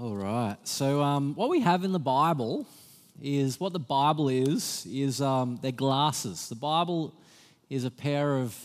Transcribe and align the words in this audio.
All 0.00 0.14
right. 0.14 0.56
So, 0.62 1.02
um, 1.02 1.34
what 1.34 1.48
we 1.48 1.58
have 1.58 1.82
in 1.82 1.90
the 1.90 1.98
Bible 1.98 2.68
is 3.20 3.58
what 3.58 3.72
the 3.72 3.80
Bible 3.80 4.28
is 4.28 4.86
is 4.88 5.20
um, 5.20 5.58
they're 5.60 5.72
glasses. 5.72 6.48
The 6.48 6.54
Bible 6.54 7.12
is 7.68 7.82
a 7.82 7.90
pair 7.90 8.36
of 8.36 8.56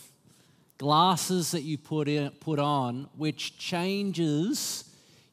glasses 0.78 1.50
that 1.50 1.64
you 1.64 1.80
put 1.80 2.08
in, 2.08 2.30
put 2.40 2.60
on, 2.60 3.10
which 3.18 3.58
changes 3.58 4.84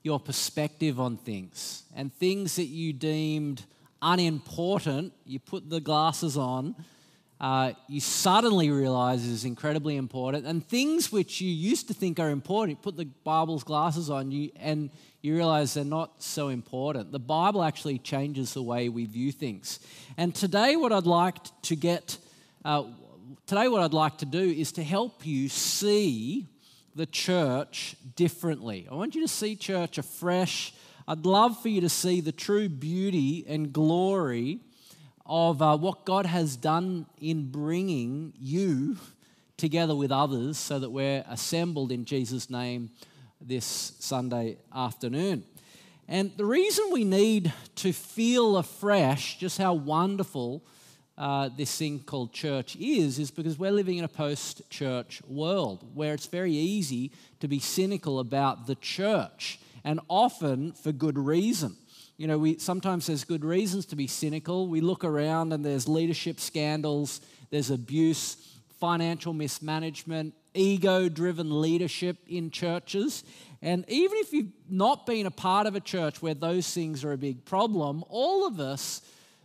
your 0.03 0.19
perspective 0.19 0.99
on 0.99 1.19
things 1.19 1.83
and 1.95 2.11
things 2.15 2.57
that 2.57 2.69
you 2.69 2.95
deemed 2.95 3.63
unimportant. 4.01 5.13
You 5.27 5.39
put 5.39 5.69
the 5.69 5.81
glasses 5.81 6.39
on. 6.39 6.77
Uh, 7.39 7.73
you 7.89 8.01
suddenly 8.01 8.71
realize 8.71 9.25
is 9.27 9.45
incredibly 9.45 9.97
important, 9.97 10.47
and 10.47 10.67
things 10.67 11.11
which 11.11 11.41
you 11.41 11.51
used 11.51 11.89
to 11.89 11.95
think 11.95 12.21
are 12.21 12.29
important, 12.29 12.79
you 12.79 12.83
put 12.83 12.99
the 12.99 13.07
Bible's 13.25 13.65
glasses 13.65 14.11
on, 14.11 14.31
you 14.31 14.51
and 14.57 14.91
you 15.23 15.35
realize 15.35 15.75
they're 15.75 15.85
not 15.85 16.23
so 16.23 16.49
important. 16.49 17.13
The 17.13 17.19
Bible 17.19 17.63
actually 17.63 17.99
changes 17.99 18.55
the 18.55 18.63
way 18.63 18.89
we 18.89 19.05
view 19.05 19.33
things. 19.33 19.81
And 20.17 20.35
today, 20.35 20.77
what 20.77 20.93
I'd 20.93 21.07
like 21.07 21.37
to 21.63 21.77
get, 21.77 22.17
uh, 22.65 22.85
today, 23.47 23.69
what 23.69 23.83
I'd 23.83 23.93
like 23.93 24.19
to 24.19 24.27
do 24.27 24.41
is 24.41 24.73
to 24.73 24.83
help 24.83 25.27
you 25.27 25.49
see 25.49 26.47
the 26.95 27.07
church 27.07 27.97
differently. 28.17 28.89
I 28.91 28.95
want 28.95 29.15
you 29.15 29.21
to 29.21 29.29
see 29.29 29.57
church 29.57 29.99
afresh. 29.99 30.73
I'd 31.07 31.27
love 31.27 31.61
for 31.61 31.69
you 31.69 31.83
to 31.83 31.89
see 31.89 32.21
the 32.21 32.33
true 32.33 32.69
beauty 32.69 33.45
and 33.47 33.73
glory 33.73 34.61
of 35.27 35.61
uh, 35.61 35.77
what 35.77 36.05
God 36.05 36.27
has 36.27 36.57
done 36.57 37.07
in 37.21 37.51
bringing 37.51 38.33
you 38.41 38.97
together 39.59 39.95
with 39.95 40.11
others 40.11 40.57
so 40.57 40.79
that 40.79 40.91
we're 40.91 41.25
assembled 41.29 41.93
in 41.93 42.07
Jesus' 42.07 42.49
name 42.49 42.91
this 43.41 43.93
Sunday 43.99 44.59
afternoon. 44.75 45.45
And 46.09 46.33
the 46.37 46.45
reason 46.45 46.87
we 46.93 47.05
need 47.05 47.53
to 47.77 47.93
feel 47.93 48.57
afresh 48.57 49.39
just 49.39 49.59
how 49.59 49.75
wonderful 49.75 50.63
uh, 51.17 51.51
this 51.57 51.77
thing 51.77 52.01
called 52.01 52.33
church 52.33 52.77
is, 52.77 53.19
is 53.19 53.31
because 53.31 53.59
we're 53.59 53.71
living 53.71 53.99
in 53.99 54.05
a 54.05 54.09
post 54.09 54.69
church 54.71 55.23
world 55.29 55.85
where 55.95 56.15
it's 56.15 56.27
very 56.27 56.53
easy 56.53 57.13
to 57.41 57.47
be 57.47 57.59
cynical 57.59 58.19
about 58.19 58.67
the 58.67 58.75
church 58.77 59.61
and 59.85 60.01
often 60.09 60.73
for 60.73 60.93
good 60.93 61.19
reason. 61.19 61.77
You 62.17 62.27
know, 62.27 62.39
we, 62.39 62.59
sometimes 62.59 63.07
there's 63.07 63.25
good 63.25 63.45
reasons 63.45 63.87
to 63.87 63.97
be 63.97 64.07
cynical. 64.07 64.67
We 64.67 64.81
look 64.81 65.05
around 65.05 65.53
and 65.53 65.65
there's 65.65 65.89
leadership 65.89 66.41
scandals, 66.41 67.21
there's 67.51 67.71
abuse, 67.71 68.50
financial 68.81 69.33
mismanagement, 69.35 70.35
ego 70.55 71.09
driven 71.09 71.61
leadership 71.61 72.17
in 72.27 72.51
churches. 72.51 73.23
And 73.63 73.85
even 73.89 74.19
if 74.19 74.33
you've 74.33 74.53
not 74.69 75.07
been 75.07 75.27
a 75.27 75.31
part 75.31 75.67
of 75.67 75.77
a 75.77 75.81
church 75.81 76.23
where 76.23 76.35
those 76.35 76.73
things 76.73 77.05
are 77.05 77.13
a 77.13 77.19
big 77.19 77.45
problem, 77.45 78.03
all 78.09 78.47
of 78.47 78.59
us 78.59 79.03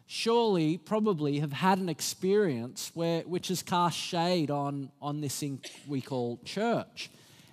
surely 0.08 0.78
probably 0.78 1.40
have 1.40 1.52
had 1.52 1.80
an 1.80 1.90
experience 1.90 2.92
where, 2.94 3.22
which 3.22 3.50
has 3.50 3.62
cast 3.62 3.98
shade 3.98 4.50
on, 4.50 4.90
on 5.02 5.20
this 5.20 5.38
thing 5.40 5.60
we 5.88 6.00
call 6.00 6.40
church. 6.46 7.10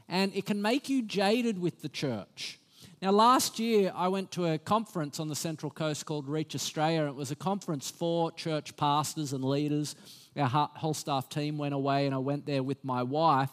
And 0.09 0.35
it 0.37 0.47
can 0.47 0.63
make 0.63 0.89
you 0.89 1.03
jaded 1.03 1.59
with 1.59 1.83
the 1.83 1.89
church. 1.89 2.59
Now, 3.01 3.11
last 3.11 3.59
year 3.59 3.91
I 3.97 4.07
went 4.09 4.31
to 4.33 4.47
a 4.47 4.59
conference 4.59 5.19
on 5.19 5.29
the 5.29 5.35
Central 5.35 5.71
Coast 5.73 6.07
called 6.07 6.29
Reach 6.29 6.55
Australia. 6.55 7.07
It 7.07 7.17
was 7.17 7.33
a 7.33 7.37
conference 7.37 7.91
for 7.91 8.31
church 8.31 8.77
pastors 8.77 9.33
and 9.33 9.43
leaders 9.43 9.97
our 10.37 10.49
whole 10.49 10.95
staff 10.95 11.29
team 11.29 11.59
went 11.59 11.75
away, 11.75 12.07
and 12.07 12.15
I 12.15 12.19
went 12.19 12.47
there 12.47 12.63
with 12.63 12.83
my 12.85 13.03
wife. 13.03 13.51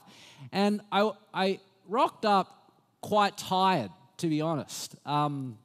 And 0.51 0.81
I, 0.91 1.11
I 1.33 1.59
rocked 1.87 2.25
up 2.25 2.71
quite 3.01 3.37
tired, 3.37 3.91
to 4.17 4.27
be 4.27 4.41
honest. 4.41 4.95
Um, 5.05 5.57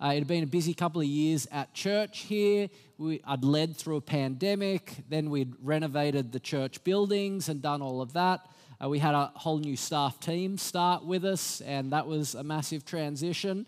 uh, 0.00 0.08
it 0.08 0.18
had 0.18 0.26
been 0.26 0.42
a 0.42 0.46
busy 0.46 0.74
couple 0.74 1.00
of 1.00 1.06
years 1.06 1.46
at 1.52 1.72
church 1.74 2.20
here. 2.20 2.68
We, 2.98 3.20
I'd 3.24 3.44
led 3.44 3.76
through 3.76 3.96
a 3.96 4.00
pandemic. 4.00 4.96
Then 5.08 5.30
we'd 5.30 5.54
renovated 5.62 6.32
the 6.32 6.40
church 6.40 6.82
buildings 6.82 7.48
and 7.48 7.62
done 7.62 7.82
all 7.82 8.00
of 8.02 8.12
that. 8.14 8.46
Uh, 8.82 8.88
we 8.88 8.98
had 8.98 9.14
a 9.14 9.30
whole 9.34 9.58
new 9.58 9.76
staff 9.76 10.18
team 10.18 10.58
start 10.58 11.04
with 11.04 11.24
us, 11.24 11.60
and 11.60 11.92
that 11.92 12.06
was 12.06 12.34
a 12.34 12.42
massive 12.42 12.84
transition. 12.84 13.64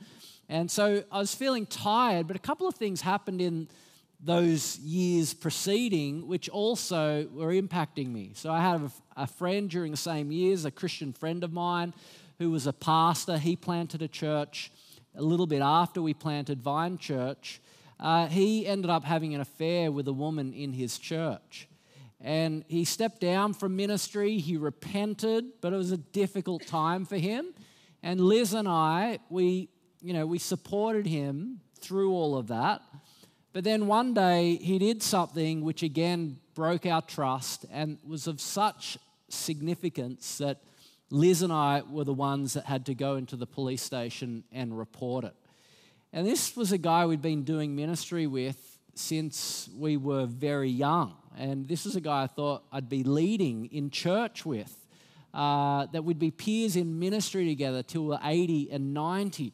And 0.49 0.71
so 0.71 1.05
I 1.11 1.19
was 1.19 1.35
feeling 1.35 1.67
tired, 1.67 2.27
but 2.27 2.37
a 2.37 2.41
couple 2.41 2.67
of 2.67 2.75
things 2.75 3.01
happened 3.01 3.41
in 3.41 3.69
those 4.25 4.79
years 4.79 5.35
preceding, 5.35 6.27
which 6.27 6.49
also 6.49 7.29
were 7.33 7.53
impacting 7.53 8.11
me. 8.11 8.33
So 8.35 8.51
I 8.51 8.61
had 8.61 8.91
a, 9.17 9.27
friend 9.27 9.69
during 9.69 9.91
the 9.91 9.99
same 9.99 10.33
years, 10.33 10.65
a 10.65 10.71
Christian 10.71 11.13
friend 11.13 11.45
of 11.45 11.53
mine, 11.53 11.93
who 12.39 12.51
was 12.51 12.67
a 12.67 12.73
pastor. 12.73 13.37
He 13.37 13.55
planted 13.55 14.01
a 14.01 14.09
church 14.09 14.73
a 15.15 15.23
little 15.23 15.47
bit 15.47 15.61
after 15.61 16.01
we 16.01 16.15
planted 16.15 16.63
Vine 16.63 16.97
Church. 16.97 17.61
Uh, 18.01 18.27
he 18.27 18.67
ended 18.67 18.91
up 18.91 19.05
having 19.05 19.35
an 19.35 19.43
affair 19.43 19.93
with 19.93 20.09
a 20.09 20.13
woman 20.13 20.55
in 20.55 20.73
his 20.73 20.99
church. 20.99 21.69
And 22.21 22.65
he 22.69 22.87
stepped 22.87 23.21
down 23.21 23.53
from 23.53 23.77
ministry, 23.77 24.39
he 24.39 24.57
repented, 24.57 25.45
but 25.61 25.75
it 25.75 25.77
was 25.77 25.93
a 25.93 25.99
difficult 25.99 26.67
time 26.67 27.05
for 27.05 27.19
him. 27.19 27.53
And 28.03 28.21
Liz 28.21 28.55
and 28.55 28.67
I, 28.67 29.19
we, 29.29 29.69
you 30.01 30.15
know, 30.15 30.27
we 30.27 30.39
supported 30.39 31.07
him 31.07 31.61
through 31.79 32.13
all 32.13 32.37
of 32.39 32.47
that. 32.49 32.81
But 33.55 33.63
then 33.63 33.87
one 33.87 34.15
day 34.15 34.57
he 34.57 34.81
did 34.81 35.01
something 35.01 35.63
which 35.63 35.85
again 35.85 36.39
broke 36.55 36.87
our 36.87 37.01
trust 37.01 37.65
and 37.71 37.99
was 38.05 38.27
of 38.27 38.41
such 38.41 38.99
significance 39.29 40.39
that 40.39 40.59
Liz 41.09 41.41
and 41.41 41.53
I 41.53 41.83
were 41.89 42.03
the 42.03 42.13
ones 42.13 42.55
that 42.55 42.65
had 42.65 42.85
to 42.87 42.97
go 42.97 43.15
into 43.15 43.37
the 43.37 43.47
police 43.47 43.81
station 43.81 44.43
and 44.51 44.77
report 44.77 45.25
it. 45.25 45.37
And 46.13 46.27
this 46.27 46.57
was 46.57 46.73
a 46.73 46.79
guy 46.79 47.07
we'd 47.07 47.23
been 47.23 47.45
doing 47.45 47.77
ministry 47.77 48.27
with 48.27 48.77
since 48.97 49.71
we 49.79 49.97
were 49.99 50.27
very 50.27 50.71
young. 50.71 51.15
And 51.39 51.69
this 51.69 51.87
is 51.87 51.95
a 51.95 52.01
guy 52.01 52.25
I 52.25 52.27
thought 52.27 52.65
I'd 52.73 52.89
be 52.89 53.05
leading 53.05 53.67
in 53.67 53.91
church 53.91 54.45
with, 54.45 54.77
uh, 55.33 55.87
that 55.93 56.03
we'd 56.03 56.19
be 56.19 56.33
peers 56.33 56.75
in 56.75 56.99
ministry 56.99 57.47
together 57.47 57.85
till 57.85 58.07
we're 58.07 58.19
80 58.21 58.73
and 58.73 58.93
90. 58.93 59.53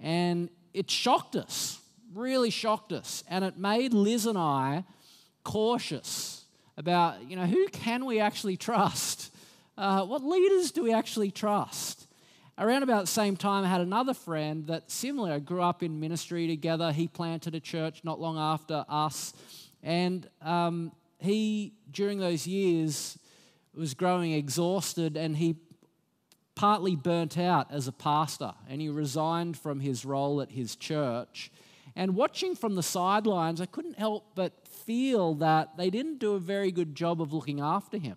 And 0.00 0.48
it 0.72 0.90
shocked 0.90 1.36
us 1.36 1.80
really 2.14 2.50
shocked 2.50 2.92
us. 2.92 3.24
And 3.28 3.44
it 3.44 3.58
made 3.58 3.92
Liz 3.92 4.26
and 4.26 4.38
I 4.38 4.84
cautious 5.42 6.44
about, 6.76 7.28
you 7.28 7.36
know, 7.36 7.46
who 7.46 7.68
can 7.68 8.04
we 8.06 8.20
actually 8.20 8.56
trust? 8.56 9.30
Uh, 9.76 10.04
what 10.04 10.22
leaders 10.22 10.70
do 10.70 10.84
we 10.84 10.92
actually 10.92 11.32
trust? 11.32 12.06
Around 12.56 12.84
about 12.84 13.00
the 13.00 13.06
same 13.08 13.36
time, 13.36 13.64
I 13.64 13.68
had 13.68 13.80
another 13.80 14.14
friend 14.14 14.68
that 14.68 14.88
similar 14.88 15.40
grew 15.40 15.62
up 15.62 15.82
in 15.82 15.98
ministry 15.98 16.46
together. 16.46 16.92
He 16.92 17.08
planted 17.08 17.56
a 17.56 17.60
church 17.60 18.04
not 18.04 18.20
long 18.20 18.38
after 18.38 18.84
us. 18.88 19.34
And 19.82 20.28
um, 20.40 20.92
he, 21.18 21.74
during 21.90 22.20
those 22.20 22.46
years, 22.46 23.18
was 23.74 23.94
growing 23.94 24.32
exhausted 24.32 25.16
and 25.16 25.36
he 25.36 25.56
partly 26.54 26.94
burnt 26.94 27.36
out 27.36 27.72
as 27.72 27.88
a 27.88 27.92
pastor 27.92 28.52
and 28.68 28.80
he 28.80 28.88
resigned 28.88 29.56
from 29.56 29.80
his 29.80 30.04
role 30.04 30.40
at 30.40 30.52
his 30.52 30.76
church 30.76 31.50
and 31.96 32.16
watching 32.16 32.54
from 32.54 32.74
the 32.74 32.82
sidelines, 32.82 33.60
I 33.60 33.66
couldn't 33.66 33.98
help 33.98 34.34
but 34.34 34.66
feel 34.66 35.34
that 35.36 35.76
they 35.76 35.90
didn't 35.90 36.18
do 36.18 36.34
a 36.34 36.40
very 36.40 36.72
good 36.72 36.94
job 36.94 37.22
of 37.22 37.32
looking 37.32 37.60
after 37.60 37.98
him. 37.98 38.16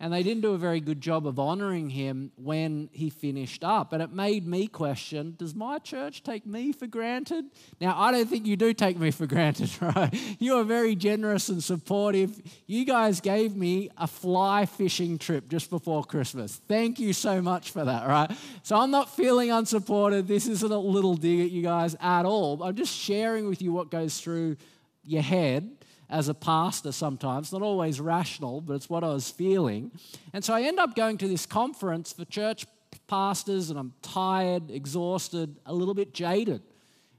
And 0.00 0.12
they 0.12 0.22
didn't 0.22 0.42
do 0.42 0.52
a 0.52 0.58
very 0.58 0.80
good 0.80 1.00
job 1.00 1.26
of 1.26 1.40
honoring 1.40 1.90
him 1.90 2.30
when 2.36 2.88
he 2.92 3.10
finished 3.10 3.64
up. 3.64 3.92
And 3.92 4.00
it 4.00 4.12
made 4.12 4.46
me 4.46 4.68
question 4.68 5.34
does 5.36 5.56
my 5.56 5.78
church 5.78 6.22
take 6.22 6.46
me 6.46 6.70
for 6.70 6.86
granted? 6.86 7.46
Now, 7.80 7.98
I 7.98 8.12
don't 8.12 8.28
think 8.28 8.46
you 8.46 8.56
do 8.56 8.72
take 8.72 8.96
me 8.96 9.10
for 9.10 9.26
granted, 9.26 9.70
right? 9.80 10.14
You 10.38 10.54
are 10.54 10.64
very 10.64 10.94
generous 10.94 11.48
and 11.48 11.62
supportive. 11.62 12.40
You 12.66 12.84
guys 12.84 13.20
gave 13.20 13.56
me 13.56 13.90
a 13.98 14.06
fly 14.06 14.66
fishing 14.66 15.18
trip 15.18 15.48
just 15.48 15.68
before 15.68 16.04
Christmas. 16.04 16.60
Thank 16.68 17.00
you 17.00 17.12
so 17.12 17.42
much 17.42 17.72
for 17.72 17.84
that, 17.84 18.06
right? 18.06 18.30
So 18.62 18.76
I'm 18.76 18.92
not 18.92 19.16
feeling 19.16 19.50
unsupported. 19.50 20.28
This 20.28 20.46
isn't 20.46 20.72
a 20.72 20.78
little 20.78 21.16
dig 21.16 21.40
at 21.40 21.50
you 21.50 21.62
guys 21.62 21.96
at 22.00 22.24
all. 22.24 22.62
I'm 22.62 22.76
just 22.76 22.94
sharing 22.94 23.48
with 23.48 23.60
you 23.60 23.72
what 23.72 23.90
goes 23.90 24.20
through 24.20 24.58
your 25.02 25.22
head 25.22 25.77
as 26.10 26.28
a 26.28 26.34
pastor 26.34 26.92
sometimes, 26.92 27.52
not 27.52 27.62
always 27.62 28.00
rational, 28.00 28.60
but 28.60 28.74
it's 28.74 28.88
what 28.88 29.04
I 29.04 29.08
was 29.08 29.30
feeling. 29.30 29.90
And 30.32 30.44
so 30.44 30.54
I 30.54 30.62
end 30.62 30.78
up 30.78 30.96
going 30.96 31.18
to 31.18 31.28
this 31.28 31.46
conference 31.46 32.12
for 32.12 32.24
church 32.24 32.66
pastors, 33.06 33.70
and 33.70 33.78
I'm 33.78 33.92
tired, 34.02 34.70
exhausted, 34.70 35.56
a 35.66 35.74
little 35.74 35.94
bit 35.94 36.14
jaded 36.14 36.62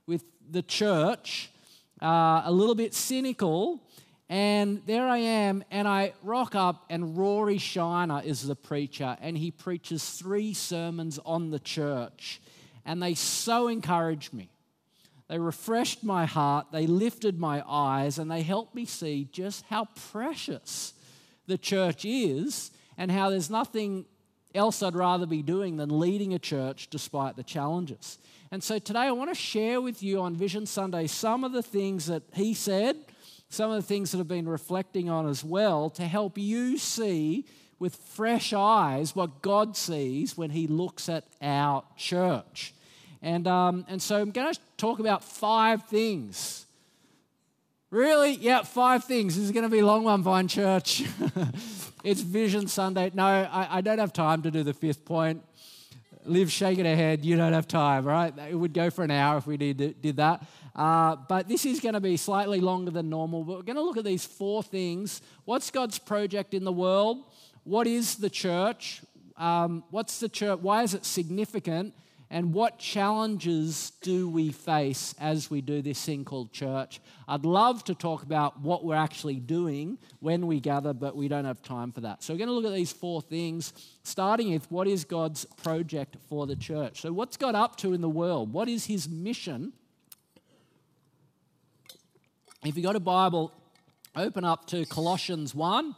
with 0.08 0.24
the 0.50 0.64
church, 0.64 1.52
uh, 2.02 2.44
a 2.46 2.52
little 2.52 2.76
bit 2.76 2.94
cynical. 2.94 3.84
And 4.28 4.84
there 4.86 5.08
I 5.08 5.18
am, 5.18 5.64
and 5.72 5.88
I 5.88 6.14
rock 6.24 6.54
up, 6.54 6.86
and 6.90 7.18
Rory 7.18 7.58
Shiner 7.58 8.22
is 8.24 8.46
the 8.46 8.56
preacher, 8.56 9.18
and 9.22 9.36
he 9.36 9.50
preaches 9.50 10.08
three 10.08 10.54
sermons 10.54 11.20
on 11.26 11.50
the 11.50 11.60
church. 11.60 12.40
And 12.86 13.02
they 13.02 13.16
so 13.16 13.68
encourage 13.68 14.32
me. 14.32 14.50
They 15.30 15.38
refreshed 15.38 16.04
my 16.04 16.26
heart, 16.26 16.68
they 16.72 16.88
lifted 16.88 17.40
my 17.40 17.64
eyes, 17.68 18.18
and 18.18 18.30
they 18.30 18.42
helped 18.42 18.74
me 18.74 18.86
see 18.86 19.30
just 19.32 19.64
how 19.70 19.88
precious 20.12 20.94
the 21.46 21.58
church 21.58 22.04
is 22.04 22.72
and 22.98 23.12
how 23.12 23.30
there's 23.30 23.50
nothing 23.50 24.06
else 24.56 24.82
I'd 24.82 24.96
rather 24.96 25.28
be 25.28 25.44
doing 25.44 25.78
than 25.78 26.00
leading 26.00 26.34
a 26.34 26.40
church 26.40 26.90
despite 26.90 27.36
the 27.36 27.44
challenges. 27.44 28.18
And 28.52 28.64
so 28.64 28.80
today 28.80 29.02
I 29.02 29.12
want 29.12 29.30
to 29.30 29.36
share 29.36 29.80
with 29.80 30.02
you 30.02 30.20
on 30.20 30.36
Vision 30.36 30.66
Sunday 30.66 31.06
some 31.06 31.44
of 31.44 31.52
the 31.52 31.62
things 31.62 32.08
that 32.08 32.24
he 32.34 32.56
said, 32.56 32.98
some 33.50 33.70
of 33.70 33.78
the 33.78 33.88
things 33.88 34.12
that 34.12 34.20
I've 34.20 34.28
been 34.28 34.50
reflecting 34.50 35.10
on 35.10 35.28
as 35.28 35.44
well 35.44 35.92
to 35.92 36.08
help 36.08 36.40
you 36.40 36.80
see 36.80 37.46
with 37.78 37.96
fresh 37.96 38.52
eyes 38.52 39.16
what 39.16 39.44
God 39.44 39.78
sees 39.78 40.36
when 40.36 40.50
he 40.50 40.66
looks 40.66 41.08
at 41.08 41.26
our 41.40 41.84
church. 41.96 42.74
And, 43.22 43.48
um, 43.48 43.86
and 43.88 44.02
so 44.02 44.22
I'm 44.22 44.32
going 44.32 44.54
to 44.54 44.60
talk 44.78 45.00
about 45.00 45.24
five 45.24 45.84
things. 45.88 46.66
Really? 47.92 48.34
Yeah, 48.34 48.62
five 48.62 49.04
things. 49.04 49.36
This 49.36 49.46
is 49.46 49.52
going 49.52 49.64
to 49.64 49.70
be 49.70 49.80
a 49.80 49.86
long 49.86 50.04
one, 50.04 50.22
Vine 50.22 50.48
Church. 50.48 51.04
it's 52.04 52.22
Vision 52.22 52.68
Sunday. 52.68 53.12
No, 53.14 53.26
I, 53.26 53.78
I, 53.78 53.82
don't 53.82 53.98
have 53.98 54.14
time 54.14 54.44
to 54.44 54.52
do 54.52 54.62
the 54.62 54.74
fifth 54.74 55.04
point. 55.06 55.44
Liv 56.24 56.52
shaking 56.52 56.86
her 56.86 56.96
head. 56.96 57.26
You 57.26 57.36
don't 57.36 57.54
have 57.54 57.68
time, 57.68 58.06
right? 58.06 58.32
It 58.50 58.54
would 58.54 58.74
go 58.74 58.92
for 58.92 59.04
an 59.04 59.12
hour 59.12 59.38
if 59.38 59.48
we 59.48 59.58
did, 59.58 60.02
did 60.02 60.18
that. 60.18 60.46
Uh, 60.76 61.16
but 61.28 61.48
this 61.48 61.66
is 61.66 61.80
going 61.80 61.96
to 61.96 62.00
be 62.00 62.16
slightly 62.16 62.62
longer 62.62 62.92
than 62.92 63.10
normal. 63.10 63.44
But 63.44 63.58
we're 63.58 63.64
going 63.64 63.76
to 63.76 63.82
look 63.82 63.98
at 63.98 64.06
these 64.06 64.24
four 64.24 64.62
things. 64.62 65.22
What's 65.46 65.72
God's 65.72 65.98
project 65.98 66.54
in 66.54 66.64
the 66.64 66.72
world? 66.72 67.24
What 67.64 67.88
is 67.88 68.16
the 68.16 68.30
church? 68.30 69.02
Um, 69.36 69.84
what's 69.90 70.20
the 70.20 70.30
church? 70.30 70.60
Why 70.60 70.84
is 70.84 70.94
it 70.94 71.06
significant? 71.06 71.96
And 72.32 72.54
what 72.54 72.78
challenges 72.78 73.92
do 74.02 74.30
we 74.30 74.52
face 74.52 75.16
as 75.20 75.50
we 75.50 75.62
do 75.62 75.82
this 75.82 76.04
thing 76.06 76.24
called 76.24 76.52
church? 76.52 77.00
I'd 77.28 77.44
love 77.44 77.84
to 77.86 77.96
talk 77.96 78.22
about 78.22 78.60
what 78.62 78.86
we're 78.86 78.96
actually 78.96 79.40
doing 79.40 79.98
when 80.20 80.46
we 80.46 80.60
gather, 80.60 80.94
but 80.94 81.16
we 81.16 81.28
don't 81.28 81.46
have 81.46 81.64
time 81.64 81.92
for 81.92 82.02
that. 82.02 82.22
So, 82.22 82.34
we're 82.34 82.38
going 82.38 82.50
to 82.50 82.54
look 82.54 82.66
at 82.66 82.74
these 82.74 82.92
four 82.92 83.22
things, 83.24 83.74
starting 84.04 84.52
with 84.52 84.70
what 84.72 84.88
is 84.88 85.06
God's 85.06 85.46
project 85.64 86.18
for 86.28 86.46
the 86.46 86.56
church. 86.56 87.02
So, 87.02 87.12
what's 87.12 87.36
God 87.36 87.56
up 87.56 87.78
to 87.78 87.94
in 87.94 88.02
the 88.02 88.10
world? 88.10 88.54
What 88.54 88.70
is 88.70 88.86
his 88.86 89.10
mission? 89.10 89.74
If 92.64 92.76
you've 92.76 92.86
got 92.86 92.96
a 92.96 93.00
Bible, 93.00 93.52
open 94.16 94.44
up 94.44 94.68
to 94.68 94.86
Colossians 94.86 95.56
1 95.56 95.96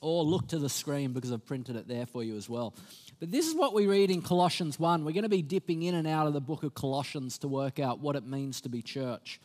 or 0.00 0.22
look 0.24 0.48
to 0.48 0.58
the 0.58 0.68
screen 0.68 1.12
because 1.12 1.32
I've 1.32 1.44
printed 1.44 1.76
it 1.76 1.88
there 1.88 2.06
for 2.06 2.22
you 2.22 2.36
as 2.36 2.48
well. 2.48 2.74
But 3.20 3.32
this 3.32 3.48
is 3.48 3.54
what 3.54 3.74
we 3.74 3.86
read 3.86 4.10
in 4.10 4.22
Colossians 4.22 4.78
1. 4.78 5.04
We're 5.04 5.12
going 5.12 5.24
to 5.24 5.28
be 5.28 5.42
dipping 5.42 5.82
in 5.82 5.96
and 5.96 6.06
out 6.06 6.28
of 6.28 6.34
the 6.34 6.40
book 6.40 6.62
of 6.62 6.74
Colossians 6.74 7.38
to 7.38 7.48
work 7.48 7.80
out 7.80 7.98
what 7.98 8.14
it 8.14 8.24
means 8.24 8.60
to 8.60 8.68
be 8.68 8.80
church. 8.80 9.40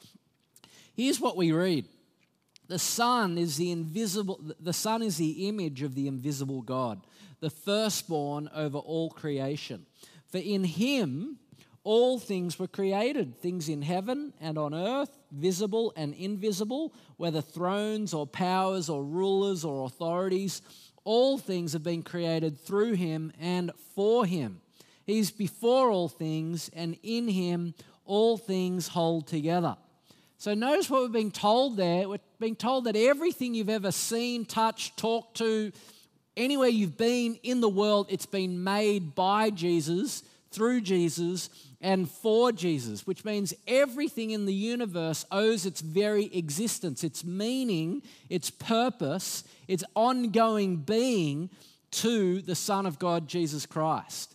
Here's 0.95 1.19
what 1.19 1.35
we 1.35 1.51
read. 1.51 1.85
The 2.67 2.77
Son 2.77 3.37
is 3.37 3.57
the 3.57 3.71
invisible 3.71 4.39
the 4.59 4.73
Son 4.73 5.01
is 5.01 5.17
the 5.17 5.47
image 5.47 5.81
of 5.81 5.95
the 5.95 6.07
invisible 6.07 6.61
God, 6.61 7.01
the 7.39 7.49
firstborn 7.49 8.49
over 8.53 8.77
all 8.77 9.09
creation. 9.09 9.85
For 10.27 10.37
in 10.37 10.63
him 10.63 11.39
all 11.83 12.19
things 12.19 12.57
were 12.57 12.67
created, 12.67 13.37
things 13.41 13.67
in 13.67 13.81
heaven 13.81 14.33
and 14.39 14.57
on 14.57 14.73
earth, 14.73 15.17
visible 15.31 15.91
and 15.97 16.13
invisible, 16.13 16.93
whether 17.17 17.41
thrones 17.41 18.13
or 18.13 18.25
powers 18.25 18.87
or 18.87 19.03
rulers 19.03 19.65
or 19.65 19.85
authorities 19.85 20.61
all 21.03 21.37
things 21.37 21.73
have 21.73 21.83
been 21.83 22.03
created 22.03 22.59
through 22.59 22.93
him 22.93 23.31
and 23.39 23.71
for 23.95 24.25
him. 24.25 24.61
He's 25.05 25.31
before 25.31 25.89
all 25.89 26.07
things, 26.07 26.69
and 26.73 26.97
in 27.03 27.27
him 27.27 27.73
all 28.05 28.37
things 28.37 28.89
hold 28.89 29.27
together. 29.27 29.75
So 30.37 30.53
notice 30.53 30.89
what 30.89 31.01
we're 31.01 31.09
being 31.09 31.31
told 31.31 31.77
there. 31.77 32.07
We're 32.07 32.19
being 32.39 32.55
told 32.55 32.85
that 32.85 32.95
everything 32.95 33.53
you've 33.53 33.69
ever 33.69 33.91
seen, 33.91 34.45
touched, 34.45 34.97
talked 34.97 35.37
to, 35.37 35.71
anywhere 36.35 36.69
you've 36.69 36.97
been 36.97 37.37
in 37.43 37.61
the 37.61 37.69
world, 37.69 38.07
it's 38.09 38.25
been 38.25 38.63
made 38.63 39.15
by 39.15 39.49
Jesus, 39.49 40.23
through 40.51 40.81
Jesus, 40.81 41.49
and 41.83 42.09
for 42.09 42.53
Jesus, 42.53 43.05
which 43.05 43.25
means 43.25 43.53
everything 43.67 44.31
in 44.31 44.45
the 44.45 44.53
universe 44.53 45.25
owes 45.31 45.65
its 45.65 45.81
very 45.81 46.33
existence, 46.33 47.03
its 47.03 47.25
meaning, 47.25 48.01
its 48.29 48.49
purpose, 48.49 49.43
its 49.67 49.83
ongoing 49.93 50.77
being 50.77 51.49
to 51.91 52.41
the 52.41 52.55
Son 52.55 52.85
of 52.85 52.97
God, 52.99 53.27
Jesus 53.27 53.65
Christ. 53.65 54.33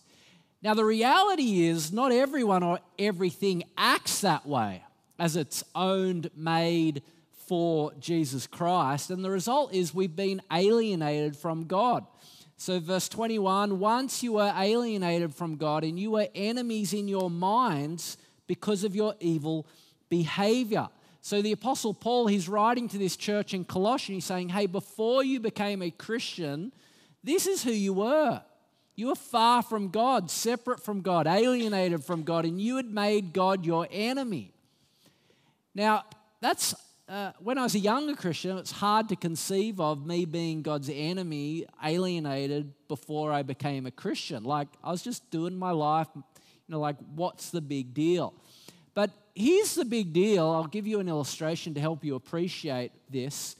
Now, 0.61 0.75
the 0.75 0.85
reality 0.85 1.65
is, 1.65 1.91
not 1.91 2.11
everyone 2.11 2.61
or 2.61 2.79
everything 2.99 3.63
acts 3.77 4.21
that 4.21 4.45
way 4.45 4.83
as 5.17 5.35
it's 5.35 5.63
owned, 5.73 6.29
made 6.35 7.01
for 7.47 7.93
Jesus 7.99 8.45
Christ. 8.45 9.09
And 9.09 9.25
the 9.25 9.31
result 9.31 9.73
is 9.73 9.93
we've 9.93 10.15
been 10.15 10.41
alienated 10.51 11.35
from 11.35 11.65
God. 11.65 12.05
So, 12.61 12.77
verse 12.81 13.07
21 13.07 13.79
once 13.79 14.21
you 14.21 14.33
were 14.33 14.53
alienated 14.53 15.33
from 15.33 15.55
God 15.55 15.85
and 15.85 15.97
you 15.97 16.11
were 16.11 16.27
enemies 16.35 16.91
in 16.91 17.07
your 17.07 17.29
minds 17.29 18.17
because 18.47 18.83
of 18.83 18.93
your 18.93 19.15
evil 19.21 19.65
behavior. 20.09 20.89
So, 21.21 21.41
the 21.41 21.53
Apostle 21.53 21.93
Paul, 21.93 22.27
he's 22.27 22.49
writing 22.49 22.89
to 22.89 22.97
this 22.97 23.15
church 23.15 23.53
in 23.53 23.63
Colossians, 23.63 24.15
he's 24.17 24.25
saying, 24.25 24.49
Hey, 24.49 24.65
before 24.65 25.23
you 25.23 25.39
became 25.39 25.81
a 25.81 25.89
Christian, 25.89 26.73
this 27.23 27.47
is 27.47 27.63
who 27.63 27.71
you 27.71 27.93
were. 27.93 28.41
You 28.97 29.07
were 29.07 29.15
far 29.15 29.63
from 29.63 29.87
God, 29.87 30.29
separate 30.29 30.83
from 30.83 30.99
God, 30.99 31.27
alienated 31.27 32.03
from 32.03 32.23
God, 32.23 32.43
and 32.43 32.59
you 32.59 32.75
had 32.75 32.87
made 32.91 33.31
God 33.31 33.65
your 33.65 33.87
enemy. 33.89 34.51
Now, 35.73 36.03
that's 36.41 36.75
uh, 37.09 37.31
when 37.39 37.57
I 37.57 37.63
was 37.63 37.73
a 37.73 37.79
younger 37.79 38.15
Christian, 38.15 38.57
it's 38.59 38.71
hard 38.71 39.09
to 39.09 39.15
conceive 39.15 39.81
of 39.81 40.05
me 40.05 40.25
being 40.25 40.61
God's 40.61 40.91
enemy, 40.93 41.65
alienated 41.83 42.71
before 42.87 43.33
I 43.33 43.41
became 43.41 43.87
a 43.87 43.91
Christian. 43.91 44.43
Like, 44.43 44.67
I 44.83 44.91
was 44.91 45.01
just 45.01 45.29
doing 45.31 45.57
my 45.57 45.71
life, 45.71 46.07
you 46.15 46.21
know, 46.67 46.79
like, 46.79 46.97
what's 47.15 47.49
the 47.49 47.61
big 47.61 47.95
deal? 47.95 48.35
But 48.93 49.09
here's 49.33 49.73
the 49.73 49.85
big 49.85 50.13
deal. 50.13 50.47
I'll 50.51 50.67
give 50.67 50.85
you 50.85 50.99
an 50.99 51.09
illustration 51.09 51.73
to 51.73 51.81
help 51.81 52.05
you 52.05 52.13
appreciate 52.13 52.91
this. 53.09 53.55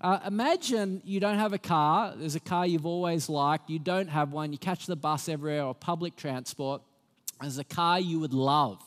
Uh, 0.00 0.20
imagine 0.24 1.02
you 1.04 1.18
don't 1.18 1.38
have 1.38 1.52
a 1.52 1.58
car, 1.58 2.14
there's 2.16 2.36
a 2.36 2.40
car 2.40 2.66
you've 2.66 2.86
always 2.86 3.28
liked, 3.28 3.68
you 3.68 3.80
don't 3.80 4.08
have 4.08 4.32
one, 4.32 4.52
you 4.52 4.58
catch 4.58 4.86
the 4.86 4.96
bus 4.96 5.28
everywhere 5.28 5.64
or 5.64 5.74
public 5.74 6.14
transport, 6.14 6.82
there's 7.40 7.58
a 7.58 7.64
car 7.64 7.98
you 7.98 8.20
would 8.20 8.34
love. 8.34 8.80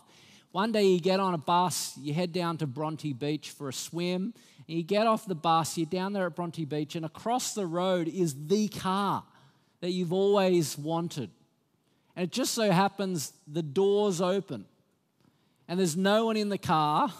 One 0.56 0.72
day 0.72 0.86
you 0.86 1.02
get 1.02 1.20
on 1.20 1.34
a 1.34 1.38
bus, 1.38 1.98
you 1.98 2.14
head 2.14 2.32
down 2.32 2.56
to 2.60 2.66
Bronte 2.66 3.12
Beach 3.12 3.50
for 3.50 3.68
a 3.68 3.74
swim, 3.74 4.34
and 4.70 4.78
you 4.78 4.84
get 4.84 5.06
off 5.06 5.26
the 5.26 5.36
bus, 5.36 5.78
you're 5.78 5.86
down 5.86 6.14
there 6.14 6.26
at 6.28 6.36
Bronte 6.38 6.64
Beach, 6.64 6.96
and 6.96 7.06
across 7.06 7.54
the 7.54 7.66
road 7.66 8.08
is 8.08 8.48
the 8.48 8.70
car 8.70 9.26
that 9.82 9.92
you've 9.92 10.14
always 10.14 10.78
wanted. 10.78 11.30
And 12.16 12.24
it 12.24 12.32
just 12.32 12.54
so 12.54 12.72
happens 12.72 13.34
the 13.46 13.62
doors 13.62 14.22
open, 14.22 14.64
and 15.68 15.78
there's 15.78 15.98
no 15.98 16.28
one 16.28 16.38
in 16.38 16.48
the 16.48 16.58
car, 16.58 17.12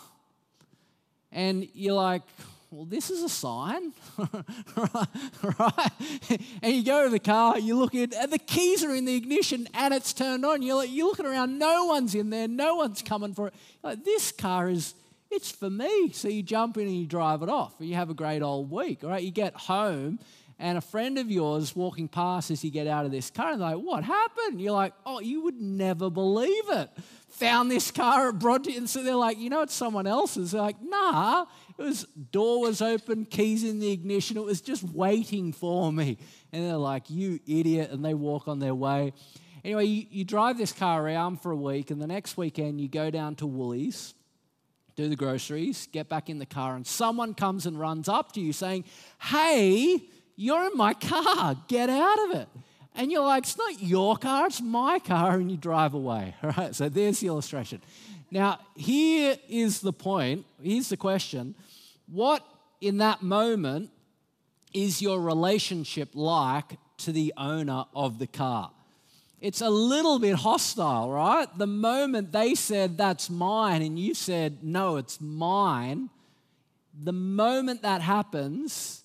and 1.30 1.68
you're 1.74 1.94
like, 1.94 2.22
well, 2.72 2.86
this 2.86 3.10
is 3.10 3.24
a 3.24 3.30
sign, 3.30 3.94
right? 5.60 5.92
And 6.62 6.74
you 6.74 6.84
go 6.84 7.04
to 7.04 7.10
the 7.10 7.20
car, 7.20 7.58
you 7.60 7.78
look 7.78 7.94
in, 7.94 8.14
and 8.14 8.32
the 8.32 8.40
keys 8.40 8.84
are 8.84 8.94
in 8.94 9.06
the 9.06 9.16
ignition 9.16 9.68
and 9.74 9.94
it's 9.94 10.14
turned 10.14 10.46
on. 10.46 10.62
You're, 10.62 10.76
like, 10.76 10.90
you're 10.92 11.08
looking 11.08 11.26
around, 11.26 11.58
no 11.58 11.86
one's 11.86 12.16
in 12.16 12.30
there, 12.30 12.48
no 12.48 12.76
one's 12.76 13.02
coming 13.02 13.34
for 13.34 13.48
it. 13.48 13.54
Like, 13.84 14.04
this 14.04 14.32
car 14.32 14.70
is, 14.70 14.94
it's 15.32 15.52
for 15.52 15.70
me. 15.70 16.12
So 16.12 16.28
you 16.28 16.44
jump 16.44 16.78
in 16.78 16.88
and 16.88 16.98
you 16.98 17.06
drive 17.06 17.44
it 17.44 17.50
off. 17.50 17.74
You 17.80 17.96
have 17.96 18.10
a 18.10 18.14
great 18.16 18.42
old 18.42 18.70
week, 18.72 19.04
all 19.04 19.10
right? 19.10 19.24
You 19.24 19.32
get 19.32 19.56
home 19.56 20.20
and 20.58 20.78
a 20.78 20.82
friend 20.82 21.18
of 21.18 21.30
yours 21.30 21.76
walking 21.76 22.08
past 22.08 22.50
as 22.50 22.64
you 22.64 22.72
get 22.72 22.88
out 22.88 23.06
of 23.06 23.12
this 23.12 23.30
car 23.30 23.52
and 23.52 23.62
they're 23.62 23.76
like, 23.76 23.86
what 23.86 24.04
happened? 24.04 24.62
You're 24.62 24.72
like, 24.72 24.94
oh, 25.06 25.20
you 25.20 25.42
would 25.44 25.60
never 25.60 26.10
believe 26.10 26.70
it. 26.70 26.90
Found 27.30 27.70
this 27.70 27.92
car 27.92 28.30
at 28.30 28.40
Bronte. 28.40 28.76
And 28.78 28.90
so 28.90 29.04
they're 29.04 29.16
like, 29.16 29.38
you 29.38 29.50
know, 29.50 29.62
it's 29.62 29.74
someone 29.74 30.08
else's. 30.08 30.52
They're 30.52 30.62
like, 30.62 30.82
nah, 30.82 31.46
it 31.78 31.84
was 31.84 32.06
door 32.32 32.62
was 32.62 32.82
open, 32.82 33.26
keys 33.26 33.64
in 33.64 33.80
the 33.80 33.92
ignition. 33.92 34.38
It 34.38 34.44
was 34.44 34.62
just 34.62 34.84
waiting 34.84 35.52
for 35.52 35.92
me. 35.92 36.18
And 36.54 36.64
they're 36.64 36.78
like, 36.78 37.10
"You 37.10 37.40
idiot!" 37.46 37.92
And 37.92 38.04
they 38.04 38.14
walk 38.14 38.48
on 38.48 38.60
their 38.60 38.76
way. 38.76 39.14
Anyway, 39.64 39.86
you, 39.86 40.06
you 40.10 40.24
drive 40.24 40.58
this 40.58 40.72
car 40.72 41.06
around 41.06 41.42
for 41.42 41.52
a 41.52 41.56
week, 41.56 41.92
and 41.92 42.02
the 42.02 42.08
next 42.08 42.38
weekend 42.38 42.80
you 42.80 42.88
go 42.88 43.10
down 43.10 43.36
to 43.36 43.48
Woolies, 43.48 44.14
do 44.96 45.10
the 45.10 45.16
groceries, 45.16 45.88
get 45.92 46.08
back 46.08 46.30
in 46.30 46.40
the 46.40 46.46
car, 46.46 46.76
and 46.76 46.86
someone 46.86 47.34
comes 47.34 47.66
and 47.66 47.80
runs 47.80 48.08
up 48.08 48.32
to 48.34 48.42
you 48.42 48.54
saying, 48.54 48.86
"Hey, 49.20 50.02
you're 50.36 50.66
in 50.68 50.78
my 50.78 50.94
car. 50.94 51.58
Get 51.68 51.90
out 51.90 52.30
of 52.30 52.36
it." 52.36 52.48
And 52.98 53.12
you're 53.12 53.26
like, 53.26 53.44
it's 53.44 53.58
not 53.58 53.84
your 53.84 54.16
car, 54.16 54.48
it's 54.48 54.62
my 54.62 55.00
car, 55.00 55.36
and 55.36 55.52
you 55.52 55.58
drive 55.58 55.94
away. 55.94 56.34
All 56.42 56.52
right, 56.58 56.74
so 56.74 56.88
there's 56.88 57.20
the 57.20 57.28
illustration. 57.28 57.82
Now, 58.32 58.60
here 58.76 59.38
is 59.48 59.82
the 59.82 59.94
point. 59.94 60.46
Here's 60.62 60.90
the 60.90 60.98
question 60.98 61.56
What 62.08 62.46
in 62.82 62.98
that 63.00 63.22
moment 63.22 63.92
is 64.74 65.02
your 65.02 65.20
relationship 65.20 66.10
like 66.14 66.78
to 66.98 67.12
the 67.12 67.34
owner 67.38 67.86
of 67.96 68.20
the 68.20 68.28
car? 68.28 68.72
It's 69.42 69.62
a 69.62 69.70
little 69.70 70.18
bit 70.18 70.36
hostile, 70.36 71.12
right? 71.12 71.48
The 71.58 71.68
moment 71.68 72.32
they 72.32 72.56
said, 72.56 72.98
That's 72.98 73.30
mine, 73.30 73.82
and 73.82 74.00
you 74.00 74.14
said, 74.14 74.64
No, 74.64 74.98
it's 74.98 75.20
mine, 75.22 76.10
the 77.04 77.14
moment 77.14 77.82
that 77.82 78.02
happens, 78.02 79.04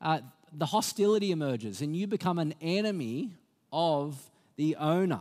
uh, 0.00 0.20
the 0.52 0.66
hostility 0.66 1.30
emerges 1.30 1.80
and 1.80 1.96
you 1.96 2.06
become 2.06 2.38
an 2.38 2.54
enemy 2.60 3.32
of 3.72 4.18
the 4.56 4.76
owner. 4.76 5.20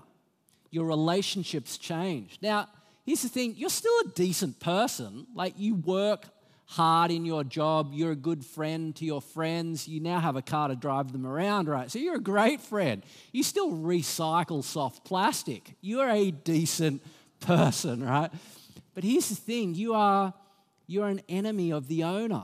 Your 0.71 0.86
relationships 0.86 1.77
change. 1.77 2.38
Now, 2.41 2.67
here's 3.05 3.21
the 3.21 3.29
thing 3.29 3.55
you're 3.57 3.69
still 3.69 3.93
a 4.05 4.09
decent 4.09 4.59
person. 4.59 5.27
Like, 5.33 5.53
you 5.57 5.75
work 5.75 6.25
hard 6.69 7.09
in 7.09 7.25
your 7.25 7.43
job, 7.43 7.93
you're 7.93 8.11
a 8.11 8.15
good 8.15 8.45
friend 8.45 8.95
to 8.95 9.03
your 9.03 9.21
friends, 9.21 9.88
you 9.88 9.99
now 9.99 10.19
have 10.19 10.35
a 10.35 10.41
car 10.41 10.67
to 10.67 10.75
drive 10.75 11.11
them 11.11 11.25
around, 11.25 11.67
right? 11.67 11.89
So 11.89 11.97
you're 11.97 12.17
a 12.17 12.21
great 12.21 12.61
friend. 12.61 13.01
You 13.31 13.41
still 13.41 13.71
recycle 13.71 14.63
soft 14.63 15.03
plastic. 15.03 15.73
You're 15.81 16.07
a 16.07 16.29
decent 16.29 17.01
person, 17.39 18.03
right? 18.03 18.29
But 18.93 19.03
here's 19.03 19.29
the 19.29 19.35
thing 19.35 19.73
you 19.73 19.95
are 19.95 20.31
you're 20.85 21.07
an 21.07 21.21
enemy 21.27 21.71
of 21.71 21.88
the 21.88 22.03
owner. 22.03 22.43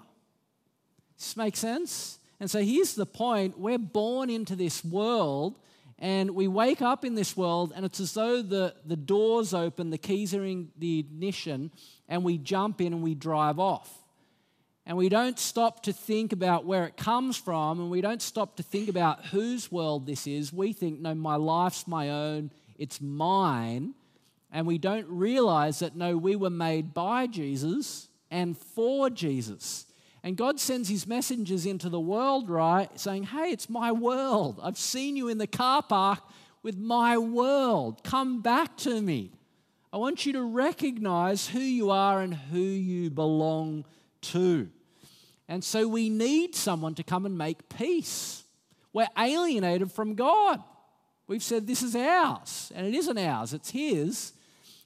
This 1.18 1.38
make 1.38 1.56
sense? 1.56 2.18
And 2.40 2.50
so 2.50 2.62
here's 2.62 2.96
the 2.96 3.06
point 3.06 3.60
we're 3.60 3.78
born 3.78 4.32
into 4.32 4.56
this 4.56 4.84
world 4.84 5.60
and 6.00 6.32
we 6.32 6.48
wake 6.48 6.82
up 6.82 7.06
in 7.06 7.16
this 7.16 7.38
world, 7.38 7.74
and 7.76 7.86
it's 7.86 8.00
as 8.00 8.14
though 8.14 8.42
the, 8.42 8.76
the 8.86 8.98
doors 8.98 9.54
open, 9.54 9.92
the 9.92 9.98
keys 9.98 10.34
are 10.34 10.44
in 10.44 10.70
the 10.78 11.00
ignition, 11.00 11.72
and 12.10 12.24
we 12.24 12.38
jump 12.38 12.82
in 12.82 12.92
and 12.92 13.02
we 13.02 13.16
drive 13.16 13.60
off. 13.60 14.05
And 14.86 14.98
we 14.98 15.10
don't 15.10 15.40
stop 15.40 15.84
to 15.84 15.94
think 15.94 16.32
about 16.32 16.66
where 16.66 16.86
it 16.86 16.96
comes 16.96 17.38
from, 17.38 17.80
and 17.80 17.90
we 17.90 18.02
don't 18.02 18.22
stop 18.22 18.58
to 18.58 18.64
think 18.64 18.88
about 18.88 19.26
whose 19.26 19.72
world 19.72 20.06
this 20.06 20.28
is. 20.28 20.54
We 20.54 20.74
think, 20.74 21.00
no, 21.00 21.16
my 21.16 21.38
life's 21.38 21.88
my 21.88 22.10
own, 22.12 22.52
it's 22.78 23.02
mine. 23.02 23.96
And 24.52 24.68
we 24.68 24.78
don't 24.78 25.08
realize 25.10 25.80
that, 25.80 25.96
no, 25.96 26.16
we 26.16 26.36
were 26.36 26.52
made 26.52 26.94
by 26.94 27.28
Jesus 27.28 28.10
and 28.30 28.56
for 28.58 29.10
Jesus. 29.10 29.86
And 30.24 30.38
God 30.38 30.60
sends 30.60 30.88
his 30.88 31.06
messengers 31.06 31.66
into 31.66 31.90
the 31.90 32.00
world, 32.00 32.50
right, 32.50 32.90
saying, 33.00 33.24
Hey, 33.24 33.52
it's 33.52 33.70
my 33.70 33.92
world. 33.92 34.60
I've 34.64 34.78
seen 34.78 35.16
you 35.16 35.28
in 35.28 35.40
the 35.40 35.48
car 35.48 35.84
park 35.84 36.20
with 36.64 36.78
my 36.78 37.18
world. 37.18 38.04
Come 38.04 38.42
back 38.42 38.76
to 38.78 39.02
me. 39.02 39.32
I 39.94 39.98
want 39.98 40.26
you 40.26 40.34
to 40.34 40.42
recognize 40.42 41.48
who 41.48 41.60
you 41.60 41.92
are 41.92 42.22
and 42.22 42.34
who 42.34 42.60
you 42.60 43.10
belong 43.10 43.86
to. 44.32 44.70
And 45.48 45.64
so 45.64 45.88
we 45.88 46.10
need 46.10 46.56
someone 46.56 46.96
to 46.96 47.04
come 47.04 47.26
and 47.26 47.38
make 47.38 47.70
peace. 47.70 48.44
We're 48.94 49.08
alienated 49.18 49.92
from 49.92 50.16
God. 50.16 50.62
We've 51.28 51.44
said 51.44 51.68
this 51.68 51.82
is 51.82 51.96
ours, 51.96 52.72
and 52.76 52.86
it 52.86 52.94
isn't 52.94 53.18
ours, 53.18 53.54
it's 53.54 53.72
His. 53.72 54.34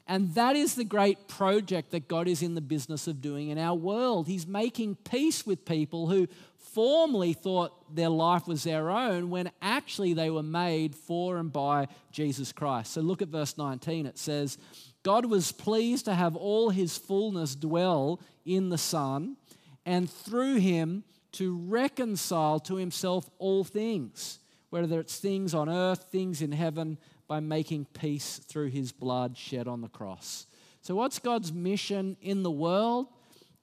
And 0.08 0.34
that 0.34 0.56
is 0.56 0.74
the 0.74 0.84
great 0.84 1.28
project 1.28 1.92
that 1.92 2.08
God 2.08 2.28
is 2.28 2.42
in 2.42 2.56
the 2.56 2.62
business 2.62 3.08
of 3.08 3.22
doing 3.22 3.50
in 3.50 3.60
our 3.60 3.76
world. 3.76 4.28
He's 4.28 4.48
making 4.48 4.96
peace 4.96 5.46
with 5.46 5.66
people 5.66 6.08
who 6.08 6.28
formerly 6.58 7.34
thought 7.34 7.96
their 7.96 8.10
life 8.10 8.48
was 8.48 8.64
their 8.64 8.90
own 8.90 9.30
when 9.30 9.52
actually 9.62 10.14
they 10.14 10.32
were 10.32 10.42
made 10.42 10.96
for 10.96 11.38
and 11.38 11.54
by 11.54 11.88
Jesus 12.12 12.52
Christ. 12.52 12.94
So 12.94 13.02
look 13.02 13.22
at 13.22 13.28
verse 13.28 13.56
19. 13.56 14.08
It 14.08 14.18
says, 14.18 14.58
God 15.04 15.26
was 15.26 15.52
pleased 15.52 16.06
to 16.06 16.14
have 16.14 16.36
all 16.36 16.70
his 16.70 16.98
fullness 16.98 17.56
dwell 17.56 18.20
in 18.46 18.70
the 18.70 18.78
Son, 18.78 19.38
and 19.86 20.10
through 20.10 20.56
him 20.56 21.04
to 21.34 21.56
reconcile 21.58 22.60
to 22.60 22.76
himself 22.76 23.30
all 23.38 23.64
things, 23.64 24.40
whether 24.70 25.00
it's 25.00 25.18
things 25.20 25.54
on 25.54 25.70
earth, 25.70 26.08
things 26.12 26.42
in 26.42 26.52
heaven 26.52 26.98
by 27.28 27.40
making 27.40 27.86
peace 27.86 28.40
through 28.40 28.70
his 28.70 28.92
blood 28.92 29.38
shed 29.38 29.68
on 29.68 29.82
the 29.82 29.88
cross. 29.88 30.48
So, 30.82 30.96
what's 30.96 31.20
God's 31.20 31.54
mission 31.54 32.18
in 32.22 32.44
the 32.44 32.52
world? 32.52 33.08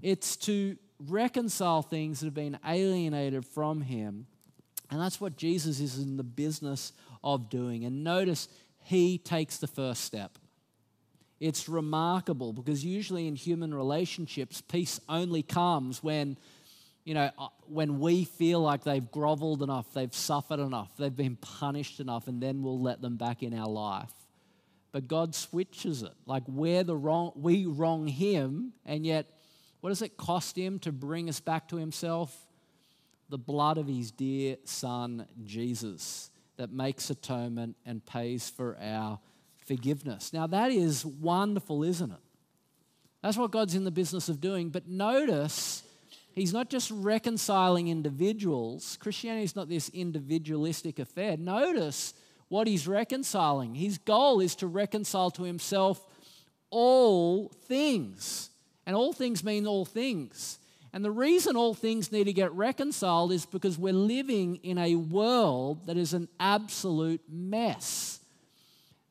It's 0.00 0.36
to 0.38 0.76
reconcile 0.98 1.82
things 1.82 2.20
that 2.20 2.26
have 2.26 2.34
been 2.34 2.58
alienated 2.64 3.44
from 3.44 3.80
him. 3.82 4.26
And 4.90 5.00
that's 5.00 5.20
what 5.20 5.36
Jesus 5.36 5.80
is 5.80 5.98
in 5.98 6.16
the 6.16 6.22
business 6.22 6.92
of 7.24 7.50
doing. 7.50 7.84
And 7.84 8.04
notice, 8.04 8.48
he 8.84 9.18
takes 9.18 9.58
the 9.58 9.66
first 9.66 10.04
step. 10.04 10.38
It's 11.38 11.68
remarkable 11.68 12.52
because 12.52 12.84
usually 12.84 13.28
in 13.28 13.36
human 13.36 13.74
relationships, 13.74 14.60
peace 14.60 15.00
only 15.08 15.42
comes 15.42 16.02
when 16.02 16.36
you 17.06 17.14
know, 17.14 17.30
uh, 17.38 17.48
when 17.68 18.00
we 18.00 18.24
feel 18.24 18.60
like 18.60 18.82
they've 18.82 19.10
groveled 19.12 19.62
enough, 19.62 19.86
they've 19.94 20.12
suffered 20.12 20.58
enough, 20.58 20.90
they've 20.98 21.14
been 21.14 21.36
punished 21.36 22.00
enough, 22.00 22.26
and 22.26 22.42
then 22.42 22.62
we'll 22.62 22.82
let 22.82 23.00
them 23.00 23.16
back 23.16 23.44
in 23.44 23.56
our 23.56 23.68
life. 23.68 24.12
But 24.90 25.06
God 25.06 25.32
switches 25.34 26.02
it. 26.02 26.14
Like 26.26 26.42
we're 26.48 26.82
the 26.82 26.96
wrong, 26.96 27.30
we 27.36 27.64
wrong 27.64 28.08
Him, 28.08 28.72
and 28.84 29.06
yet, 29.06 29.26
what 29.80 29.90
does 29.90 30.02
it 30.02 30.16
cost 30.16 30.58
Him 30.58 30.80
to 30.80 30.90
bring 30.90 31.28
us 31.28 31.38
back 31.38 31.68
to 31.68 31.76
Himself? 31.76 32.36
The 33.28 33.38
blood 33.38 33.78
of 33.78 33.86
His 33.86 34.10
dear 34.10 34.56
Son, 34.64 35.28
Jesus, 35.44 36.32
that 36.56 36.72
makes 36.72 37.08
atonement 37.08 37.76
and 37.86 38.04
pays 38.04 38.50
for 38.50 38.76
our 38.82 39.20
forgiveness. 39.66 40.32
Now, 40.32 40.46
that 40.46 40.70
is 40.70 41.04
wonderful, 41.04 41.84
isn't 41.84 42.10
it? 42.10 42.18
That's 43.22 43.36
what 43.36 43.50
God's 43.50 43.74
in 43.74 43.84
the 43.84 43.90
business 43.90 44.28
of 44.28 44.40
doing. 44.40 44.70
But 44.70 44.88
notice, 44.88 45.82
He's 46.36 46.52
not 46.52 46.68
just 46.68 46.90
reconciling 46.90 47.88
individuals. 47.88 48.98
Christianity 49.00 49.44
is 49.44 49.56
not 49.56 49.70
this 49.70 49.88
individualistic 49.88 50.98
affair. 50.98 51.38
Notice 51.38 52.12
what 52.48 52.66
he's 52.66 52.86
reconciling. 52.86 53.74
His 53.74 53.96
goal 53.96 54.40
is 54.40 54.54
to 54.56 54.66
reconcile 54.66 55.30
to 55.30 55.44
himself 55.44 56.06
all 56.68 57.48
things. 57.48 58.50
And 58.86 58.94
all 58.94 59.14
things 59.14 59.42
mean 59.42 59.66
all 59.66 59.86
things. 59.86 60.58
And 60.92 61.02
the 61.02 61.10
reason 61.10 61.56
all 61.56 61.72
things 61.72 62.12
need 62.12 62.24
to 62.24 62.34
get 62.34 62.52
reconciled 62.52 63.32
is 63.32 63.46
because 63.46 63.78
we're 63.78 63.94
living 63.94 64.56
in 64.56 64.76
a 64.76 64.94
world 64.94 65.86
that 65.86 65.96
is 65.96 66.12
an 66.12 66.28
absolute 66.38 67.22
mess. 67.30 68.20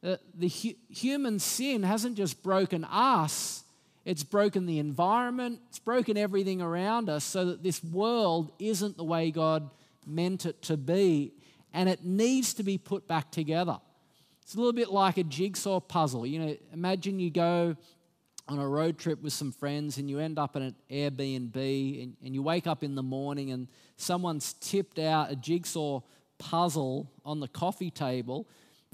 The, 0.06 0.20
the 0.36 0.48
hu- 0.48 0.76
human 0.88 1.40
sin 1.40 1.82
hasn't 1.82 2.16
just 2.16 2.44
broken 2.44 2.84
us, 2.84 3.64
it's 4.06 4.24
broken 4.24 4.68
the 4.68 4.78
environment, 4.78 5.62
it's 5.70 5.80
broken 5.80 6.16
everything 6.16 6.62
around 6.62 7.10
us 7.10 7.24
so 7.24 7.46
that 7.46 7.64
this 7.64 7.84
world 7.84 8.52
isn't 8.60 8.98
the 8.98 9.04
way 9.04 9.32
God 9.32 9.68
meant 10.06 10.46
it 10.46 10.62
to 10.62 10.78
be, 10.78 11.34
and 11.74 11.90
it 11.90 12.06
needs 12.06 12.54
to 12.54 12.62
be 12.62 12.78
put 12.78 13.08
back 13.08 13.32
together. 13.32 13.80
It's 14.44 14.54
a 14.54 14.58
little 14.58 14.74
bit 14.74 14.92
like 14.92 15.18
a 15.18 15.24
jigsaw 15.24 15.80
puzzle. 15.80 16.24
You 16.28 16.40
know, 16.40 16.58
imagine 16.72 17.20
you 17.20 17.32
go 17.32 17.76
on 18.48 18.60
a 18.60 18.68
road 18.68 19.00
trip 19.00 19.24
with 19.24 19.34
some 19.34 19.52
friends 19.52 19.98
and 19.98 20.08
you 20.08 20.20
end 20.20 20.38
up 20.38 20.56
in 20.56 20.62
an 20.62 20.76
Airbnb 20.92 22.04
and, 22.04 22.16
and 22.24 22.36
you 22.36 22.44
wake 22.44 22.68
up 22.68 22.84
in 22.84 22.94
the 22.94 23.02
morning 23.02 23.50
and 23.50 23.68
someone's 23.98 24.54
tipped 24.54 25.00
out 25.00 25.32
a 25.32 25.36
jigsaw 25.36 26.02
puzzle 26.38 27.12
on 27.26 27.40
the 27.40 27.48
coffee 27.48 27.90
table 27.90 28.48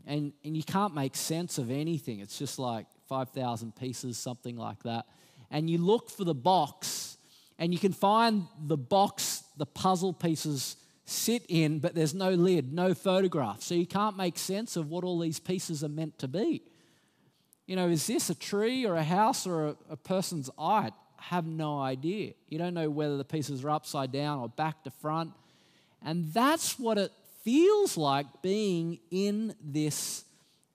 and, 0.05 0.33
and 0.43 0.55
you 0.55 0.63
can't 0.63 0.93
make 0.93 1.15
sense 1.15 1.57
of 1.57 1.71
anything. 1.71 2.19
It's 2.19 2.37
just 2.37 2.59
like 2.59 2.85
5,000 3.07 3.75
pieces, 3.75 4.17
something 4.17 4.55
like 4.55 4.83
that. 4.83 5.05
And 5.49 5.69
you 5.69 5.77
look 5.77 6.09
for 6.09 6.23
the 6.23 6.33
box, 6.33 7.17
and 7.59 7.73
you 7.73 7.79
can 7.79 7.93
find 7.93 8.47
the 8.59 8.77
box 8.77 9.43
the 9.57 9.65
puzzle 9.65 10.13
pieces 10.13 10.77
sit 11.05 11.45
in, 11.49 11.79
but 11.79 11.93
there's 11.93 12.13
no 12.13 12.31
lid, 12.31 12.73
no 12.73 12.93
photograph. 12.93 13.61
So 13.61 13.75
you 13.75 13.85
can't 13.85 14.17
make 14.17 14.37
sense 14.37 14.75
of 14.75 14.89
what 14.89 15.03
all 15.03 15.19
these 15.19 15.39
pieces 15.39 15.83
are 15.83 15.89
meant 15.89 16.17
to 16.19 16.27
be. 16.27 16.61
You 17.67 17.75
know, 17.75 17.87
is 17.89 18.07
this 18.07 18.29
a 18.29 18.35
tree 18.35 18.85
or 18.85 18.95
a 18.95 19.03
house 19.03 19.45
or 19.45 19.67
a, 19.67 19.75
a 19.91 19.97
person's 19.97 20.49
eye? 20.57 20.91
I 21.19 21.23
have 21.23 21.45
no 21.45 21.79
idea. 21.79 22.33
You 22.49 22.57
don't 22.57 22.73
know 22.73 22.89
whether 22.89 23.17
the 23.17 23.25
pieces 23.25 23.63
are 23.63 23.69
upside 23.69 24.11
down 24.11 24.39
or 24.39 24.49
back 24.49 24.83
to 24.85 24.91
front. 24.91 25.33
And 26.03 26.33
that's 26.33 26.79
what 26.79 26.97
it 26.97 27.11
feels 27.43 27.97
like 27.97 28.41
being 28.41 28.99
in 29.09 29.53
this 29.63 30.25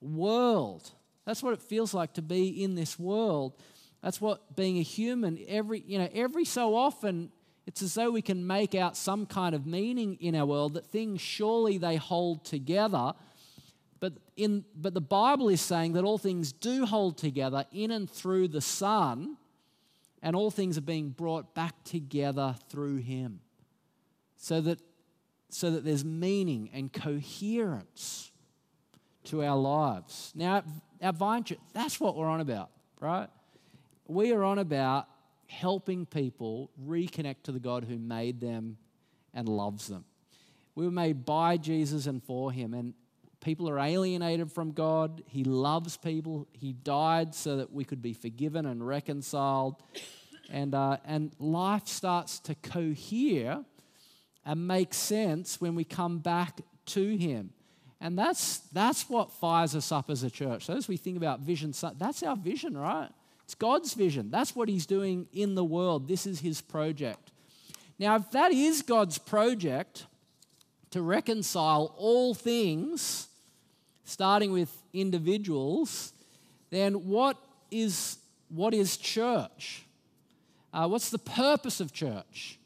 world. 0.00 0.90
That's 1.24 1.42
what 1.42 1.52
it 1.52 1.62
feels 1.62 1.92
like 1.94 2.14
to 2.14 2.22
be 2.22 2.62
in 2.62 2.74
this 2.74 2.98
world. 2.98 3.54
That's 4.02 4.20
what 4.20 4.54
being 4.54 4.78
a 4.78 4.82
human, 4.82 5.38
every, 5.48 5.82
you 5.86 5.98
know, 5.98 6.08
every 6.14 6.44
so 6.44 6.76
often, 6.76 7.32
it's 7.66 7.82
as 7.82 7.94
though 7.94 8.10
we 8.10 8.22
can 8.22 8.46
make 8.46 8.74
out 8.74 8.96
some 8.96 9.26
kind 9.26 9.54
of 9.54 9.66
meaning 9.66 10.16
in 10.20 10.36
our 10.36 10.46
world 10.46 10.74
that 10.74 10.86
things 10.86 11.20
surely 11.20 11.78
they 11.78 11.96
hold 11.96 12.44
together. 12.44 13.14
But, 13.98 14.12
in, 14.36 14.64
but 14.76 14.94
the 14.94 15.00
Bible 15.00 15.48
is 15.48 15.60
saying 15.60 15.94
that 15.94 16.04
all 16.04 16.18
things 16.18 16.52
do 16.52 16.86
hold 16.86 17.18
together 17.18 17.64
in 17.72 17.90
and 17.90 18.08
through 18.08 18.48
the 18.48 18.60
Son, 18.60 19.36
and 20.22 20.36
all 20.36 20.50
things 20.50 20.78
are 20.78 20.82
being 20.82 21.10
brought 21.10 21.54
back 21.54 21.82
together 21.82 22.54
through 22.68 22.98
Him. 22.98 23.40
So 24.36 24.60
that, 24.60 24.80
so 25.48 25.70
that 25.70 25.84
there's 25.84 26.04
meaning 26.04 26.70
and 26.72 26.92
coherence 26.92 28.30
to 29.24 29.44
our 29.44 29.56
lives. 29.56 30.32
Now, 30.34 30.62
our 31.02 31.12
vine 31.12 31.44
church, 31.44 31.58
that's 31.72 32.00
what 32.00 32.16
we're 32.16 32.28
on 32.28 32.40
about, 32.40 32.70
right? 33.00 33.28
We 34.06 34.32
are 34.32 34.44
on 34.44 34.58
about 34.58 35.06
helping 35.48 36.06
people 36.06 36.70
reconnect 36.84 37.42
to 37.44 37.52
the 37.52 37.60
God 37.60 37.84
who 37.84 37.98
made 37.98 38.40
them 38.40 38.76
and 39.34 39.48
loves 39.48 39.88
them. 39.88 40.04
We 40.74 40.84
were 40.84 40.92
made 40.92 41.24
by 41.24 41.56
Jesus 41.56 42.06
and 42.06 42.22
for 42.22 42.52
Him, 42.52 42.74
and 42.74 42.94
people 43.40 43.68
are 43.68 43.78
alienated 43.78 44.52
from 44.52 44.72
God. 44.72 45.22
He 45.26 45.44
loves 45.44 45.96
people. 45.96 46.48
He 46.52 46.72
died 46.72 47.34
so 47.34 47.56
that 47.56 47.72
we 47.72 47.84
could 47.84 48.02
be 48.02 48.12
forgiven 48.12 48.66
and 48.66 48.86
reconciled. 48.86 49.82
And, 50.50 50.74
uh, 50.74 50.98
and 51.04 51.32
life 51.38 51.86
starts 51.86 52.38
to 52.40 52.54
cohere 52.54 53.64
and 54.46 54.66
make 54.66 54.94
sense 54.94 55.60
when 55.60 55.74
we 55.74 55.84
come 55.84 56.18
back 56.18 56.60
to 56.86 57.16
Him. 57.16 57.50
And 58.00 58.16
that's, 58.16 58.58
that's 58.72 59.10
what 59.10 59.32
fires 59.32 59.74
us 59.74 59.90
up 59.90 60.08
as 60.08 60.22
a 60.22 60.30
church. 60.30 60.66
So 60.66 60.74
as 60.74 60.86
we 60.86 60.96
think 60.96 61.16
about 61.16 61.40
vision, 61.40 61.74
that's 61.98 62.22
our 62.22 62.36
vision, 62.36 62.78
right? 62.78 63.08
It's 63.44 63.54
God's 63.54 63.94
vision. 63.94 64.30
That's 64.30 64.54
what 64.54 64.68
He's 64.68 64.86
doing 64.86 65.26
in 65.32 65.56
the 65.56 65.64
world. 65.64 66.06
This 66.06 66.26
is 66.26 66.40
His 66.40 66.60
project. 66.60 67.32
Now, 67.98 68.16
if 68.16 68.30
that 68.30 68.52
is 68.52 68.82
God's 68.82 69.18
project 69.18 70.06
to 70.90 71.02
reconcile 71.02 71.94
all 71.96 72.32
things, 72.34 73.26
starting 74.04 74.52
with 74.52 74.70
individuals, 74.92 76.12
then 76.70 77.08
what 77.08 77.36
is, 77.70 78.18
what 78.48 78.74
is 78.74 78.96
church? 78.96 79.84
Uh, 80.72 80.86
what's 80.86 81.10
the 81.10 81.18
purpose 81.18 81.80
of 81.80 81.92
church? 81.92 82.58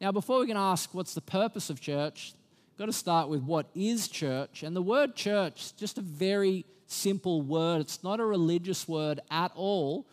Now, 0.00 0.12
before 0.12 0.40
we 0.40 0.46
can 0.46 0.56
ask 0.56 0.92
what's 0.92 1.14
the 1.14 1.22
purpose 1.22 1.70
of 1.70 1.80
church, 1.80 2.34
got 2.78 2.86
to 2.86 2.92
start 2.92 3.28
with 3.28 3.42
what 3.42 3.66
is 3.74 4.08
church. 4.08 4.62
And 4.62 4.76
the 4.76 4.82
word 4.82 5.16
church 5.16 5.62
is 5.62 5.72
just 5.72 5.96
a 5.96 6.02
very 6.02 6.66
simple 6.86 7.42
word, 7.42 7.80
it's 7.80 8.04
not 8.04 8.20
a 8.20 8.24
religious 8.24 8.86
word 8.86 9.20
at 9.30 9.52
all. 9.54 10.06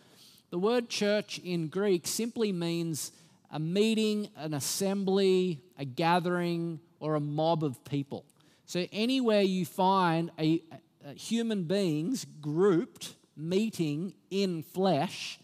The 0.50 0.58
word 0.58 0.88
church 0.88 1.38
in 1.38 1.68
Greek 1.68 2.06
simply 2.06 2.52
means 2.52 3.12
a 3.50 3.58
meeting, 3.58 4.28
an 4.36 4.54
assembly, 4.54 5.60
a 5.78 5.84
gathering, 5.84 6.80
or 6.98 7.14
a 7.14 7.20
mob 7.20 7.62
of 7.62 7.84
people. 7.84 8.24
So, 8.66 8.86
anywhere 8.92 9.42
you 9.42 9.66
find 9.66 10.30
a, 10.38 10.62
a 11.04 11.12
human 11.12 11.64
beings 11.64 12.24
grouped 12.40 13.14
meeting 13.36 14.14
in 14.30 14.62
flesh, 14.62 15.38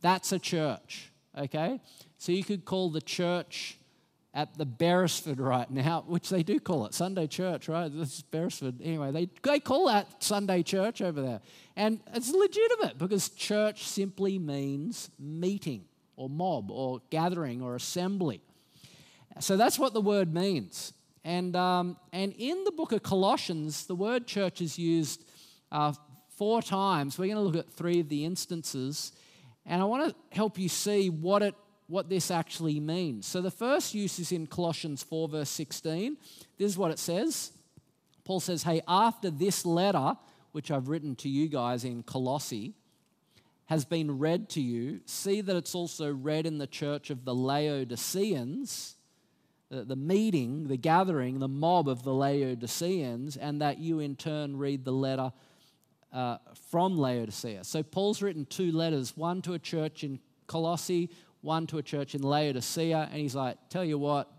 that's 0.00 0.32
a 0.32 0.38
church. 0.38 1.12
Okay? 1.38 1.80
So, 2.18 2.32
you 2.32 2.44
could 2.44 2.64
call 2.64 2.90
the 2.90 3.00
church 3.00 3.78
at 4.36 4.58
the 4.58 4.66
Beresford 4.66 5.40
right 5.40 5.68
now, 5.70 6.04
which 6.06 6.28
they 6.28 6.42
do 6.42 6.60
call 6.60 6.84
it 6.86 6.94
Sunday 6.94 7.26
church, 7.26 7.68
right? 7.68 7.88
This 7.88 8.18
is 8.18 8.22
Beresford. 8.22 8.80
Anyway, 8.82 9.10
they, 9.10 9.28
they 9.42 9.58
call 9.58 9.86
that 9.86 10.22
Sunday 10.22 10.62
church 10.62 11.00
over 11.00 11.22
there. 11.22 11.40
And 11.74 12.00
it's 12.14 12.30
legitimate 12.30 12.98
because 12.98 13.30
church 13.30 13.84
simply 13.84 14.38
means 14.38 15.10
meeting 15.18 15.86
or 16.16 16.28
mob 16.28 16.70
or 16.70 17.00
gathering 17.10 17.62
or 17.62 17.74
assembly. 17.74 18.42
So 19.40 19.56
that's 19.56 19.78
what 19.78 19.94
the 19.94 20.00
word 20.00 20.32
means. 20.32 20.92
And, 21.24 21.56
um, 21.56 21.96
and 22.12 22.32
in 22.38 22.64
the 22.64 22.70
book 22.70 22.92
of 22.92 23.02
Colossians, 23.02 23.86
the 23.86 23.94
word 23.94 24.26
church 24.26 24.60
is 24.60 24.78
used 24.78 25.24
uh, 25.72 25.92
four 26.36 26.62
times. 26.62 27.18
We're 27.18 27.26
going 27.26 27.36
to 27.36 27.42
look 27.42 27.56
at 27.56 27.72
three 27.72 28.00
of 28.00 28.08
the 28.08 28.24
instances. 28.24 29.12
And 29.64 29.82
I 29.82 29.84
want 29.86 30.08
to 30.08 30.36
help 30.36 30.58
you 30.58 30.68
see 30.68 31.10
what 31.10 31.42
it 31.42 31.54
what 31.88 32.08
this 32.08 32.30
actually 32.30 32.80
means. 32.80 33.26
So 33.26 33.40
the 33.40 33.50
first 33.50 33.94
use 33.94 34.18
is 34.18 34.32
in 34.32 34.46
Colossians 34.46 35.02
4, 35.02 35.28
verse 35.28 35.50
16. 35.50 36.16
This 36.58 36.72
is 36.72 36.78
what 36.78 36.90
it 36.90 36.98
says. 36.98 37.52
Paul 38.24 38.40
says, 38.40 38.64
Hey, 38.64 38.80
after 38.88 39.30
this 39.30 39.64
letter, 39.64 40.16
which 40.52 40.70
I've 40.70 40.88
written 40.88 41.14
to 41.16 41.28
you 41.28 41.48
guys 41.48 41.84
in 41.84 42.02
Colossae, 42.02 42.74
has 43.66 43.84
been 43.84 44.18
read 44.18 44.48
to 44.50 44.60
you, 44.60 45.00
see 45.06 45.40
that 45.40 45.56
it's 45.56 45.74
also 45.74 46.12
read 46.12 46.46
in 46.46 46.58
the 46.58 46.66
church 46.66 47.10
of 47.10 47.24
the 47.24 47.34
Laodiceans, 47.34 48.94
the, 49.68 49.96
meeting, 49.96 50.68
the 50.68 50.76
gathering, 50.76 51.40
the 51.40 51.48
mob 51.48 51.88
of 51.88 52.04
the 52.04 52.14
Laodiceans, 52.14 53.36
and 53.36 53.60
that 53.60 53.78
you 53.78 53.98
in 53.98 54.14
turn 54.14 54.56
read 54.56 54.84
the 54.84 54.92
letter 54.92 55.32
uh, 56.12 56.38
from 56.70 56.96
Laodicea. 56.96 57.64
So 57.64 57.82
Paul's 57.82 58.22
written 58.22 58.46
two 58.46 58.70
letters, 58.70 59.16
one 59.16 59.42
to 59.42 59.54
a 59.54 59.58
church 59.58 60.04
in 60.04 60.20
Colossae, 60.46 61.10
one 61.46 61.66
to 61.68 61.78
a 61.78 61.82
church 61.82 62.14
in 62.14 62.22
Laodicea, 62.22 63.08
and 63.10 63.20
he's 63.20 63.34
like, 63.34 63.56
Tell 63.70 63.84
you 63.84 63.96
what, 63.96 64.30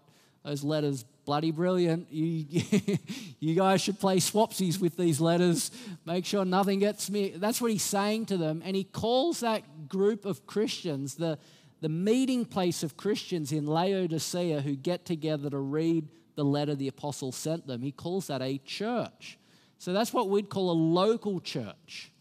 those 0.44 0.64
letters 0.64 1.04
bloody 1.26 1.52
brilliant. 1.52 2.08
You, 2.10 2.62
you 3.40 3.56
guys 3.56 3.82
should 3.82 4.00
play 4.00 4.18
swapsies 4.18 4.80
with 4.80 4.96
these 4.96 5.20
letters. 5.20 5.72
Make 6.06 6.26
sure 6.26 6.46
nothing 6.46 6.80
gets 6.80 7.10
me. 7.10 7.34
That's 7.36 7.60
what 7.60 7.72
he's 7.72 7.84
saying 7.84 8.28
to 8.28 8.38
them. 8.38 8.62
And 8.64 8.76
he 8.76 8.86
calls 8.86 9.42
that 9.42 9.90
group 9.90 10.26
of 10.26 10.48
Christians 10.48 11.16
the, 11.16 11.38
the 11.82 11.90
meeting 11.90 12.46
place 12.46 12.82
of 12.82 12.96
Christians 12.96 13.52
in 13.52 13.66
Laodicea 13.66 14.62
who 14.62 14.76
get 14.78 15.04
together 15.06 15.50
to 15.50 15.58
read 15.58 16.08
the 16.36 16.46
letter 16.46 16.76
the 16.76 16.88
apostle 16.88 17.34
sent 17.34 17.68
them. 17.68 17.82
He 17.82 17.92
calls 17.92 18.28
that 18.28 18.42
a 18.42 18.58
church. 18.60 19.38
So 19.80 19.92
that's 19.92 20.14
what 20.14 20.30
we'd 20.30 20.50
call 20.50 20.72
a 20.72 20.80
local 20.80 21.42
church. 21.42 22.12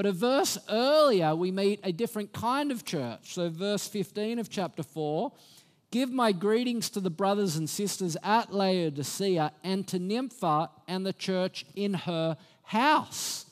But 0.00 0.06
a 0.06 0.12
verse 0.12 0.56
earlier, 0.70 1.34
we 1.34 1.50
meet 1.50 1.80
a 1.84 1.92
different 1.92 2.32
kind 2.32 2.72
of 2.72 2.86
church. 2.86 3.34
So, 3.34 3.50
verse 3.50 3.86
15 3.86 4.38
of 4.38 4.48
chapter 4.48 4.82
4 4.82 5.30
Give 5.90 6.10
my 6.10 6.32
greetings 6.32 6.88
to 6.88 7.00
the 7.00 7.10
brothers 7.10 7.56
and 7.56 7.68
sisters 7.68 8.16
at 8.22 8.50
Laodicea 8.50 9.52
and 9.62 9.86
to 9.88 9.98
Nympha 9.98 10.70
and 10.88 11.04
the 11.04 11.12
church 11.12 11.66
in 11.74 11.92
her 11.92 12.38
house. 12.62 13.44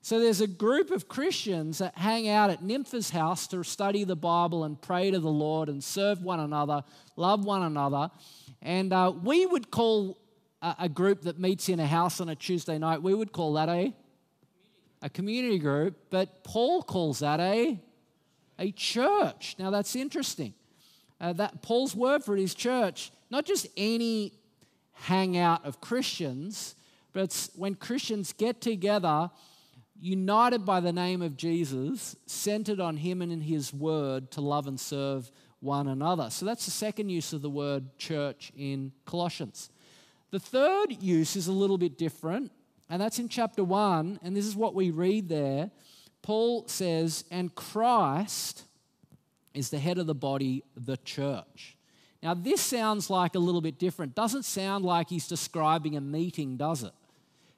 So 0.00 0.18
there's 0.18 0.40
a 0.40 0.46
group 0.46 0.90
of 0.90 1.08
Christians 1.08 1.76
that 1.76 1.98
hang 1.98 2.26
out 2.26 2.48
at 2.48 2.62
Nympha's 2.62 3.10
house 3.10 3.46
to 3.48 3.62
study 3.62 4.04
the 4.04 4.16
Bible 4.16 4.64
and 4.64 4.80
pray 4.80 5.10
to 5.10 5.20
the 5.20 5.28
Lord 5.28 5.68
and 5.68 5.84
serve 5.84 6.22
one 6.22 6.40
another, 6.40 6.84
love 7.16 7.44
one 7.44 7.62
another. 7.62 8.10
And 8.62 8.94
uh, 8.94 9.12
we 9.22 9.44
would 9.44 9.70
call 9.70 10.16
a, 10.62 10.74
a 10.78 10.88
group 10.88 11.20
that 11.24 11.38
meets 11.38 11.68
in 11.68 11.80
a 11.80 11.86
house 11.86 12.18
on 12.18 12.30
a 12.30 12.34
Tuesday 12.34 12.78
night, 12.78 13.02
we 13.02 13.12
would 13.12 13.32
call 13.32 13.52
that 13.52 13.68
a 13.68 13.92
a 15.02 15.10
community 15.10 15.58
group, 15.58 15.96
but 16.10 16.42
Paul 16.44 16.82
calls 16.82 17.20
that 17.20 17.40
a, 17.40 17.78
a 18.58 18.72
church. 18.72 19.56
Now 19.58 19.70
that's 19.70 19.94
interesting. 19.96 20.54
Uh, 21.20 21.32
that 21.34 21.62
Paul's 21.62 21.94
word 21.94 22.24
for 22.24 22.36
it 22.36 22.42
is 22.42 22.54
church, 22.54 23.10
not 23.30 23.44
just 23.44 23.66
any 23.76 24.32
hangout 24.92 25.64
of 25.64 25.80
Christians, 25.80 26.74
but 27.12 27.22
it's 27.24 27.50
when 27.54 27.74
Christians 27.74 28.32
get 28.32 28.60
together, 28.60 29.30
united 29.98 30.66
by 30.66 30.80
the 30.80 30.92
name 30.92 31.22
of 31.22 31.36
Jesus, 31.36 32.16
centered 32.26 32.80
on 32.80 32.98
Him 32.98 33.22
and 33.22 33.32
in 33.32 33.40
His 33.40 33.72
word 33.72 34.30
to 34.32 34.40
love 34.40 34.66
and 34.66 34.78
serve 34.78 35.30
one 35.60 35.88
another. 35.88 36.28
So 36.30 36.44
that's 36.44 36.66
the 36.66 36.70
second 36.70 37.08
use 37.08 37.32
of 37.32 37.40
the 37.40 37.50
word 37.50 37.96
church 37.98 38.52
in 38.56 38.92
Colossians. 39.06 39.70
The 40.30 40.40
third 40.40 41.02
use 41.02 41.36
is 41.36 41.46
a 41.46 41.52
little 41.52 41.78
bit 41.78 41.96
different. 41.96 42.52
And 42.88 43.02
that's 43.02 43.18
in 43.18 43.28
chapter 43.28 43.64
1. 43.64 44.20
And 44.22 44.36
this 44.36 44.46
is 44.46 44.56
what 44.56 44.74
we 44.74 44.90
read 44.90 45.28
there. 45.28 45.70
Paul 46.22 46.66
says, 46.68 47.24
And 47.30 47.54
Christ 47.54 48.64
is 49.54 49.70
the 49.70 49.78
head 49.78 49.98
of 49.98 50.06
the 50.06 50.14
body, 50.14 50.62
the 50.76 50.96
church. 50.98 51.76
Now, 52.22 52.34
this 52.34 52.60
sounds 52.60 53.10
like 53.10 53.34
a 53.34 53.38
little 53.38 53.60
bit 53.60 53.78
different. 53.78 54.14
Doesn't 54.14 54.44
sound 54.44 54.84
like 54.84 55.08
he's 55.08 55.28
describing 55.28 55.96
a 55.96 56.00
meeting, 56.00 56.56
does 56.56 56.82
it? 56.82 56.92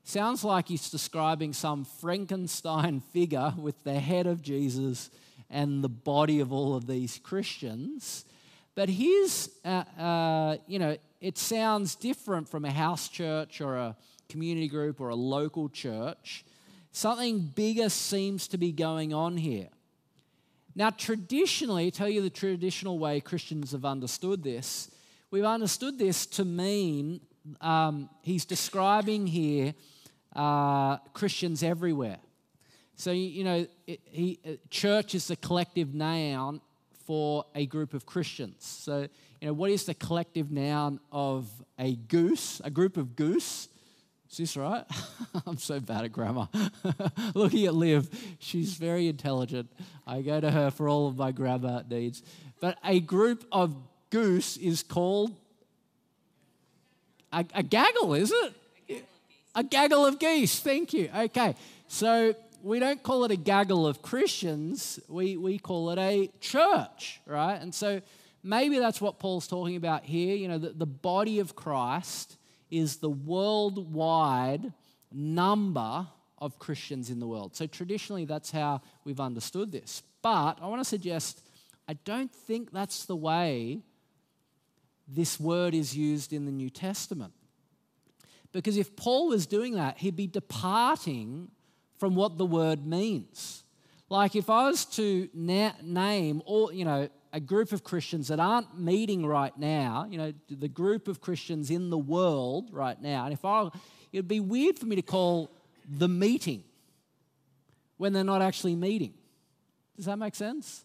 Sounds 0.04 0.44
like 0.44 0.68
he's 0.68 0.90
describing 0.90 1.52
some 1.52 1.84
Frankenstein 1.84 3.00
figure 3.12 3.52
with 3.56 3.82
the 3.84 3.98
head 3.98 4.26
of 4.26 4.42
Jesus 4.42 5.10
and 5.50 5.82
the 5.82 5.88
body 5.88 6.40
of 6.40 6.52
all 6.52 6.74
of 6.74 6.86
these 6.86 7.18
Christians. 7.22 8.24
But 8.74 8.88
here's, 8.88 9.50
uh, 9.64 9.84
uh, 9.98 10.56
you 10.66 10.78
know, 10.78 10.96
it 11.20 11.36
sounds 11.36 11.94
different 11.94 12.48
from 12.48 12.64
a 12.64 12.70
house 12.70 13.08
church 13.08 13.60
or 13.60 13.76
a 13.76 13.96
community 14.28 14.68
group 14.68 15.00
or 15.00 15.08
a 15.08 15.14
local 15.14 15.68
church. 15.68 16.44
Something 16.92 17.40
bigger 17.40 17.88
seems 17.88 18.48
to 18.48 18.58
be 18.58 18.72
going 18.72 19.14
on 19.14 19.36
here. 19.36 19.68
Now, 20.74 20.90
traditionally, 20.90 21.90
tell 21.90 22.08
you 22.08 22.22
the 22.22 22.30
traditional 22.30 22.98
way 22.98 23.20
Christians 23.20 23.72
have 23.72 23.84
understood 23.84 24.42
this, 24.42 24.90
we've 25.30 25.44
understood 25.44 25.98
this 25.98 26.26
to 26.26 26.44
mean 26.44 27.20
um, 27.60 28.10
he's 28.22 28.44
describing 28.44 29.26
here 29.26 29.74
uh, 30.36 30.98
Christians 31.14 31.62
everywhere. 31.62 32.18
So, 32.96 33.12
you 33.12 33.44
know, 33.44 33.66
it, 33.86 34.00
he, 34.04 34.38
uh, 34.46 34.50
church 34.70 35.14
is 35.14 35.28
the 35.28 35.36
collective 35.36 35.94
noun 35.94 36.60
for 37.06 37.44
a 37.54 37.64
group 37.64 37.94
of 37.94 38.04
Christians. 38.04 38.56
So, 38.64 39.08
you 39.40 39.48
know, 39.48 39.54
what 39.54 39.70
is 39.70 39.86
the 39.86 39.94
collective 39.94 40.50
noun 40.50 41.00
of 41.10 41.48
a 41.78 41.94
goose, 41.94 42.60
a 42.64 42.70
group 42.70 42.96
of 42.96 43.16
goose? 43.16 43.68
Is 44.30 44.36
this 44.36 44.56
right? 44.56 44.84
I'm 45.46 45.58
so 45.58 45.80
bad 45.80 46.04
at 46.04 46.12
grammar. 46.12 46.48
Looking 47.34 47.66
at 47.66 47.74
Liv, 47.74 48.08
she's 48.38 48.74
very 48.74 49.08
intelligent. 49.08 49.70
I 50.06 50.22
go 50.22 50.40
to 50.40 50.50
her 50.50 50.70
for 50.70 50.88
all 50.88 51.08
of 51.08 51.16
my 51.16 51.32
grammar 51.32 51.84
needs. 51.88 52.22
But 52.60 52.78
a 52.84 53.00
group 53.00 53.44
of 53.50 53.74
goose 54.10 54.56
is 54.56 54.82
called 54.82 55.34
a, 57.32 57.44
a 57.54 57.62
gaggle, 57.62 58.14
is 58.14 58.32
it? 58.32 59.04
A 59.54 59.64
gaggle 59.64 60.04
of 60.06 60.18
geese. 60.18 60.60
Thank 60.60 60.92
you. 60.92 61.10
Okay. 61.16 61.54
So 61.88 62.34
we 62.62 62.78
don't 62.78 63.02
call 63.02 63.24
it 63.24 63.30
a 63.30 63.36
gaggle 63.36 63.86
of 63.86 64.02
Christians, 64.02 65.00
we, 65.08 65.36
we 65.36 65.58
call 65.58 65.90
it 65.90 65.98
a 65.98 66.30
church, 66.40 67.20
right? 67.26 67.54
And 67.54 67.74
so 67.74 68.02
maybe 68.42 68.78
that's 68.78 69.00
what 69.00 69.18
Paul's 69.18 69.46
talking 69.46 69.76
about 69.76 70.04
here. 70.04 70.36
You 70.36 70.48
know, 70.48 70.58
the, 70.58 70.70
the 70.70 70.86
body 70.86 71.38
of 71.38 71.54
Christ 71.54 72.37
is 72.70 72.96
the 72.96 73.10
worldwide 73.10 74.72
number 75.12 76.06
of 76.38 76.58
Christians 76.58 77.10
in 77.10 77.20
the 77.20 77.26
world. 77.26 77.56
So 77.56 77.66
traditionally, 77.66 78.24
that's 78.24 78.50
how 78.50 78.82
we've 79.04 79.20
understood 79.20 79.72
this. 79.72 80.02
But 80.22 80.58
I 80.60 80.66
want 80.66 80.80
to 80.80 80.88
suggest 80.88 81.42
I 81.88 81.94
don't 82.04 82.32
think 82.32 82.70
that's 82.70 83.06
the 83.06 83.16
way 83.16 83.80
this 85.08 85.40
word 85.40 85.74
is 85.74 85.96
used 85.96 86.32
in 86.32 86.44
the 86.44 86.52
New 86.52 86.68
Testament. 86.68 87.32
Because 88.52 88.76
if 88.76 88.94
Paul 88.94 89.28
was 89.28 89.46
doing 89.46 89.74
that, 89.74 89.98
he'd 89.98 90.16
be 90.16 90.26
departing 90.26 91.50
from 91.98 92.14
what 92.14 92.38
the 92.38 92.46
word 92.46 92.86
means. 92.86 93.64
Like 94.10 94.36
if 94.36 94.48
I 94.48 94.68
was 94.68 94.84
to 94.96 95.28
na- 95.34 95.72
name 95.82 96.42
all, 96.44 96.72
you 96.72 96.84
know, 96.84 97.08
a 97.32 97.40
group 97.40 97.72
of 97.72 97.84
Christians 97.84 98.28
that 98.28 98.40
aren't 98.40 98.78
meeting 98.78 99.26
right 99.26 99.56
now, 99.58 100.06
you 100.10 100.18
know, 100.18 100.32
the 100.48 100.68
group 100.68 101.08
of 101.08 101.20
Christians 101.20 101.70
in 101.70 101.90
the 101.90 101.98
world 101.98 102.70
right 102.72 103.00
now, 103.00 103.24
and 103.24 103.32
if 103.32 103.44
I, 103.44 103.68
it'd 104.12 104.28
be 104.28 104.40
weird 104.40 104.78
for 104.78 104.86
me 104.86 104.96
to 104.96 105.02
call 105.02 105.50
the 105.88 106.08
meeting 106.08 106.64
when 107.96 108.12
they're 108.12 108.24
not 108.24 108.42
actually 108.42 108.76
meeting. 108.76 109.14
Does 109.96 110.06
that 110.06 110.18
make 110.18 110.34
sense? 110.34 110.84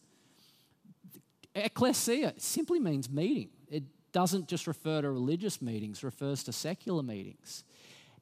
Ecclesia 1.55 2.33
simply 2.37 2.79
means 2.79 3.09
meeting. 3.09 3.49
It 3.69 3.83
doesn't 4.11 4.47
just 4.47 4.65
refer 4.67 5.01
to 5.01 5.11
religious 5.11 5.61
meetings, 5.61 6.03
refers 6.03 6.43
to 6.45 6.51
secular 6.51 7.03
meetings. 7.03 7.63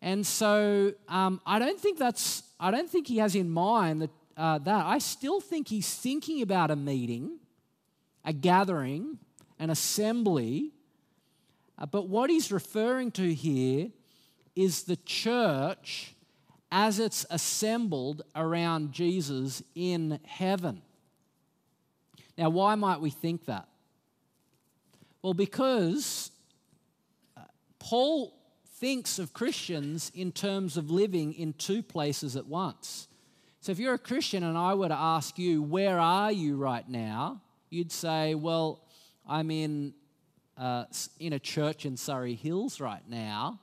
And 0.01 0.25
so 0.25 0.93
um, 1.07 1.39
I 1.45 1.59
don't 1.59 1.79
think 1.79 1.97
that's, 1.97 2.43
I 2.59 2.71
don't 2.71 2.89
think 2.89 3.07
he 3.07 3.19
has 3.19 3.35
in 3.35 3.49
mind 3.49 4.01
that, 4.01 4.09
uh, 4.35 4.57
that. 4.59 4.85
I 4.85 4.97
still 4.97 5.39
think 5.39 5.67
he's 5.67 5.93
thinking 5.93 6.41
about 6.41 6.71
a 6.71 6.75
meeting, 6.75 7.37
a 8.23 8.33
gathering, 8.33 9.17
an 9.59 9.69
assembly. 9.69 10.71
Uh, 11.77 11.85
but 11.85 12.07
what 12.07 12.29
he's 12.29 12.51
referring 12.51 13.11
to 13.11 13.33
here 13.33 13.89
is 14.55 14.83
the 14.83 14.97
church 14.97 16.13
as 16.71 16.99
it's 16.99 17.25
assembled 17.29 18.21
around 18.35 18.91
Jesus 18.93 19.61
in 19.75 20.19
heaven. 20.25 20.81
Now, 22.37 22.49
why 22.49 22.75
might 22.75 23.01
we 23.01 23.09
think 23.09 23.45
that? 23.45 23.67
Well, 25.21 25.33
because 25.33 26.31
uh, 27.37 27.41
Paul 27.77 28.33
thinks 28.77 29.19
of 29.19 29.33
Christians 29.33 30.11
in 30.15 30.31
terms 30.31 30.77
of 30.77 30.89
living 30.89 31.33
in 31.33 31.53
two 31.53 31.83
places 31.83 32.35
at 32.35 32.47
once. 32.47 33.07
So 33.59 33.71
if 33.71 33.77
you're 33.77 33.93
a 33.93 33.99
Christian 33.99 34.43
and 34.43 34.57
I 34.57 34.73
were 34.73 34.87
to 34.87 34.97
ask 34.97 35.37
you, 35.37 35.61
where 35.61 35.99
are 35.99 36.31
you 36.31 36.55
right 36.55 36.87
now? 36.89 37.41
You'd 37.71 37.91
say, 37.91 38.35
well, 38.35 38.83
I'm 39.27 39.49
in, 39.49 39.95
uh, 40.55 40.85
in 41.19 41.33
a 41.33 41.39
church 41.39 41.87
in 41.87 41.97
Surry 41.97 42.35
Hills 42.35 42.79
right 42.79 43.01
now, 43.09 43.59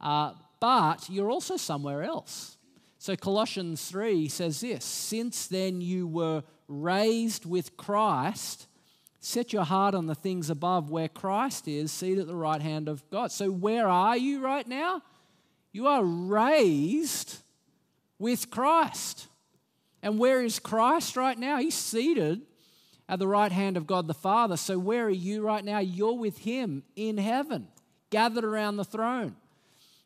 uh, 0.00 0.34
but 0.60 1.10
you're 1.10 1.30
also 1.30 1.56
somewhere 1.56 2.04
else. 2.04 2.56
So 2.98 3.16
Colossians 3.16 3.84
3 3.90 4.28
says 4.28 4.60
this 4.60 4.84
Since 4.84 5.48
then 5.48 5.80
you 5.80 6.06
were 6.06 6.44
raised 6.68 7.44
with 7.44 7.76
Christ 7.76 8.68
Set 9.24 9.52
your 9.52 9.62
heart 9.62 9.94
on 9.94 10.06
the 10.06 10.16
things 10.16 10.50
above 10.50 10.90
where 10.90 11.06
Christ 11.06 11.68
is, 11.68 11.92
seated 11.92 12.22
at 12.22 12.26
the 12.26 12.34
right 12.34 12.60
hand 12.60 12.88
of 12.88 13.08
God. 13.08 13.30
So, 13.30 13.52
where 13.52 13.86
are 13.86 14.16
you 14.16 14.40
right 14.40 14.66
now? 14.66 15.00
You 15.70 15.86
are 15.86 16.02
raised 16.02 17.36
with 18.18 18.50
Christ. 18.50 19.28
And 20.02 20.18
where 20.18 20.42
is 20.42 20.58
Christ 20.58 21.16
right 21.16 21.38
now? 21.38 21.58
He's 21.58 21.76
seated 21.76 22.42
at 23.12 23.18
the 23.18 23.28
right 23.28 23.52
hand 23.52 23.76
of 23.76 23.86
God 23.86 24.06
the 24.06 24.14
Father. 24.14 24.56
So, 24.56 24.78
where 24.78 25.04
are 25.04 25.10
you 25.10 25.42
right 25.42 25.62
now? 25.62 25.80
You're 25.80 26.16
with 26.16 26.38
Him 26.38 26.82
in 26.96 27.18
heaven, 27.18 27.68
gathered 28.08 28.42
around 28.42 28.78
the 28.78 28.86
throne. 28.86 29.36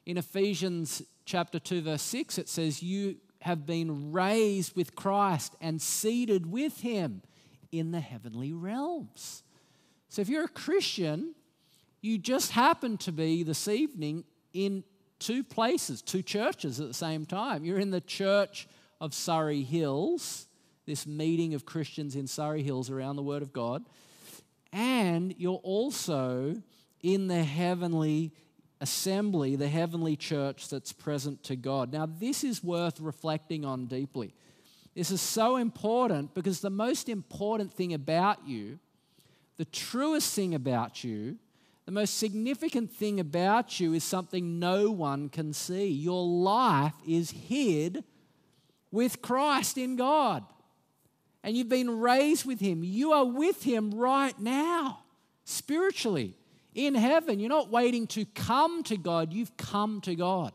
In 0.04 0.18
Ephesians 0.18 1.02
chapter 1.24 1.60
2, 1.60 1.82
verse 1.82 2.02
6, 2.02 2.36
it 2.36 2.48
says, 2.48 2.82
You 2.82 3.14
have 3.42 3.64
been 3.64 4.10
raised 4.10 4.74
with 4.74 4.96
Christ 4.96 5.54
and 5.60 5.80
seated 5.80 6.50
with 6.50 6.80
Him 6.80 7.22
in 7.70 7.92
the 7.92 8.00
heavenly 8.00 8.52
realms. 8.52 9.44
So 10.08 10.20
if 10.20 10.28
you're 10.28 10.46
a 10.46 10.48
Christian, 10.48 11.36
you 12.00 12.18
just 12.18 12.50
happen 12.50 12.98
to 12.98 13.12
be 13.12 13.44
this 13.44 13.68
evening 13.68 14.24
in 14.52 14.82
two 15.20 15.44
places, 15.44 16.02
two 16.02 16.22
churches 16.22 16.80
at 16.80 16.88
the 16.88 16.94
same 16.94 17.24
time. 17.24 17.64
You're 17.64 17.78
in 17.78 17.92
the 17.92 18.00
church 18.00 18.66
of 19.00 19.14
Surry 19.14 19.62
Hills, 19.62 20.45
this 20.86 21.06
meeting 21.06 21.54
of 21.54 21.66
Christians 21.66 22.16
in 22.16 22.26
Surry 22.26 22.62
Hills 22.62 22.90
around 22.90 23.16
the 23.16 23.22
Word 23.22 23.42
of 23.42 23.52
God, 23.52 23.84
and 24.72 25.34
you're 25.36 25.60
also 25.62 26.56
in 27.02 27.28
the 27.28 27.42
heavenly 27.42 28.32
assembly, 28.80 29.56
the 29.56 29.68
heavenly 29.68 30.16
church 30.16 30.68
that's 30.68 30.92
present 30.92 31.42
to 31.44 31.56
God. 31.56 31.92
Now, 31.92 32.06
this 32.06 32.44
is 32.44 32.62
worth 32.62 33.00
reflecting 33.00 33.64
on 33.64 33.86
deeply. 33.86 34.34
This 34.94 35.10
is 35.10 35.20
so 35.20 35.56
important 35.56 36.34
because 36.34 36.60
the 36.60 36.70
most 36.70 37.08
important 37.08 37.72
thing 37.72 37.92
about 37.92 38.46
you, 38.46 38.78
the 39.56 39.64
truest 39.66 40.34
thing 40.34 40.54
about 40.54 41.04
you, 41.04 41.36
the 41.84 41.92
most 41.92 42.18
significant 42.18 42.92
thing 42.92 43.20
about 43.20 43.78
you 43.78 43.94
is 43.94 44.02
something 44.04 44.58
no 44.58 44.90
one 44.90 45.28
can 45.28 45.52
see. 45.52 45.86
Your 45.86 46.24
life 46.24 46.94
is 47.06 47.30
hid 47.30 48.04
with 48.90 49.22
Christ 49.22 49.78
in 49.78 49.96
God. 49.96 50.44
And 51.46 51.56
you've 51.56 51.68
been 51.68 52.00
raised 52.00 52.44
with 52.44 52.58
Him. 52.58 52.82
You 52.82 53.12
are 53.12 53.24
with 53.24 53.62
Him 53.62 53.92
right 53.92 54.36
now, 54.36 55.04
spiritually, 55.44 56.34
in 56.74 56.96
heaven. 56.96 57.38
You're 57.38 57.48
not 57.48 57.70
waiting 57.70 58.08
to 58.08 58.24
come 58.24 58.82
to 58.82 58.96
God, 58.96 59.32
you've 59.32 59.56
come 59.56 60.00
to 60.00 60.16
God. 60.16 60.52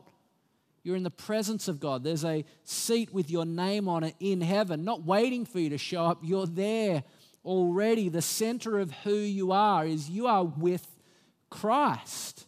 You're 0.82 0.96
in 0.96 1.02
the 1.02 1.10
presence 1.10 1.66
of 1.66 1.80
God. 1.80 2.04
There's 2.04 2.26
a 2.26 2.44
seat 2.64 3.10
with 3.10 3.30
your 3.30 3.46
name 3.46 3.88
on 3.88 4.04
it 4.04 4.16
in 4.20 4.42
heaven, 4.42 4.84
not 4.84 5.02
waiting 5.02 5.46
for 5.46 5.60
you 5.60 5.70
to 5.70 5.78
show 5.78 6.04
up. 6.04 6.18
You're 6.22 6.46
there 6.46 7.04
already. 7.42 8.10
The 8.10 8.20
center 8.20 8.78
of 8.78 8.90
who 8.90 9.14
you 9.14 9.50
are 9.52 9.86
is 9.86 10.10
you 10.10 10.26
are 10.26 10.44
with 10.44 10.86
Christ. 11.48 12.46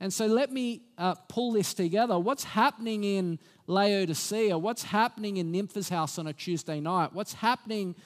And 0.00 0.12
so 0.12 0.26
let 0.26 0.50
me 0.50 0.82
uh, 0.98 1.14
pull 1.28 1.52
this 1.52 1.72
together. 1.72 2.18
What's 2.18 2.42
happening 2.42 3.04
in 3.04 3.38
Laodicea? 3.72 4.56
What's 4.58 4.84
happening 4.84 5.38
in 5.38 5.50
Nympha's 5.50 5.88
house 5.88 6.18
on 6.18 6.26
a 6.26 6.32
Tuesday 6.32 6.78
night? 6.78 7.12
What's 7.12 7.32
happening 7.32 7.96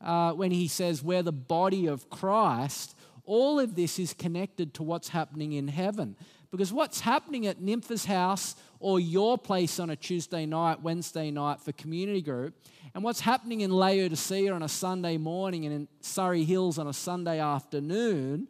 uh, 0.00 0.32
when 0.32 0.50
he 0.50 0.66
says 0.66 1.02
we're 1.02 1.22
the 1.22 1.32
body 1.32 1.86
of 1.86 2.08
Christ? 2.08 2.96
All 3.24 3.60
of 3.60 3.76
this 3.76 3.98
is 3.98 4.14
connected 4.14 4.74
to 4.74 4.82
what's 4.82 5.08
happening 5.08 5.52
in 5.52 5.68
heaven. 5.68 6.16
Because 6.50 6.72
what's 6.72 7.00
happening 7.00 7.46
at 7.46 7.60
Nympha's 7.60 8.06
house 8.06 8.56
or 8.80 8.98
your 8.98 9.38
place 9.38 9.78
on 9.78 9.90
a 9.90 9.96
Tuesday 9.96 10.46
night, 10.46 10.82
Wednesday 10.82 11.30
night 11.30 11.60
for 11.60 11.70
community 11.72 12.22
group, 12.22 12.54
and 12.94 13.04
what's 13.04 13.20
happening 13.20 13.60
in 13.60 13.70
Laodicea 13.70 14.52
on 14.52 14.62
a 14.62 14.68
Sunday 14.68 15.16
morning 15.16 15.64
and 15.64 15.74
in 15.74 15.88
Surry 16.00 16.44
Hills 16.44 16.78
on 16.78 16.88
a 16.88 16.92
Sunday 16.92 17.38
afternoon, 17.38 18.48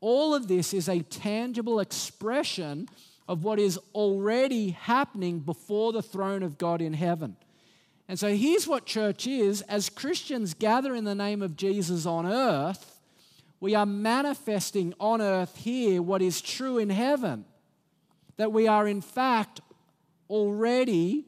all 0.00 0.34
of 0.34 0.48
this 0.48 0.74
is 0.74 0.88
a 0.88 1.00
tangible 1.02 1.78
expression 1.78 2.88
of 3.28 3.44
what 3.44 3.58
is 3.58 3.78
already 3.94 4.70
happening 4.70 5.40
before 5.40 5.92
the 5.92 6.02
throne 6.02 6.42
of 6.42 6.58
God 6.58 6.80
in 6.80 6.92
heaven. 6.92 7.36
And 8.08 8.18
so 8.18 8.34
here's 8.34 8.68
what 8.68 8.86
church 8.86 9.26
is 9.26 9.62
as 9.62 9.88
Christians 9.88 10.54
gather 10.54 10.94
in 10.94 11.04
the 11.04 11.14
name 11.14 11.42
of 11.42 11.56
Jesus 11.56 12.06
on 12.06 12.24
earth 12.24 12.96
we 13.60 13.74
are 13.74 13.86
manifesting 13.86 14.94
on 15.00 15.22
earth 15.22 15.56
here 15.56 16.02
what 16.02 16.22
is 16.22 16.40
true 16.40 16.78
in 16.78 16.90
heaven. 16.90 17.44
That 18.36 18.52
we 18.52 18.68
are, 18.68 18.86
in 18.86 19.00
fact, 19.00 19.60
already 20.28 21.24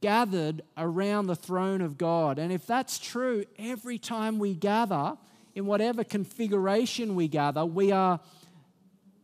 gathered 0.00 0.62
around 0.76 1.26
the 1.26 1.36
throne 1.36 1.82
of 1.82 1.98
God. 1.98 2.38
And 2.38 2.50
if 2.50 2.66
that's 2.66 2.98
true, 2.98 3.44
every 3.58 3.98
time 3.98 4.38
we 4.38 4.54
gather, 4.54 5.16
in 5.54 5.66
whatever 5.66 6.04
configuration 6.04 7.14
we 7.14 7.28
gather, 7.28 7.64
we 7.64 7.92
are 7.92 8.20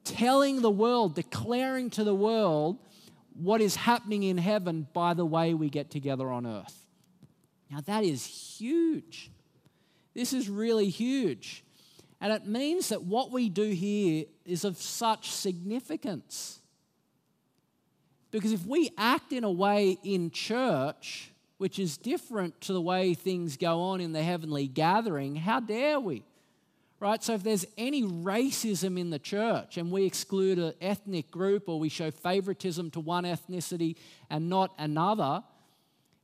telling 0.05 0.63
the 0.63 0.71
world, 0.71 1.15
declaring 1.15 1.91
to 1.91 2.05
the 2.05 2.15
world 2.15 2.79
what 3.35 3.61
is 3.61 3.77
happening 3.77 4.23
in 4.23 4.39
heaven 4.39 4.87
by 4.93 5.15
the 5.15 5.25
way 5.25 5.55
we 5.55 5.71
get 5.71 5.91
together 5.91 6.31
on 6.31 6.47
earth. 6.47 6.87
Now, 7.71 7.81
that 7.87 8.05
is 8.05 8.25
huge. 8.27 9.31
This 10.15 10.33
is 10.33 10.49
really 10.49 10.89
huge. 10.89 11.65
And 12.21 12.33
it 12.33 12.47
means 12.47 12.91
that 12.91 13.03
what 13.03 13.31
we 13.31 13.49
do 13.49 13.71
here 13.71 14.27
is 14.45 14.65
of 14.65 14.77
such 14.77 15.31
significance. 15.31 16.61
Because 18.31 18.53
if 18.53 18.67
we 18.67 18.91
act 18.97 19.33
in 19.33 19.45
a 19.45 19.51
way 19.51 19.99
in 20.05 20.31
church 20.31 21.33
which 21.63 21.79
is 21.79 21.97
different 21.97 22.61
to 22.61 22.73
the 22.73 22.81
way 22.81 23.15
things 23.15 23.57
go 23.57 23.81
on 23.83 24.01
in 24.01 24.11
the 24.11 24.23
heavenly 24.23 24.67
gathering, 24.67 25.37
how 25.37 25.61
dare 25.61 26.01
we? 26.01 26.25
Right? 27.03 27.21
So 27.21 27.35
if 27.35 27.43
there's 27.43 27.67
any 27.77 28.05
racism 28.05 28.97
in 28.97 29.11
the 29.11 29.19
church 29.19 29.77
and 29.77 29.91
we 29.91 30.05
exclude 30.05 30.61
an 30.61 30.75
ethnic 30.81 31.33
group 31.33 31.69
or 31.69 31.81
we 31.81 31.89
show 31.89 32.13
favoritism 32.13 32.93
to 32.93 33.01
one 33.01 33.25
ethnicity 33.25 33.97
and 34.31 34.49
not 34.49 34.73
another, 34.79 35.43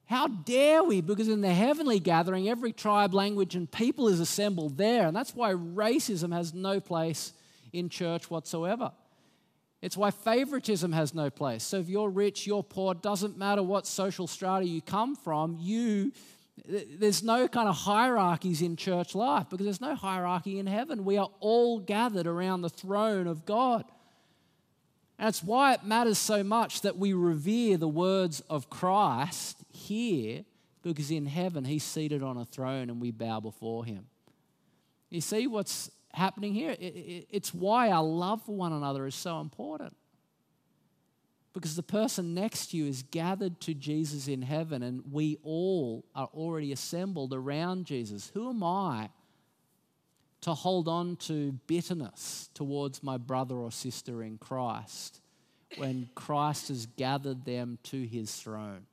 how 0.05 0.29
dare 0.29 0.85
we? 0.85 1.01
Because 1.01 1.27
in 1.27 1.41
the 1.41 1.53
heavenly 1.53 1.99
gathering, 1.99 2.49
every 2.49 2.73
tribe, 2.73 3.13
language, 3.13 3.57
and 3.57 3.69
people 3.69 4.07
is 4.07 4.21
assembled 4.21 4.77
there. 4.77 5.09
And 5.09 5.17
that's 5.17 5.35
why 5.35 5.53
racism 5.53 6.33
has 6.33 6.55
no 6.55 6.79
place 6.79 7.33
in 7.73 7.89
church 7.89 8.31
whatsoever. 8.31 8.93
It's 9.83 9.97
why 9.97 10.13
favoritism 10.13 10.93
has 10.93 11.13
no 11.13 11.29
place. 11.29 11.65
So 11.65 11.79
if 11.79 11.89
you're 11.89 12.09
rich, 12.09 12.47
you're 12.47 12.63
poor, 12.63 12.95
doesn't 12.95 13.37
matter 13.37 13.65
what 13.65 13.85
social 13.85 14.29
strata 14.29 14.65
you 14.65 14.81
come 14.81 15.17
from, 15.17 15.57
you 15.59 16.13
there's 16.67 17.23
no 17.23 17.49
kind 17.49 17.69
of 17.69 17.77
hierarchies 17.77 18.63
in 18.63 18.77
church 18.77 19.15
life 19.15 19.47
because 19.51 19.65
there's 19.65 19.81
no 19.81 19.95
hierarchy 19.95 20.59
in 20.59 20.67
heaven. 20.67 21.05
We 21.05 21.17
are 21.17 21.31
all 21.41 21.81
gathered 21.81 22.27
around 22.27 22.63
the 22.63 22.71
throne 22.71 23.27
of 23.27 23.45
God. 23.45 23.85
And 25.19 25.29
it's 25.29 25.43
why 25.43 25.75
it 25.75 25.85
matters 25.85 26.19
so 26.19 26.45
much 26.45 26.83
that 26.83 26.97
we 26.97 27.13
revere 27.13 27.77
the 27.77 27.89
words 27.89 28.41
of 28.49 28.71
Christ 28.71 29.65
here, 29.73 30.45
because 30.83 31.11
in 31.11 31.27
heaven 31.27 31.65
he's 31.65 31.83
seated 31.83 32.23
on 32.23 32.37
a 32.37 32.45
throne 32.45 32.89
and 32.89 33.01
we 33.01 33.11
bow 33.11 33.41
before 33.41 33.85
him. 33.85 34.07
You 35.11 35.21
see 35.21 35.47
what's 35.47 35.91
happening 36.13 36.55
here? 36.55 36.77
It's 36.79 37.53
why 37.53 37.91
our 37.91 38.05
love 38.05 38.43
for 38.43 38.55
one 38.55 38.73
another 38.73 39.07
is 39.07 39.15
so 39.15 39.41
important. 39.41 39.97
Because 41.59 41.75
the 41.75 41.83
person 41.83 42.35
next 42.35 42.69
to 42.69 42.77
you 42.77 42.87
is 42.87 43.03
gathered 43.03 43.61
to 43.63 43.75
Jesus 43.75 44.29
in 44.29 44.43
heaven, 44.43 44.85
and 44.85 45.03
we 45.11 45.39
all 45.43 46.05
are 46.15 46.29
already 46.33 46.71
assembled 46.71 47.35
around 47.35 47.85
Jesus. 47.85 48.31
Who 48.33 48.49
am 48.49 48.63
I 48.63 49.09
to 50.43 50.55
hold 50.55 50.87
on 50.87 51.17
to 51.17 51.51
bitterness 51.67 52.49
towards 52.55 53.03
my 53.03 53.17
brother 53.17 53.57
or 53.57 53.73
sister 53.73 54.23
in 54.23 54.39
Christ 54.39 55.21
when 55.79 56.09
Christ 56.15 56.69
has 56.69 56.87
gathered 56.87 57.45
them 57.45 57.81
to 57.85 58.07
his 58.07 58.33
throne? 58.37 58.87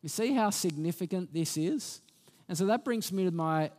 You 0.00 0.08
see 0.08 0.32
how 0.32 0.48
significant 0.48 1.34
this 1.34 1.58
is? 1.58 2.00
And 2.48 2.56
so 2.56 2.64
that 2.64 2.82
brings 2.82 3.12
me 3.12 3.26
to 3.26 3.30
my 3.30 3.70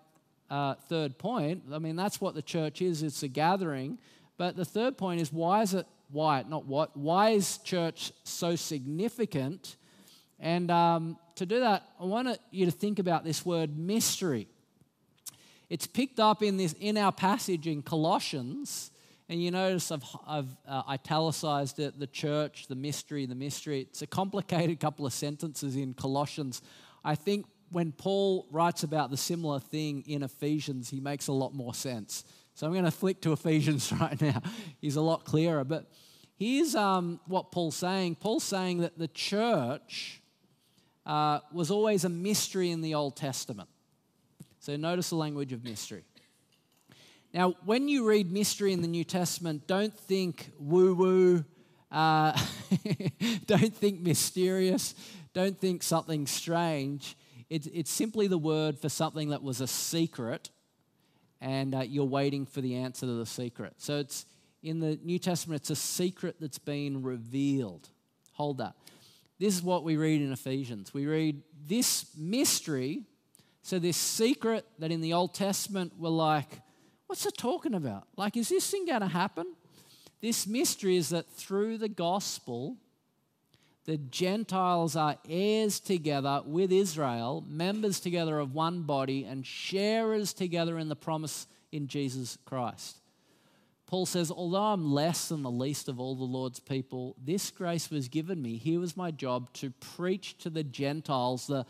uh, 0.47 0.75
third 0.75 1.17
point. 1.17 1.63
I 1.73 1.79
mean, 1.79 1.95
that's 1.95 2.21
what 2.21 2.35
the 2.35 2.43
church 2.43 2.83
is 2.83 3.01
it's 3.01 3.23
a 3.23 3.27
gathering. 3.27 3.97
But 4.37 4.55
the 4.55 4.63
third 4.63 4.95
point 4.95 5.21
is 5.21 5.33
why 5.33 5.63
is 5.63 5.73
it, 5.73 5.87
why, 6.11 6.43
not 6.47 6.65
what, 6.65 6.95
why 6.97 7.31
is 7.31 7.57
church 7.59 8.11
so 8.23 8.55
significant? 8.55 9.77
And 10.39 10.71
um, 10.71 11.17
to 11.35 11.45
do 11.45 11.59
that, 11.59 11.83
I 11.99 12.05
want 12.05 12.39
you 12.51 12.65
to 12.65 12.71
think 12.71 12.99
about 12.99 13.23
this 13.23 13.45
word 13.45 13.77
mystery. 13.77 14.47
It's 15.69 15.85
picked 15.85 16.19
up 16.19 16.41
in, 16.41 16.57
this, 16.57 16.73
in 16.79 16.97
our 16.97 17.11
passage 17.11 17.67
in 17.67 17.81
Colossians. 17.81 18.91
And 19.27 19.43
you 19.43 19.51
notice 19.51 19.91
I've, 19.91 20.03
I've 20.25 20.57
uh, 20.67 20.81
italicized 20.89 21.79
it 21.79 21.99
the 21.99 22.07
church, 22.07 22.67
the 22.67 22.75
mystery, 22.75 23.27
the 23.27 23.35
mystery. 23.35 23.81
It's 23.81 24.01
a 24.01 24.07
complicated 24.07 24.79
couple 24.79 25.05
of 25.05 25.13
sentences 25.13 25.75
in 25.75 25.93
Colossians. 25.93 26.63
I 27.03 27.13
think 27.13 27.45
when 27.71 27.91
Paul 27.91 28.47
writes 28.49 28.81
about 28.81 29.11
the 29.11 29.17
similar 29.17 29.59
thing 29.59 30.03
in 30.07 30.23
Ephesians, 30.23 30.89
he 30.89 30.99
makes 30.99 31.27
a 31.27 31.33
lot 31.33 31.53
more 31.53 31.75
sense. 31.75 32.23
So 32.59 32.67
I'm 32.67 32.73
going 32.73 32.83
to 32.83 32.91
flick 32.91 33.21
to 33.21 33.31
Ephesians 33.31 33.89
right 34.01 34.19
now. 34.19 34.41
He's 34.81 34.97
a 34.97 35.01
lot 35.01 35.23
clearer. 35.23 35.63
But 35.63 35.89
here's 36.37 36.75
um, 36.75 37.21
what 37.25 37.53
Paul's 37.53 37.77
saying 37.77 38.15
Paul's 38.15 38.43
saying 38.43 38.79
that 38.79 38.97
the 38.97 39.07
church 39.07 40.21
uh, 41.05 41.39
was 41.53 41.71
always 41.71 42.03
a 42.03 42.09
mystery 42.09 42.71
in 42.71 42.81
the 42.81 42.95
Old 42.95 43.15
Testament. 43.15 43.69
So 44.59 44.75
notice 44.75 45.11
the 45.11 45.15
language 45.15 45.53
of 45.53 45.63
mystery. 45.63 46.03
Now, 47.33 47.53
when 47.63 47.87
you 47.87 48.05
read 48.05 48.29
mystery 48.29 48.73
in 48.73 48.81
the 48.81 48.89
New 48.89 49.05
Testament, 49.05 49.65
don't 49.65 49.97
think 49.97 50.51
woo 50.59 50.93
woo, 50.95 51.45
uh, 51.93 52.37
don't 53.45 53.73
think 53.73 54.01
mysterious, 54.01 54.95
don't 55.31 55.57
think 55.57 55.81
something 55.81 56.27
strange. 56.27 57.15
It's, 57.49 57.67
it's 57.67 57.89
simply 57.89 58.27
the 58.27 58.37
word 58.37 58.77
for 58.77 58.89
something 58.89 59.29
that 59.29 59.43
was 59.43 59.61
a 59.61 59.67
secret, 59.67 60.49
and 61.41 61.75
uh, 61.75 61.79
you're 61.81 62.05
waiting 62.05 62.45
for 62.45 62.61
the 62.61 62.75
answer 62.75 63.05
to 63.05 63.13
the 63.13 63.25
secret. 63.25 63.73
So 63.77 63.97
it's 63.97 64.25
in 64.61 64.79
the 64.79 64.99
New 65.03 65.19
Testament, 65.19 65.61
it's 65.61 65.69
a 65.69 65.75
secret 65.75 66.35
that's 66.39 66.59
been 66.59 67.01
revealed. 67.03 67.89
Hold 68.33 68.57
that. 68.57 68.75
This 69.39 69.55
is 69.55 69.63
what 69.63 69.83
we 69.83 69.95
read 69.95 70.21
in 70.21 70.33
Ephesians. 70.33 70.93
We 70.93 71.05
read 71.05 71.41
this 71.67 72.05
mystery 72.17 73.03
so, 73.61 73.77
this 73.77 73.97
secret 73.97 74.65
that 74.79 74.91
in 74.91 75.01
the 75.01 75.13
Old 75.13 75.33
Testament 75.33 75.93
we're 75.97 76.09
like, 76.09 76.61
what's 77.07 77.25
it 77.25 77.37
talking 77.37 77.75
about? 77.75 78.07
Like, 78.17 78.37
is 78.37 78.49
this 78.49 78.69
thing 78.69 78.85
going 78.85 79.01
to 79.01 79.07
happen? 79.07 79.45
This 80.21 80.47
mystery 80.47 80.97
is 80.97 81.09
that 81.09 81.29
through 81.29 81.77
the 81.77 81.87
gospel, 81.87 82.77
the 83.85 83.97
Gentiles 83.97 84.95
are 84.95 85.17
heirs 85.27 85.79
together 85.79 86.41
with 86.45 86.71
Israel, 86.71 87.43
members 87.47 87.99
together 87.99 88.39
of 88.39 88.53
one 88.53 88.83
body, 88.83 89.23
and 89.23 89.45
sharers 89.45 90.33
together 90.33 90.77
in 90.77 90.89
the 90.89 90.95
promise 90.95 91.47
in 91.71 91.87
Jesus 91.87 92.37
Christ. 92.45 92.97
Paul 93.87 94.05
says, 94.05 94.29
Although 94.29 94.61
I'm 94.61 94.93
less 94.93 95.29
than 95.29 95.41
the 95.41 95.49
least 95.49 95.89
of 95.89 95.99
all 95.99 96.15
the 96.15 96.23
Lord's 96.23 96.59
people, 96.59 97.15
this 97.23 97.49
grace 97.49 97.89
was 97.89 98.07
given 98.07 98.41
me. 98.41 98.57
Here 98.57 98.79
was 98.79 98.95
my 98.95 99.09
job 99.09 99.51
to 99.53 99.71
preach 99.71 100.37
to 100.39 100.51
the 100.51 100.63
Gentiles 100.63 101.47
the 101.47 101.65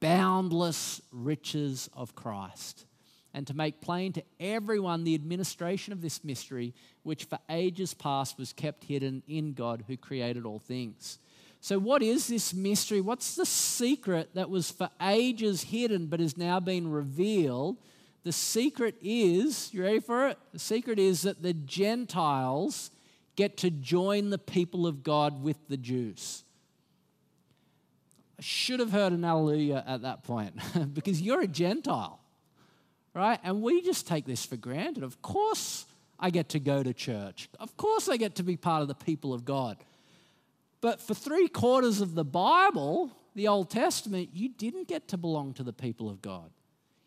boundless 0.00 1.00
riches 1.12 1.88
of 1.94 2.16
Christ 2.16 2.86
and 3.32 3.46
to 3.46 3.54
make 3.54 3.80
plain 3.80 4.12
to 4.14 4.24
everyone 4.40 5.04
the 5.04 5.14
administration 5.14 5.92
of 5.92 6.02
this 6.02 6.24
mystery, 6.24 6.74
which 7.04 7.24
for 7.24 7.38
ages 7.48 7.94
past 7.94 8.36
was 8.38 8.52
kept 8.52 8.84
hidden 8.84 9.22
in 9.28 9.52
God 9.52 9.84
who 9.86 9.96
created 9.96 10.44
all 10.44 10.58
things. 10.58 11.20
So, 11.62 11.78
what 11.78 12.02
is 12.02 12.28
this 12.28 12.54
mystery? 12.54 13.00
What's 13.00 13.34
the 13.34 13.44
secret 13.44 14.30
that 14.34 14.48
was 14.48 14.70
for 14.70 14.88
ages 15.02 15.64
hidden 15.64 16.06
but 16.06 16.20
has 16.20 16.36
now 16.36 16.58
been 16.58 16.90
revealed? 16.90 17.76
The 18.22 18.32
secret 18.32 18.96
is, 19.02 19.72
you 19.72 19.82
ready 19.82 20.00
for 20.00 20.28
it? 20.28 20.38
The 20.52 20.58
secret 20.58 20.98
is 20.98 21.22
that 21.22 21.42
the 21.42 21.52
Gentiles 21.52 22.90
get 23.36 23.58
to 23.58 23.70
join 23.70 24.30
the 24.30 24.38
people 24.38 24.86
of 24.86 25.02
God 25.02 25.42
with 25.42 25.56
the 25.68 25.76
Jews. 25.76 26.44
I 28.38 28.42
should 28.42 28.80
have 28.80 28.90
heard 28.90 29.12
an 29.12 29.22
hallelujah 29.22 29.84
at 29.86 30.02
that 30.02 30.24
point 30.24 30.54
because 30.94 31.20
you're 31.20 31.42
a 31.42 31.46
Gentile, 31.46 32.20
right? 33.14 33.38
And 33.42 33.62
we 33.62 33.82
just 33.82 34.06
take 34.06 34.24
this 34.24 34.46
for 34.46 34.56
granted. 34.56 35.02
Of 35.02 35.20
course, 35.20 35.84
I 36.18 36.30
get 36.30 36.50
to 36.50 36.58
go 36.58 36.82
to 36.82 36.94
church. 36.94 37.50
Of 37.58 37.76
course, 37.76 38.08
I 38.08 38.16
get 38.16 38.36
to 38.36 38.42
be 38.42 38.56
part 38.56 38.80
of 38.80 38.88
the 38.88 38.94
people 38.94 39.34
of 39.34 39.44
God. 39.44 39.76
But 40.80 41.00
for 41.00 41.14
three 41.14 41.48
quarters 41.48 42.00
of 42.00 42.14
the 42.14 42.24
Bible, 42.24 43.10
the 43.34 43.48
Old 43.48 43.70
Testament, 43.70 44.30
you 44.32 44.48
didn't 44.48 44.88
get 44.88 45.08
to 45.08 45.16
belong 45.16 45.54
to 45.54 45.62
the 45.62 45.72
people 45.72 46.08
of 46.08 46.22
God. 46.22 46.50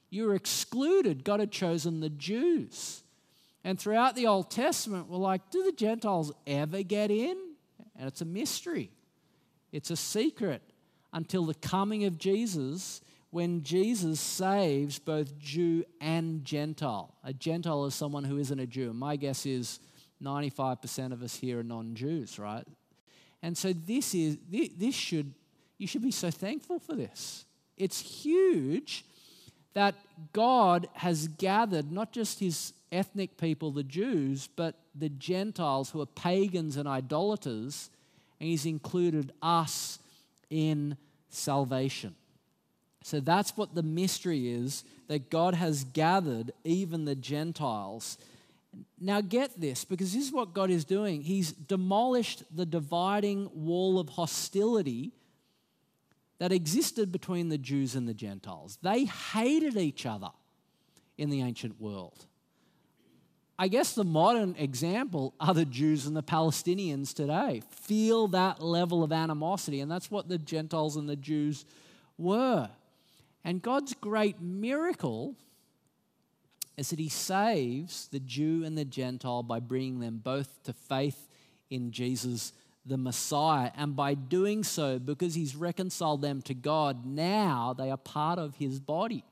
You 0.10 0.28
were 0.28 0.36
excluded. 0.36 1.24
God 1.24 1.40
had 1.40 1.52
chosen 1.52 2.00
the 2.00 2.10
Jews. 2.10 3.04
And 3.64 3.80
throughout 3.80 4.16
the 4.16 4.28
Old 4.28 4.52
Testament, 4.52 5.10
we're 5.10 5.18
like, 5.18 5.50
do 5.50 5.64
the 5.64 5.72
Gentiles 5.72 6.32
ever 6.46 6.84
get 6.84 7.10
in? 7.10 7.38
And 7.98 8.08
it's 8.08 8.22
a 8.22 8.26
mystery, 8.26 8.92
it's 9.72 9.92
a 9.92 9.96
secret 9.96 10.62
until 11.14 11.46
the 11.46 11.54
coming 11.54 12.06
of 12.06 12.18
Jesus 12.18 13.02
when 13.30 13.64
Jesus 13.64 14.20
saves 14.20 15.00
both 15.00 15.40
Jew 15.40 15.84
and 16.02 16.44
Gentile. 16.46 17.16
A 17.24 17.34
Gentile 17.34 17.86
is 17.86 17.96
someone 17.96 18.24
who 18.24 18.38
isn't 18.38 18.60
a 18.60 18.68
Jew. 18.68 18.94
My 18.94 19.16
guess 19.16 19.46
is 19.46 19.80
95% 20.22 21.12
of 21.12 21.24
us 21.24 21.36
here 21.36 21.60
are 21.60 21.64
non 21.64 21.96
Jews, 21.96 22.38
right? 22.38 22.66
And 23.44 23.58
so 23.58 23.74
this 23.74 24.16
is, 24.16 24.38
this 24.50 24.96
should, 24.96 25.34
you 25.78 25.86
should 25.86 26.02
be 26.02 26.12
so 26.12 26.32
thankful 26.32 26.80
for 26.80 26.96
this. 26.96 27.46
It's 27.78 28.00
huge 28.00 29.04
that 29.74 29.96
God 30.32 30.88
has 30.94 31.28
gathered 31.28 31.92
not 31.92 32.14
just 32.14 32.40
his 32.40 32.74
ethnic 32.92 33.38
people, 33.38 33.72
the 33.72 33.84
Jews, 33.84 34.48
but 34.56 34.76
the 34.96 35.10
Gentiles 35.10 35.90
who 35.90 36.02
are 36.02 36.06
pagans 36.06 36.78
and 36.78 36.88
idolaters, 36.88 37.90
and 38.40 38.50
he's 38.50 38.66
included 38.66 39.34
us 39.42 40.00
in 40.50 40.96
salvation. 41.30 42.16
So 43.04 43.20
that's 43.20 43.58
what 43.58 43.76
the 43.76 43.84
mystery 43.84 44.50
is 44.50 44.86
that 45.08 45.30
God 45.30 45.56
has 45.56 45.84
gathered 45.84 46.52
even 46.64 47.04
the 47.04 47.16
Gentiles. 47.16 48.18
Now, 49.00 49.22
get 49.22 49.60
this, 49.60 49.86
because 49.86 50.14
this 50.14 50.26
is 50.26 50.32
what 50.32 50.54
God 50.54 50.70
is 50.70 50.86
doing. 50.86 51.22
He's 51.22 51.52
demolished 51.52 52.44
the 52.56 52.66
dividing 52.66 53.50
wall 53.54 54.00
of 54.00 54.10
hostility 54.10 55.12
that 56.40 56.52
existed 56.52 57.12
between 57.12 57.50
the 57.50 57.58
Jews 57.58 57.96
and 57.96 58.08
the 58.08 58.14
Gentiles. 58.14 58.78
They 58.82 59.06
hated 59.06 59.78
each 59.78 60.06
other 60.06 60.30
in 61.18 61.30
the 61.30 61.42
ancient 61.42 61.80
world. 61.80 62.26
I 63.58 63.68
guess 63.68 63.94
the 63.94 64.04
modern 64.04 64.56
example 64.58 65.36
are 65.40 65.54
the 65.54 65.66
Jews 65.66 66.08
and 66.08 66.18
the 66.18 66.24
Palestinians 66.24 67.14
today. 67.14 67.62
Feel 67.70 68.28
that 68.30 68.62
level 68.62 69.04
of 69.04 69.12
animosity, 69.12 69.80
and 69.80 69.92
that's 69.92 70.10
what 70.10 70.28
the 70.28 70.40
Gentiles 70.40 70.96
and 70.96 71.08
the 71.08 71.16
Jews 71.16 71.66
were. 72.18 72.70
And 73.44 73.62
God's 73.62 73.94
great 73.94 74.42
miracle 74.42 75.36
is 76.78 76.90
that 76.90 77.00
He 77.00 77.10
saves 77.10 78.08
the 78.08 78.20
Jew 78.20 78.64
and 78.64 78.78
the 78.78 78.86
Gentile 78.86 79.44
by 79.44 79.60
bringing 79.60 80.00
them 80.00 80.20
both 80.24 80.64
to 80.64 80.74
faith 80.74 81.28
in 81.70 81.92
Jesus 81.92 82.54
the 82.86 82.98
Messiah. 82.98 83.72
And 83.78 83.96
by 83.96 84.14
doing 84.14 84.64
so, 84.64 85.00
because 85.00 85.36
He's 85.36 85.56
reconciled 85.56 86.22
them 86.22 86.42
to 86.44 86.54
God, 86.54 87.06
now 87.06 87.74
they 87.78 87.92
are 87.92 87.98
part 87.98 88.40
of 88.40 88.56
His 88.56 88.80
body. 88.80 89.24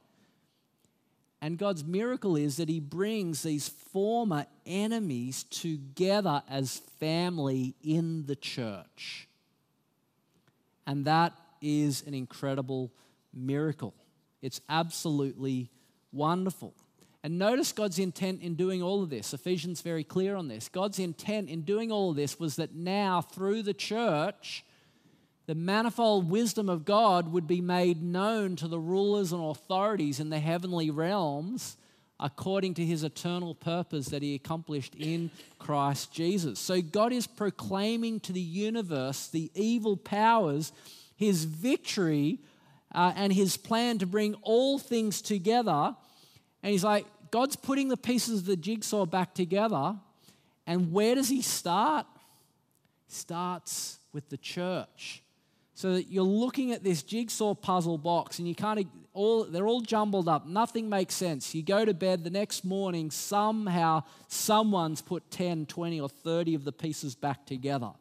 And 1.42 1.58
God's 1.58 1.84
miracle 1.84 2.36
is 2.36 2.58
that 2.58 2.70
He 2.70 2.80
brings 2.80 3.44
these 3.44 3.68
former 3.68 4.46
enemies 4.66 5.44
together 5.44 6.44
as 6.50 6.78
family 7.00 7.76
in 7.84 8.26
the 8.28 8.36
church. 8.36 9.28
And 10.86 11.06
that 11.06 11.34
is 11.62 12.04
an 12.06 12.14
incredible 12.14 12.92
miracle. 13.34 13.94
It's 14.42 14.62
absolutely 14.70 15.70
wonderful. 16.12 16.74
And 17.24 17.38
notice 17.38 17.72
God's 17.72 18.00
intent 18.00 18.42
in 18.42 18.56
doing 18.56 18.82
all 18.82 19.04
of 19.04 19.10
this. 19.10 19.34
Ephesians 19.34 19.82
very 19.82 20.04
clear 20.04 20.36
on 20.36 20.48
this. 20.48 20.70
God's 20.70 20.98
intent 20.98 21.50
in 21.50 21.62
doing 21.62 21.92
all 21.92 22.10
of 22.10 22.16
this 22.16 22.40
was 22.40 22.56
that 22.56 22.74
now 22.74 23.22
through 23.22 23.64
the 23.64 23.74
church 23.74 24.64
the 25.48 25.56
manifold 25.56 26.30
wisdom 26.30 26.70
of 26.70 26.86
God 26.86 27.32
would 27.32 27.48
be 27.48 27.62
made 27.62 28.02
known 28.02 28.56
to 28.58 28.68
the 28.68 28.80
rulers 28.80 29.34
and 29.34 29.44
authorities 29.44 30.20
in 30.20 30.30
the 30.30 30.40
heavenly 30.40 30.90
realms 30.90 31.78
according 32.22 32.76
to 32.76 32.86
his 32.86 33.04
eternal 33.04 33.56
purpose 33.56 34.08
that 34.08 34.22
he 34.22 34.36
accomplished 34.36 34.94
in 34.96 35.32
Christ 35.58 36.14
Jesus. 36.14 36.60
So 36.60 36.82
God 36.82 37.12
is 37.12 37.26
proclaiming 37.26 38.20
to 38.22 38.32
the 38.32 38.40
universe, 38.40 39.28
the 39.28 39.52
evil 39.56 39.98
powers, 39.98 40.72
his 41.16 41.46
victory 41.46 42.40
uh, 42.94 43.14
and 43.16 43.34
his 43.34 43.58
plan 43.58 43.98
to 43.98 44.06
bring 44.06 44.36
all 44.44 44.78
things 44.78 45.22
together. 45.22 45.96
And 46.64 46.72
he's 46.72 46.84
like, 46.84 47.06
God's 47.32 47.56
putting 47.56 47.88
the 47.88 47.98
pieces 47.98 48.40
of 48.40 48.46
the 48.46 48.58
jigsaw 48.58 49.06
back 49.06 49.34
together. 49.34 49.96
And 50.68 50.92
where 50.92 51.16
does 51.16 51.30
he 51.30 51.42
start? 51.42 52.06
Starts 53.08 54.00
with 54.14 54.30
the 54.30 54.38
church. 54.38 55.24
So 55.74 55.94
that 55.94 56.12
you're 56.12 56.24
looking 56.24 56.72
at 56.74 56.84
this 56.84 57.02
jigsaw 57.02 57.56
puzzle 57.56 57.98
box 57.98 58.38
and 58.38 58.48
you 58.48 58.54
of 58.54 58.86
all 59.14 59.46
they're 59.46 59.68
all 59.68 59.82
jumbled 59.82 60.28
up. 60.28 60.46
Nothing 60.46 60.90
makes 60.90 61.16
sense. 61.16 61.56
You 61.56 61.64
go 61.64 61.84
to 61.86 61.94
bed 61.94 62.24
the 62.24 62.30
next 62.30 62.64
morning, 62.64 63.10
somehow 63.10 64.04
someone's 64.28 65.02
put 65.02 65.32
10, 65.32 65.66
20, 65.66 66.00
or 66.00 66.10
30 66.10 66.56
of 66.56 66.66
the 66.66 66.72
pieces 66.72 67.16
back 67.16 67.46
together. 67.46 67.92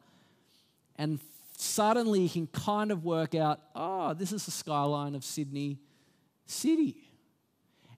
And 0.97 1.19
suddenly 1.57 2.21
you 2.21 2.29
can 2.29 2.47
kind 2.47 2.91
of 2.91 3.03
work 3.03 3.33
out, 3.33 3.59
oh, 3.75 4.13
this 4.13 4.31
is 4.31 4.45
the 4.45 4.51
skyline 4.51 5.15
of 5.15 5.23
Sydney 5.23 5.79
City. 6.45 6.95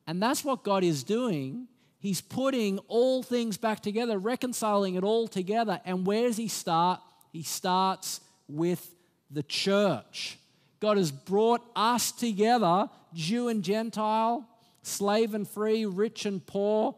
And 0.06 0.22
that's 0.22 0.44
what 0.44 0.64
God 0.64 0.84
is 0.84 1.04
doing. 1.04 1.68
He's 2.00 2.22
putting 2.22 2.80
all 2.88 3.24
things 3.24 3.58
back 3.58 3.80
together, 3.80 4.18
reconciling 4.18 4.96
it 4.96 5.04
all 5.04 5.28
together. 5.28 5.80
And 5.86 6.06
where 6.06 6.24
does 6.24 6.38
He 6.38 6.50
start? 6.50 7.00
He 7.32 7.44
starts 7.44 8.20
with 8.48 8.94
the 9.32 9.44
church. 9.44 10.38
God 10.80 10.98
has 10.98 11.12
brought 11.12 11.62
us 11.76 12.12
together, 12.12 12.90
Jew 13.14 13.48
and 13.48 13.64
Gentile, 13.64 14.46
slave 14.82 15.34
and 15.34 15.48
free, 15.48 15.86
rich 15.86 16.26
and 16.26 16.46
poor, 16.46 16.96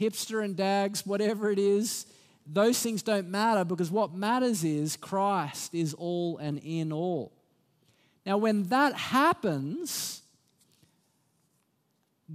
hipster 0.00 0.44
and 0.44 0.56
dags, 0.56 1.04
whatever 1.04 1.50
it 1.50 1.58
is. 1.58 2.06
Those 2.46 2.80
things 2.80 3.02
don't 3.02 3.28
matter 3.28 3.64
because 3.64 3.90
what 3.90 4.14
matters 4.14 4.64
is 4.64 4.96
Christ 4.96 5.74
is 5.74 5.94
all 5.94 6.38
and 6.38 6.58
in 6.58 6.92
all. 6.92 7.32
Now, 8.24 8.38
when 8.38 8.64
that 8.68 8.94
happens, 8.94 10.22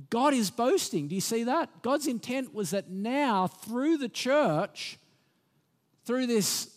God 0.09 0.33
is 0.33 0.49
boasting. 0.51 1.07
Do 1.07 1.15
you 1.15 1.21
see 1.21 1.43
that? 1.43 1.81
God's 1.81 2.07
intent 2.07 2.53
was 2.53 2.71
that 2.71 2.89
now, 2.89 3.47
through 3.47 3.97
the 3.97 4.09
church, 4.09 4.97
through 6.05 6.27
this 6.27 6.75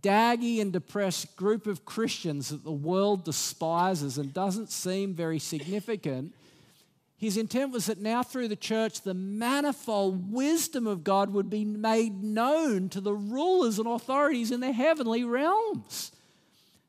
daggy 0.00 0.60
and 0.60 0.72
depressed 0.72 1.34
group 1.36 1.66
of 1.66 1.84
Christians 1.84 2.50
that 2.50 2.62
the 2.62 2.70
world 2.70 3.24
despises 3.24 4.18
and 4.18 4.32
doesn't 4.32 4.70
seem 4.70 5.14
very 5.14 5.38
significant, 5.38 6.34
his 7.16 7.36
intent 7.36 7.72
was 7.72 7.86
that 7.86 8.00
now 8.00 8.22
through 8.22 8.48
the 8.48 8.56
church, 8.56 9.02
the 9.02 9.12
manifold 9.12 10.32
wisdom 10.32 10.86
of 10.86 11.04
God 11.04 11.32
would 11.32 11.50
be 11.50 11.64
made 11.66 12.22
known 12.22 12.88
to 12.90 13.00
the 13.00 13.12
rulers 13.12 13.78
and 13.78 13.86
authorities 13.86 14.50
in 14.50 14.60
the 14.60 14.72
heavenly 14.72 15.24
realms. 15.24 16.12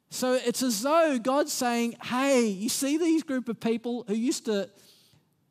So 0.09 0.33
it's 0.33 0.63
as 0.63 0.81
though 0.81 1.19
God's 1.19 1.51
saying, 1.51 1.95
hey, 2.03 2.45
you 2.45 2.69
see 2.69 2.97
these 2.97 3.23
group 3.23 3.49
of 3.49 3.59
people 3.59 4.05
who 4.07 4.13
used 4.13 4.45
to 4.45 4.69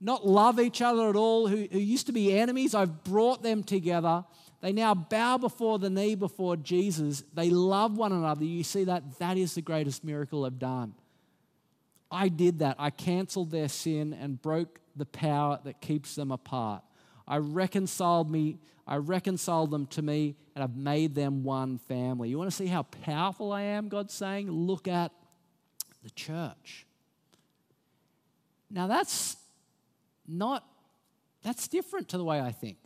not 0.01 0.27
love 0.27 0.59
each 0.59 0.81
other 0.81 1.09
at 1.09 1.17
all, 1.17 1.47
who, 1.47 1.69
who 1.71 1.79
used 1.79 2.07
to 2.07 2.13
be 2.13 2.37
enemies, 2.37 2.75
I've 2.75 3.05
brought 3.05 3.43
them 3.43 3.63
together 3.63 4.25
they 4.61 4.73
now 4.73 4.95
bow 4.95 5.39
before 5.39 5.79
the 5.79 5.89
knee 5.89 6.15
before 6.15 6.57
Jesus. 6.57 7.25
They 7.33 7.49
love 7.51 7.97
one 7.97 8.13
another. 8.13 8.45
You 8.45 8.63
see 8.63 8.85
that? 8.85 9.19
That 9.19 9.39
is 9.39 9.55
the 9.55 9.63
greatest 9.63 10.05
miracle 10.05 10.45
I've 10.45 10.59
done. 10.59 10.95
I 12.11 12.29
did 12.29 12.59
that. 12.59 12.77
I 12.79 12.91
canceled 12.91 13.51
their 13.51 13.69
sin 13.69 14.13
and 14.13 14.41
broke 14.41 14.81
the 14.97 15.07
power 15.07 15.59
that 15.65 15.81
keeps 15.81 16.15
them 16.15 16.31
apart. 16.31 16.83
I 17.27 17.39
reconciled 17.39 18.31
me, 18.31 18.59
I 18.87 18.97
reconciled 18.97 19.71
them 19.71 19.87
to 19.89 20.03
me, 20.03 20.35
and 20.55 20.65
I've 20.65 20.77
made 20.77 21.15
them 21.15 21.45
one 21.45 21.79
family. 21.79 22.29
You 22.29 22.37
want 22.37 22.51
to 22.51 22.57
see 22.57 22.67
how 22.67 22.83
powerful 22.83 23.53
I 23.53 23.63
am, 23.63 23.89
God's 23.89 24.13
saying? 24.13 24.51
Look 24.51 24.89
at 24.89 25.13
the 26.03 26.11
church. 26.11 26.87
Now 28.69 28.89
that's 28.89 29.37
not 30.31 30.65
that's 31.43 31.69
different 31.69 32.09
to 32.11 32.19
the 32.19 32.25
way 32.25 32.41
I 32.41 32.53
think. 32.53 32.77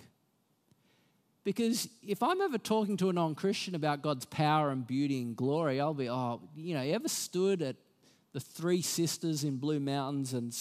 Because 1.42 1.88
if 2.02 2.22
I'm 2.22 2.40
ever 2.40 2.56
talking 2.56 2.96
to 2.98 3.10
a 3.10 3.12
non 3.12 3.34
Christian 3.34 3.74
about 3.74 4.00
God's 4.00 4.24
power 4.24 4.70
and 4.70 4.86
beauty 4.86 5.20
and 5.20 5.36
glory, 5.36 5.80
I'll 5.80 5.92
be, 5.92 6.08
oh, 6.08 6.40
you 6.56 6.74
know, 6.74 6.82
you 6.82 6.94
ever 6.94 7.08
stood 7.08 7.60
at 7.60 7.76
the 8.32 8.40
Three 8.40 8.80
Sisters 8.80 9.44
in 9.44 9.58
Blue 9.58 9.78
Mountains 9.78 10.32
and 10.32 10.56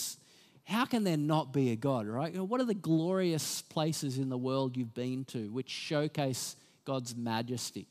how 0.65 0.85
can 0.85 1.03
there 1.03 1.17
not 1.17 1.51
be 1.51 1.71
a 1.71 1.75
God, 1.75 2.07
right? 2.07 2.31
You 2.31 2.39
know, 2.39 2.43
what 2.45 2.61
are 2.61 2.65
the 2.65 2.73
glorious 2.73 3.61
places 3.61 4.17
in 4.17 4.29
the 4.29 4.37
world 4.37 4.77
you've 4.77 4.93
been 4.93 5.25
to 5.25 5.51
which 5.51 5.69
showcase 5.69 6.55
God's 6.85 7.15
majesty? 7.15 7.87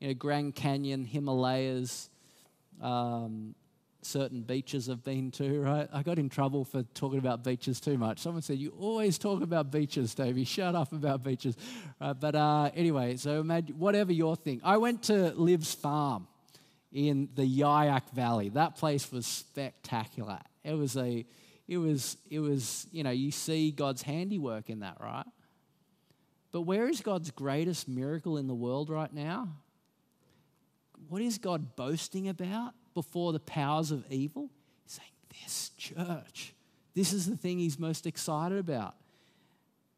You 0.00 0.08
know, 0.08 0.14
Grand 0.14 0.54
Canyon, 0.54 1.04
Himalayas, 1.04 2.08
um, 2.80 3.54
certain 4.04 4.42
beaches 4.42 4.88
I've 4.88 5.04
been 5.04 5.30
to, 5.32 5.60
right? 5.60 5.88
I 5.92 6.02
got 6.02 6.18
in 6.18 6.28
trouble 6.28 6.64
for 6.64 6.82
talking 6.94 7.18
about 7.18 7.44
beaches 7.44 7.80
too 7.80 7.98
much. 7.98 8.20
Someone 8.20 8.42
said, 8.42 8.58
You 8.58 8.74
always 8.78 9.18
talk 9.18 9.42
about 9.42 9.70
beaches, 9.70 10.14
Davey. 10.14 10.44
Shut 10.44 10.74
up 10.74 10.92
about 10.92 11.22
beaches. 11.22 11.56
Right, 12.00 12.12
but 12.18 12.34
uh, 12.34 12.70
anyway, 12.74 13.16
so 13.16 13.40
imagine 13.40 13.78
whatever 13.78 14.12
your 14.12 14.36
thing. 14.36 14.60
I 14.64 14.76
went 14.76 15.04
to 15.04 15.32
Liv's 15.34 15.74
farm 15.74 16.26
in 16.92 17.28
the 17.34 17.42
Yayak 17.42 18.10
Valley. 18.12 18.50
That 18.50 18.76
place 18.76 19.10
was 19.10 19.26
spectacular. 19.26 20.38
It 20.62 20.74
was 20.74 20.96
a, 20.96 21.26
it 21.66 21.78
was, 21.78 22.16
it 22.30 22.38
was, 22.38 22.86
you 22.92 23.02
know, 23.02 23.10
you 23.10 23.30
see 23.30 23.70
God's 23.70 24.02
handiwork 24.02 24.70
in 24.70 24.80
that, 24.80 24.98
right? 25.00 25.26
But 26.52 26.62
where 26.62 26.88
is 26.88 27.00
God's 27.00 27.32
greatest 27.32 27.88
miracle 27.88 28.36
in 28.36 28.46
the 28.46 28.54
world 28.54 28.88
right 28.88 29.12
now? 29.12 29.48
What 31.08 31.20
is 31.20 31.38
God 31.38 31.74
boasting 31.74 32.28
about? 32.28 32.74
Before 32.94 33.32
the 33.32 33.40
powers 33.40 33.90
of 33.90 34.04
evil? 34.10 34.50
He's 34.84 34.92
saying, 34.92 35.10
This 35.42 35.70
church, 35.76 36.54
this 36.94 37.12
is 37.12 37.26
the 37.26 37.36
thing 37.36 37.58
he's 37.58 37.78
most 37.78 38.06
excited 38.06 38.58
about. 38.58 38.94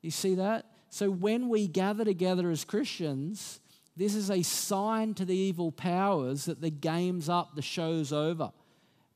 You 0.03 0.11
see 0.11 0.35
that? 0.37 0.67
So 0.89 1.11
when 1.11 1.49
we 1.49 1.67
gather 1.67 2.05
together 2.05 2.51
as 2.51 2.65
Christians, 2.65 3.61
this 3.97 4.15
is 4.15 4.31
a 4.31 4.43
sign 4.43 5.15
to 5.15 5.25
the 5.25 5.37
evil 5.37 5.73
powers 5.73 6.45
that 6.45 6.61
the 6.61 6.71
game's 6.71 7.29
up, 7.29 7.55
the 7.55 7.63
show's 7.63 8.13
over. 8.13 8.53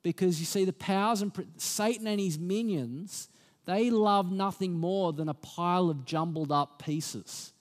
Because 0.03 0.41
you 0.41 0.47
see, 0.47 0.65
the 0.65 0.73
powers 0.73 1.21
and 1.21 1.33
Satan 1.59 2.07
and 2.07 2.19
his 2.19 2.39
minions, 2.39 3.29
they 3.67 3.91
love 3.91 4.33
nothing 4.33 4.73
more 4.73 5.13
than 5.13 5.29
a 5.29 5.35
pile 5.35 5.91
of 5.91 6.07
jumbled 6.07 6.51
up 6.51 6.83
pieces. 6.83 7.53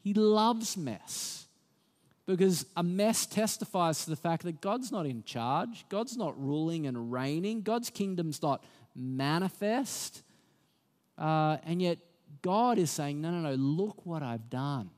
He 0.00 0.14
loves 0.14 0.76
mess. 0.76 1.41
Because 2.26 2.66
a 2.76 2.82
mess 2.82 3.26
testifies 3.26 4.04
to 4.04 4.10
the 4.10 4.16
fact 4.16 4.44
that 4.44 4.60
God's 4.60 4.92
not 4.92 5.06
in 5.06 5.24
charge, 5.24 5.84
God's 5.88 6.16
not 6.16 6.40
ruling 6.40 6.86
and 6.86 7.12
reigning, 7.12 7.62
God's 7.62 7.90
kingdom's 7.90 8.40
not 8.42 8.64
manifest. 8.94 10.22
Uh, 11.18 11.58
and 11.64 11.82
yet, 11.82 11.98
God 12.42 12.78
is 12.78 12.90
saying, 12.90 13.20
No, 13.20 13.30
no, 13.30 13.40
no, 13.40 13.54
look 13.54 14.06
what 14.06 14.22
I've 14.22 14.50
done 14.50 14.90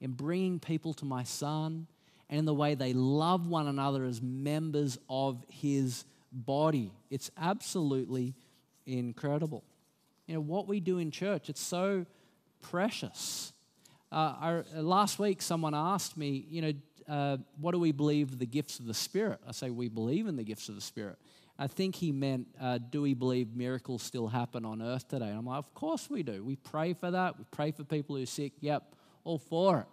in 0.00 0.12
bringing 0.12 0.60
people 0.60 0.92
to 0.94 1.04
my 1.04 1.22
Son 1.22 1.86
and 2.28 2.38
in 2.38 2.44
the 2.44 2.54
way 2.54 2.74
they 2.74 2.92
love 2.92 3.46
one 3.46 3.66
another 3.66 4.04
as 4.04 4.20
members 4.20 4.98
of 5.08 5.42
His 5.48 6.04
body. 6.30 6.92
It's 7.10 7.30
absolutely 7.38 8.34
incredible. 8.86 9.64
You 10.26 10.34
know, 10.34 10.40
what 10.40 10.68
we 10.68 10.80
do 10.80 10.98
in 10.98 11.10
church, 11.10 11.48
it's 11.48 11.60
so 11.60 12.04
precious. 12.60 13.53
Uh, 14.14 14.62
I, 14.74 14.78
last 14.78 15.18
week, 15.18 15.42
someone 15.42 15.74
asked 15.74 16.16
me, 16.16 16.46
you 16.48 16.62
know, 16.62 16.72
uh, 17.08 17.36
what 17.60 17.72
do 17.72 17.80
we 17.80 17.90
believe 17.90 18.38
the 18.38 18.46
gifts 18.46 18.78
of 18.78 18.86
the 18.86 18.94
Spirit? 18.94 19.40
I 19.46 19.50
say, 19.50 19.70
we 19.70 19.88
believe 19.88 20.28
in 20.28 20.36
the 20.36 20.44
gifts 20.44 20.68
of 20.68 20.76
the 20.76 20.80
Spirit. 20.80 21.18
I 21.58 21.66
think 21.66 21.96
he 21.96 22.12
meant, 22.12 22.46
uh, 22.60 22.78
do 22.78 23.02
we 23.02 23.14
believe 23.14 23.56
miracles 23.56 24.04
still 24.04 24.28
happen 24.28 24.64
on 24.64 24.80
earth 24.80 25.08
today? 25.08 25.30
And 25.30 25.38
I'm 25.38 25.46
like, 25.46 25.58
of 25.58 25.74
course 25.74 26.08
we 26.08 26.22
do. 26.22 26.44
We 26.44 26.54
pray 26.54 26.92
for 26.92 27.10
that. 27.10 27.36
We 27.36 27.44
pray 27.50 27.72
for 27.72 27.82
people 27.82 28.14
who 28.14 28.22
are 28.22 28.26
sick. 28.26 28.52
Yep, 28.60 28.84
all 29.24 29.38
for 29.38 29.80
it. 29.80 29.86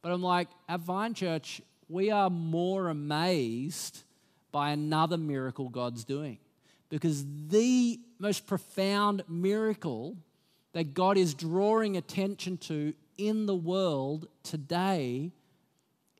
But 0.00 0.10
I'm 0.10 0.22
like, 0.22 0.48
at 0.70 0.80
Vine 0.80 1.12
Church, 1.12 1.60
we 1.86 2.10
are 2.10 2.30
more 2.30 2.88
amazed 2.88 4.04
by 4.52 4.70
another 4.70 5.18
miracle 5.18 5.68
God's 5.68 6.06
doing. 6.06 6.38
Because 6.88 7.26
the 7.48 8.00
most 8.18 8.46
profound 8.46 9.22
miracle 9.28 10.16
that 10.72 10.94
God 10.94 11.18
is 11.18 11.34
drawing 11.34 11.98
attention 11.98 12.56
to 12.58 12.94
in 13.18 13.46
the 13.46 13.54
world 13.54 14.28
today 14.42 15.32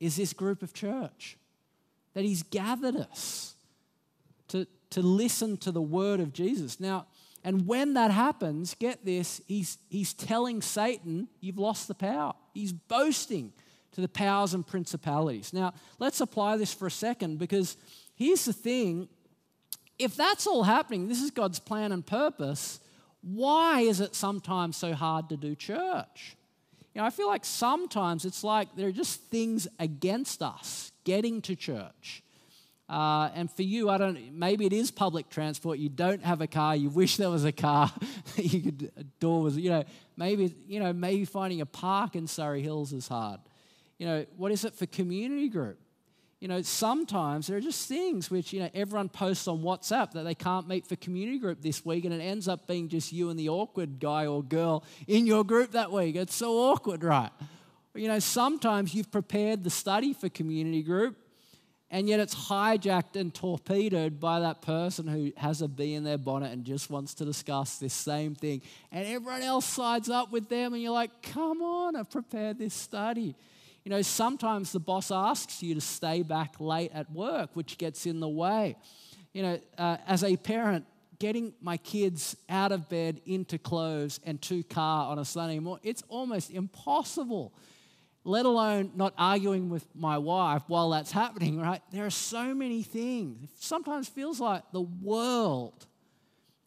is 0.01 0.16
this 0.16 0.32
group 0.32 0.62
of 0.62 0.72
church. 0.72 1.36
That 2.14 2.24
He's 2.24 2.42
gathered 2.42 2.97
us 2.97 3.55
to, 4.49 4.66
to 4.90 5.03
listen 5.03 5.57
to 5.59 5.72
the 5.72 5.82
word 5.82 6.20
of 6.20 6.32
Jesus. 6.32 6.80
Now, 6.80 7.07
And 7.44 7.66
when 7.66 7.94
that 7.94 8.11
happens, 8.11 8.74
get 8.74 9.05
this, 9.05 9.40
he's, 9.47 9.78
he's 9.88 10.14
telling 10.14 10.62
Satan, 10.62 11.28
You've 11.40 11.59
lost 11.59 11.88
the 11.88 11.94
power. 11.94 12.32
He's 12.55 12.72
boasting 12.72 13.53
to 13.92 14.01
the 14.01 14.09
powers 14.09 14.53
and 14.53 14.66
principalities. 14.66 15.53
Now, 15.53 15.72
let's 15.99 16.20
apply 16.20 16.57
this 16.59 16.74
for 16.74 16.86
a 16.86 16.90
second 16.90 17.38
because 17.38 17.76
here's 18.14 18.44
the 18.44 18.53
thing 18.53 19.09
if 19.99 20.14
that's 20.14 20.47
all 20.47 20.62
happening, 20.62 21.09
this 21.09 21.22
is 21.22 21.30
God's 21.30 21.59
plan 21.59 21.92
and 21.92 22.07
purpose, 22.07 22.80
why 23.22 23.80
is 23.80 24.01
it 24.01 24.14
sometimes 24.14 24.76
so 24.76 24.92
hard 24.92 25.30
to 25.30 25.36
do 25.36 25.55
church? 25.55 26.36
You 26.97 27.03
know, 27.03 27.09
I 27.09 27.11
feel 27.11 27.28
like 27.28 27.44
sometimes 27.44 28.24
it's 28.24 28.42
like 28.42 28.74
there 28.74 28.88
are 28.88 28.92
just 28.92 29.20
things 29.24 29.68
against 29.78 30.40
us 30.40 30.92
getting 31.05 31.42
to 31.42 31.55
church. 31.55 32.22
Uh, 32.88 33.28
and 33.34 33.51
for 33.51 33.64
you, 33.64 33.90
I 33.90 33.99
don't. 33.99 34.32
Maybe 34.32 34.64
it 34.64 34.72
is 34.72 34.90
public 34.90 35.28
transport. 35.28 35.78
You 35.78 35.90
don't 35.90 36.24
have 36.24 36.40
a 36.40 36.47
car. 36.47 36.74
You 36.74 36.88
wish 36.88 37.18
there 37.18 37.28
was 37.28 37.44
a 37.44 37.53
car. 37.53 37.92
you 38.36 38.62
could 38.62 38.92
a 38.97 39.05
door 39.20 39.42
was. 39.42 39.59
You 39.59 39.68
know, 39.68 39.84
maybe 40.16 40.55
you 40.66 40.80
know 40.80 40.94
maybe 40.94 41.26
finding 41.26 41.61
a 41.61 41.66
park 41.66 42.16
in 42.16 42.26
Surry 42.26 42.62
Hills 42.62 42.94
is 42.94 43.07
hard. 43.07 43.40
You 43.99 44.07
know, 44.07 44.26
what 44.38 44.51
is 44.51 44.64
it 44.64 44.74
for 44.74 44.86
community 44.86 45.51
group? 45.51 45.78
You 46.39 46.49
know, 46.49 46.61
sometimes 46.61 47.47
there 47.47 47.57
are 47.57 47.62
just 47.62 47.89
things 47.89 48.30
which, 48.30 48.53
you 48.53 48.61
know, 48.61 48.68
everyone 48.74 49.09
posts 49.09 49.49
on 49.49 49.62
WhatsApp 49.62 50.12
that 50.12 50.24
they 50.24 50.34
can't 50.34 50.68
meet 50.68 50.87
for 50.87 50.95
community 50.97 51.39
group 51.39 51.62
this 51.62 51.82
week, 51.82 52.05
and 52.05 52.12
it 52.12 52.20
ends 52.20 52.47
up 52.47 52.66
being 52.66 52.89
just 52.89 53.11
you 53.11 53.30
and 53.30 53.39
the 53.39 53.49
awkward 53.49 53.99
guy 53.99 54.26
or 54.26 54.43
girl 54.43 54.84
in 55.07 55.26
your 55.26 55.45
group 55.45 55.72
that 55.72 55.91
week. 55.91 56.14
It's 56.14 56.34
so 56.34 56.59
awkward, 56.59 57.03
right? 57.03 57.30
You 57.95 58.09
know, 58.09 58.18
sometimes 58.18 58.95
you've 58.95 59.11
prepared 59.11 59.64
the 59.64 59.70
study 59.70 60.12
for 60.12 60.28
community 60.28 60.82
group, 60.82 61.16
and 61.91 62.07
yet 62.07 62.20
it's 62.20 62.34
hijacked 62.34 63.16
and 63.16 63.32
torpedoed 63.32 64.20
by 64.20 64.41
that 64.41 64.61
person 64.61 65.07
who 65.07 65.32
has 65.39 65.62
a 65.62 65.68
bee 65.68 65.95
in 65.95 66.05
their 66.05 66.18
bonnet 66.18 66.53
and 66.53 66.66
just 66.66 66.91
wants 66.91 67.14
to 67.14 67.24
discuss 67.24 67.78
this 67.78 67.95
same 67.95 68.34
thing. 68.34 68.61
And 68.93 69.07
everyone 69.07 69.41
else 69.41 69.64
sides 69.64 70.11
up 70.11 70.30
with 70.30 70.51
them, 70.51 70.74
and 70.74 70.82
you're 70.82 70.93
like, 70.93 71.22
come 71.22 71.62
on, 71.62 71.97
I've 71.97 72.11
prepared 72.11 72.59
this 72.59 72.74
study. 72.74 73.34
You 73.87 73.91
know, 73.91 74.03
sometimes 74.03 74.72
the 74.72 74.80
boss 74.80 75.12
asks 75.12 75.62
you 75.62 75.72
to 75.76 75.80
stay 75.80 76.22
back 76.22 76.57
late 76.59 76.91
at 76.93 77.09
work, 77.12 77.51
which 77.55 77.78
gets 77.78 78.05
in 78.05 78.18
the 78.18 78.28
way. 78.28 78.74
You 79.32 79.43
know, 79.45 79.61
uh, 79.78 79.99
as 80.09 80.24
a 80.24 80.37
parent, 80.37 80.84
getting 81.20 81.53
my 81.61 81.76
kids 81.76 82.37
out 82.49 82.72
of 82.72 82.89
bed 82.89 83.20
into 83.26 83.59
clothes 83.59 84.18
and 84.26 84.43
to 84.43 84.64
car 84.64 85.12
on 85.12 85.20
a 85.20 85.24
Sunday 85.24 85.61
morning, 85.61 85.89
it's 85.89 86.03
almost 86.09 86.51
impossible, 86.51 87.55
let 88.24 88.45
alone 88.45 88.91
not 88.97 89.14
arguing 89.16 89.70
with 89.70 89.87
my 89.95 90.18
wife 90.18 90.64
while 90.66 90.91
that's 90.91 91.12
happening, 91.12 91.61
right? 91.61 91.80
There 91.93 92.05
are 92.05 92.11
so 92.11 92.57
many 92.57 92.82
things. 92.82 93.45
It 93.45 93.51
sometimes 93.62 94.09
feels 94.09 94.41
like 94.41 94.64
the 94.72 94.80
world 94.80 95.87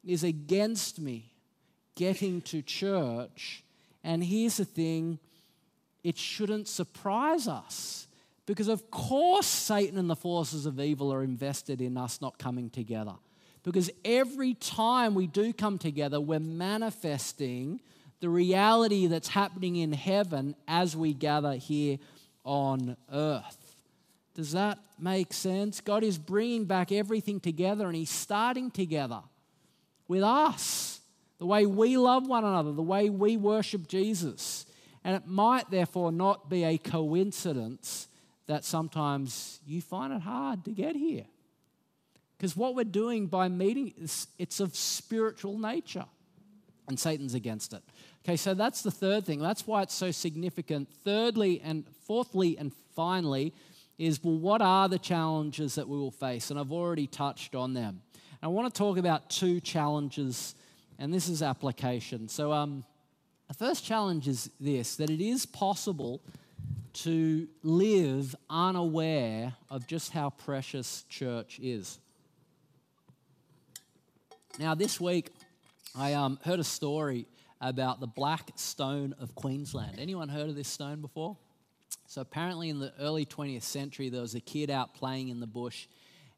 is 0.05 0.24
against 0.24 1.01
me 1.01 1.34
getting 1.95 2.39
to 2.43 2.61
church. 2.61 3.65
And 4.05 4.24
here's 4.24 4.55
the 4.55 4.63
thing 4.63 5.20
it 6.04 6.18
shouldn't 6.18 6.68
surprise 6.68 7.47
us. 7.47 8.08
Because, 8.45 8.68
of 8.68 8.89
course, 8.89 9.45
Satan 9.45 9.97
and 10.00 10.10
the 10.10 10.16
forces 10.16 10.66
of 10.66 10.80
evil 10.80 11.14
are 11.14 11.24
invested 11.24 11.82
in 11.82 11.97
us 11.97 12.20
not 12.20 12.39
coming 12.39 12.70
together. 12.70 13.14
Because 13.64 13.91
every 14.04 14.56
time 14.56 15.14
we 15.14 15.28
do 15.28 15.54
come 15.54 15.78
together, 15.78 16.20
we're 16.20 16.39
manifesting 16.39 17.80
the 18.22 18.30
reality 18.30 19.08
that's 19.08 19.28
happening 19.28 19.76
in 19.76 19.93
heaven 19.93 20.56
as 20.68 20.95
we 20.95 21.14
gather 21.14 21.54
here 21.54 21.97
on 22.43 22.97
earth. 23.14 23.76
Does 24.34 24.54
that 24.54 24.80
make 24.97 25.34
sense? 25.34 25.82
God 25.82 26.04
is 26.04 26.18
bringing 26.18 26.66
back 26.66 26.91
everything 26.91 27.39
together 27.39 27.86
and 27.86 27.95
He's 27.95 28.10
starting 28.10 28.72
together 28.72 29.22
with 30.08 30.24
us. 30.24 31.02
The 31.39 31.45
way 31.45 31.66
we 31.66 31.97
love 31.97 32.28
one 32.28 32.43
another, 32.43 32.72
the 32.72 32.82
way 32.82 33.10
we 33.10 33.38
worship 33.38 33.88
Jesus. 33.88 34.66
And 35.04 35.16
it 35.16 35.28
might 35.28 35.70
therefore 35.72 36.12
not 36.12 36.50
be 36.50 36.64
a 36.64 36.78
coincidence 36.78 38.08
that 38.47 38.66
sometimes 38.66 39.60
you 39.66 39.82
find 39.82 40.12
it 40.12 40.22
hard 40.22 40.66
to 40.66 40.72
get 40.72 40.95
here. 40.95 41.26
Because 42.38 42.56
what 42.56 42.76
we're 42.76 42.86
doing 42.86 43.28
by 43.28 43.47
meeting, 43.47 43.93
is, 43.97 44.28
it's 44.38 44.60
of 44.60 44.76
spiritual 44.76 45.58
nature. 45.58 46.06
And 46.88 47.00
Satan's 47.00 47.36
against 47.36 47.74
it. 47.74 47.84
Okay, 48.26 48.36
so 48.36 48.54
that's 48.54 48.82
the 48.82 48.91
third 48.91 49.26
thing. 49.26 49.39
That's 49.39 49.68
why 49.68 49.84
it's 49.84 49.93
so 49.93 50.12
significant. 50.12 50.89
Thirdly, 51.04 51.62
and 51.64 51.86
fourthly, 52.06 52.58
and 52.58 52.74
finally, 52.95 53.54
is 53.97 54.24
well, 54.24 54.38
what 54.38 54.62
are 54.62 54.89
the 54.89 54.97
challenges 54.97 55.76
that 55.76 55.88
we 55.88 55.97
will 55.97 56.12
face? 56.12 56.50
And 56.50 56.60
I've 56.60 56.72
already 56.72 57.08
touched 57.08 57.54
on 57.54 57.74
them. 57.74 58.02
I 58.41 58.47
want 58.47 58.74
to 58.74 58.78
talk 58.78 58.97
about 58.97 59.30
two 59.30 59.60
challenges, 59.60 60.56
and 60.97 61.14
this 61.14 61.28
is 61.28 61.43
application. 61.43 62.30
So, 62.30 62.54
um, 62.54 62.86
the 63.50 63.56
first 63.56 63.84
challenge 63.84 64.28
is 64.28 64.50
this 64.60 64.95
that 64.95 65.10
it 65.10 65.22
is 65.22 65.45
possible 65.45 66.22
to 66.93 67.47
live 67.64 68.36
unaware 68.50 69.54
of 69.70 69.88
just 69.88 70.12
how 70.12 70.30
precious 70.30 71.04
church 71.10 71.60
is. 71.62 72.00
Now, 74.60 74.76
this 74.76 75.00
week, 75.00 75.32
I 75.95 76.14
um, 76.14 76.39
heard 76.43 76.60
a 76.60 76.64
story 76.64 77.26
about 77.62 78.00
the 78.00 78.08
Black 78.08 78.52
Stone 78.56 79.16
of 79.20 79.34
Queensland. 79.36 80.00
Anyone 80.00 80.30
heard 80.30 80.50
of 80.50 80.56
this 80.56 80.68
stone 80.68 81.02
before? 81.02 81.38
So, 82.08 82.22
apparently, 82.22 82.70
in 82.70 82.80
the 82.80 82.93
early 83.00 83.26
20th 83.26 83.64
century, 83.64 84.10
there 84.10 84.22
was 84.22 84.36
a 84.36 84.39
kid 84.39 84.70
out 84.70 84.93
playing 84.93 85.30
in 85.30 85.39
the 85.39 85.47
bush 85.47 85.88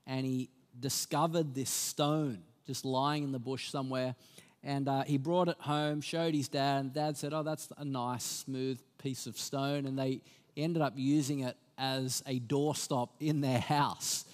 and 0.08 0.26
he 0.26 0.50
discovered 0.80 1.54
this 1.54 1.70
stone 1.70 2.44
just 2.66 2.86
lying 2.86 3.24
in 3.24 3.32
the 3.32 3.40
bush 3.40 3.70
somewhere. 3.70 4.16
And 4.64 4.88
uh, 4.88 5.04
he 5.04 5.18
brought 5.18 5.48
it 5.48 5.58
home, 5.60 6.02
showed 6.02 6.36
his 6.36 6.48
dad, 6.48 6.82
and 6.82 6.94
dad 6.94 7.18
said, 7.18 7.34
Oh, 7.34 7.44
that's 7.44 7.70
a 7.78 7.86
nice, 7.86 8.24
smooth 8.24 8.80
piece 9.00 9.26
of 9.26 9.38
stone. 9.38 9.86
And 9.86 9.98
they 9.98 10.22
ended 10.56 10.82
up 10.82 10.94
using 10.96 11.40
it 11.42 11.58
as 11.78 12.22
a 12.28 12.40
doorstop 12.40 13.10
in 13.20 13.42
their 13.42 13.60
house. 13.60 14.26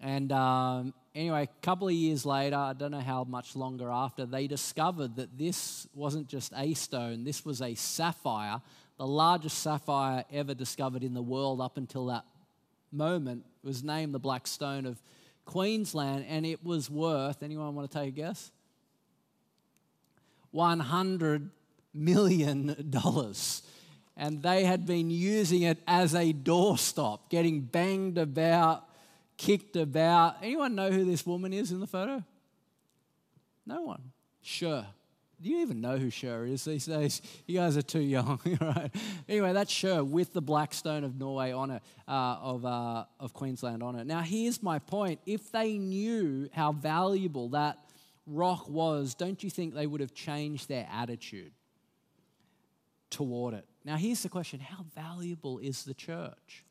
And 0.00 0.32
um, 0.32 0.94
anyway, 1.14 1.44
a 1.44 1.64
couple 1.64 1.88
of 1.88 1.94
years 1.94 2.24
later, 2.24 2.56
I 2.56 2.72
don't 2.72 2.90
know 2.90 3.00
how 3.00 3.24
much 3.24 3.54
longer 3.54 3.90
after, 3.90 4.26
they 4.26 4.46
discovered 4.46 5.16
that 5.16 5.38
this 5.38 5.86
wasn't 5.94 6.28
just 6.28 6.52
a 6.56 6.74
stone, 6.74 7.24
this 7.24 7.44
was 7.44 7.62
a 7.62 7.74
sapphire, 7.74 8.60
the 8.96 9.06
largest 9.06 9.58
sapphire 9.58 10.24
ever 10.32 10.54
discovered 10.54 11.04
in 11.04 11.14
the 11.14 11.22
world 11.22 11.60
up 11.60 11.76
until 11.76 12.06
that 12.06 12.24
moment. 12.90 13.44
It 13.62 13.66
was 13.66 13.84
named 13.84 14.14
the 14.14 14.18
Black 14.18 14.46
Stone 14.46 14.86
of 14.86 15.00
Queensland, 15.44 16.24
and 16.28 16.44
it 16.46 16.64
was 16.64 16.90
worth, 16.90 17.42
anyone 17.42 17.74
want 17.74 17.90
to 17.90 17.98
take 17.98 18.08
a 18.08 18.12
guess? 18.12 18.50
$100 20.54 21.50
million. 21.94 22.92
And 24.16 24.42
they 24.42 24.64
had 24.64 24.86
been 24.86 25.10
using 25.10 25.62
it 25.62 25.78
as 25.86 26.14
a 26.14 26.32
doorstop, 26.32 27.30
getting 27.30 27.60
banged 27.62 28.18
about, 28.18 28.84
kicked 29.36 29.76
about. 29.76 30.36
Anyone 30.42 30.74
know 30.74 30.90
who 30.90 31.04
this 31.04 31.24
woman 31.24 31.52
is 31.52 31.72
in 31.72 31.80
the 31.80 31.86
photo? 31.86 32.22
No 33.66 33.82
one. 33.82 34.12
Sure. 34.42 34.84
Do 35.40 35.48
you 35.48 35.60
even 35.60 35.80
know 35.80 35.96
who 35.96 36.10
Cher 36.10 36.44
is 36.44 36.66
these 36.66 36.84
days? 36.84 37.22
You 37.46 37.60
guys 37.60 37.74
are 37.78 37.82
too 37.82 38.00
young, 38.00 38.38
right? 38.60 38.90
Anyway, 39.26 39.54
that's 39.54 39.72
Cher 39.72 40.04
with 40.04 40.34
the 40.34 40.42
Black 40.42 40.74
Stone 40.74 41.02
of 41.02 41.18
Norway 41.18 41.50
on 41.52 41.70
it, 41.70 41.82
uh, 42.06 42.36
of, 42.42 42.66
uh, 42.66 43.04
of 43.18 43.32
Queensland 43.32 43.82
on 43.82 43.96
it. 43.96 44.06
Now, 44.06 44.20
here's 44.20 44.62
my 44.62 44.80
point. 44.80 45.18
If 45.24 45.50
they 45.50 45.78
knew 45.78 46.50
how 46.52 46.72
valuable 46.72 47.48
that 47.50 47.78
rock 48.26 48.68
was, 48.68 49.14
don't 49.14 49.42
you 49.42 49.50
think 49.50 49.74
they 49.74 49.86
would 49.86 50.00
have 50.00 50.14
changed 50.14 50.68
their 50.68 50.86
attitude 50.92 51.52
toward 53.10 53.54
it? 53.54 53.66
Now, 53.84 53.96
here's 53.96 54.22
the 54.22 54.28
question 54.28 54.60
how 54.60 54.84
valuable 54.94 55.58
is 55.58 55.84
the 55.84 55.94
church? 55.94 56.64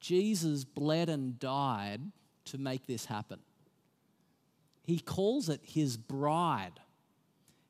Jesus 0.00 0.64
bled 0.64 1.08
and 1.08 1.38
died 1.38 2.00
to 2.46 2.58
make 2.58 2.86
this 2.86 3.06
happen. 3.06 3.40
He 4.84 4.98
calls 5.00 5.48
it 5.48 5.60
his 5.64 5.96
bride. 5.96 6.80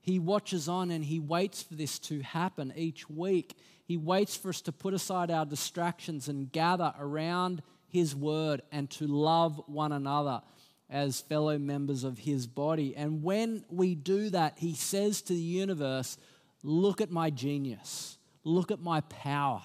He 0.01 0.19
watches 0.19 0.69
on 0.69 0.91
and 0.91 1.05
he 1.05 1.19
waits 1.19 1.63
for 1.63 1.75
this 1.75 1.99
to 2.01 2.21
happen 2.21 2.73
each 2.77 3.09
week. 3.09 3.57
He 3.85 3.97
waits 3.97 4.37
for 4.37 4.51
us 4.51 4.61
to 4.63 4.73
put 4.73 4.93
aside 4.93 5.31
our 5.31 5.47
distractions 5.47 6.29
and 6.29 6.53
gather 6.53 6.93
around 6.99 7.63
his 7.89 8.15
word 8.15 8.63
and 8.71 8.91
to 8.91 9.07
love 9.07 9.61
one 9.67 9.93
another 9.93 10.43
as 10.89 11.21
fellow 11.21 11.59
members 11.59 12.05
of 12.05 12.19
his 12.19 12.47
body. 12.47 12.95
And 12.97 13.23
when 13.23 13.65
we 13.71 13.95
do 13.95 14.31
that, 14.31 14.55
he 14.59 14.75
says 14.75 15.23
to 15.23 15.33
the 15.33 15.41
universe, 15.41 16.17
Look 16.63 17.01
at 17.01 17.11
my 17.11 17.31
genius, 17.31 18.19
look 18.43 18.71
at 18.71 18.81
my 18.81 19.01
power, 19.03 19.63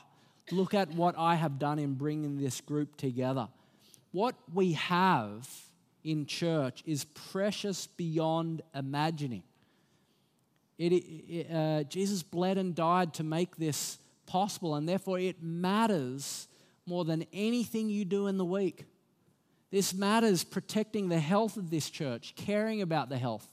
look 0.52 0.74
at 0.74 0.92
what 0.92 1.16
I 1.18 1.36
have 1.36 1.58
done 1.58 1.80
in 1.80 1.96
bringing 1.96 2.38
this 2.38 2.62
group 2.62 2.96
together. 2.96 3.48
What 4.12 4.36
we 4.54 4.74
have 4.74 5.50
in 6.04 6.26
church 6.26 6.84
is 6.86 7.06
precious 7.06 7.88
beyond 7.88 8.62
imagining. 8.76 9.44
It, 10.78 10.94
it, 10.94 11.52
uh, 11.52 11.84
Jesus 11.84 12.24
bled 12.24 12.58
and 12.58 12.76
died 12.76 13.14
to 13.16 13.24
make 13.24 13.56
this 13.56 14.00
possible, 14.26 14.76
and 14.76 14.88
therefore 14.88 15.20
it 15.20 15.42
matters 15.42 16.48
more 16.86 17.06
than 17.06 17.26
anything 17.32 17.90
you 17.90 18.06
do 18.06 18.28
in 18.28 18.38
the 18.38 18.46
week. 18.46 18.86
This 19.72 19.94
matters 19.94 20.44
protecting 20.44 21.08
the 21.08 21.20
health 21.20 21.56
of 21.56 21.70
this 21.70 21.90
church, 21.90 22.34
caring 22.36 22.82
about 22.82 23.10
the 23.10 23.18
health 23.18 23.48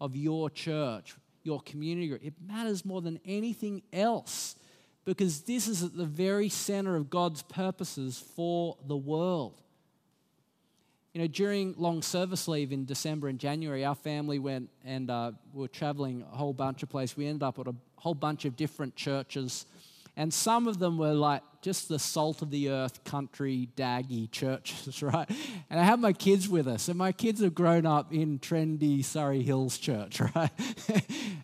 of 0.00 0.14
your 0.14 0.50
church, 0.50 1.14
your 1.42 1.60
community 1.62 2.08
group. 2.08 2.22
It 2.22 2.34
matters 2.46 2.84
more 2.84 3.00
than 3.00 3.18
anything 3.24 3.82
else 3.92 4.56
because 5.04 5.42
this 5.42 5.66
is 5.66 5.82
at 5.82 5.96
the 5.96 6.04
very 6.04 6.48
center 6.48 6.94
of 6.94 7.08
God's 7.08 7.42
purposes 7.42 8.22
for 8.36 8.76
the 8.86 8.96
world. 8.96 9.60
You 11.14 11.22
know, 11.22 11.26
during 11.26 11.74
long 11.76 12.02
service 12.02 12.48
leave 12.48 12.72
in 12.72 12.84
December 12.84 13.28
and 13.28 13.38
January, 13.38 13.84
our 13.84 13.94
family 13.94 14.38
went 14.38 14.70
and 14.84 15.10
uh, 15.10 15.32
we 15.52 15.62
were 15.62 15.68
traveling 15.68 16.24
a 16.32 16.36
whole 16.36 16.54
bunch 16.54 16.82
of 16.82 16.88
places. 16.88 17.16
We 17.16 17.26
ended 17.26 17.42
up 17.42 17.58
at 17.58 17.66
a 17.66 17.74
whole 17.96 18.14
bunch 18.14 18.44
of 18.44 18.56
different 18.56 18.94
churches 18.94 19.66
and 20.16 20.32
some 20.32 20.68
of 20.68 20.78
them 20.78 20.98
were 20.98 21.14
like 21.14 21.42
just 21.62 21.88
the 21.88 21.98
salt 21.98 22.42
of 22.42 22.50
the 22.50 22.68
earth 22.70 23.04
country 23.04 23.68
daggy 23.76 24.30
churches, 24.30 25.02
right? 25.02 25.30
And 25.70 25.80
I 25.80 25.84
have 25.84 26.00
my 26.00 26.12
kids 26.12 26.48
with 26.48 26.66
us, 26.66 26.88
and 26.88 26.98
my 26.98 27.12
kids 27.12 27.40
have 27.40 27.54
grown 27.54 27.86
up 27.86 28.12
in 28.12 28.38
trendy 28.40 29.04
Surry 29.04 29.42
Hills 29.42 29.78
church, 29.78 30.20
right? 30.34 30.50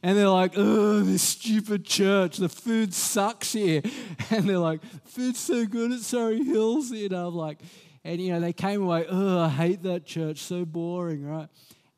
and 0.03 0.19
they're 0.19 0.29
like, 0.29 0.53
oh, 0.57 1.01
this 1.01 1.23
stupid 1.23 1.85
church, 1.85 2.37
the 2.39 2.49
food 2.49 2.93
sucks 2.93 3.53
here. 3.53 3.83
And 4.31 4.47
they're 4.47 4.59
like, 4.59 4.81
food's 5.07 5.39
so 5.39 5.65
good 5.65 5.91
at 5.91 6.01
Surry 6.01 6.45
Hills, 6.45 6.91
you 6.91 7.09
know, 7.09 7.29
I'm 7.29 7.35
like, 7.35 7.59
and 8.05 8.21
you 8.21 8.33
know, 8.33 8.41
they 8.41 8.53
came 8.53 8.83
away, 8.83 9.07
oh, 9.09 9.39
I 9.39 9.49
hate 9.49 9.83
that 9.85 10.05
church, 10.05 10.41
so 10.41 10.67
boring, 10.67 11.25
right? 11.25 11.49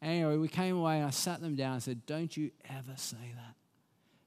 Anyway, 0.02 0.36
we 0.36 0.48
came 0.48 0.76
away 0.76 0.98
and 0.98 1.06
I 1.06 1.10
sat 1.10 1.40
them 1.40 1.56
down 1.56 1.74
and 1.74 1.82
said, 1.82 2.06
Don't 2.06 2.34
you 2.34 2.50
ever 2.68 2.92
say 2.96 3.34
that 3.34 3.49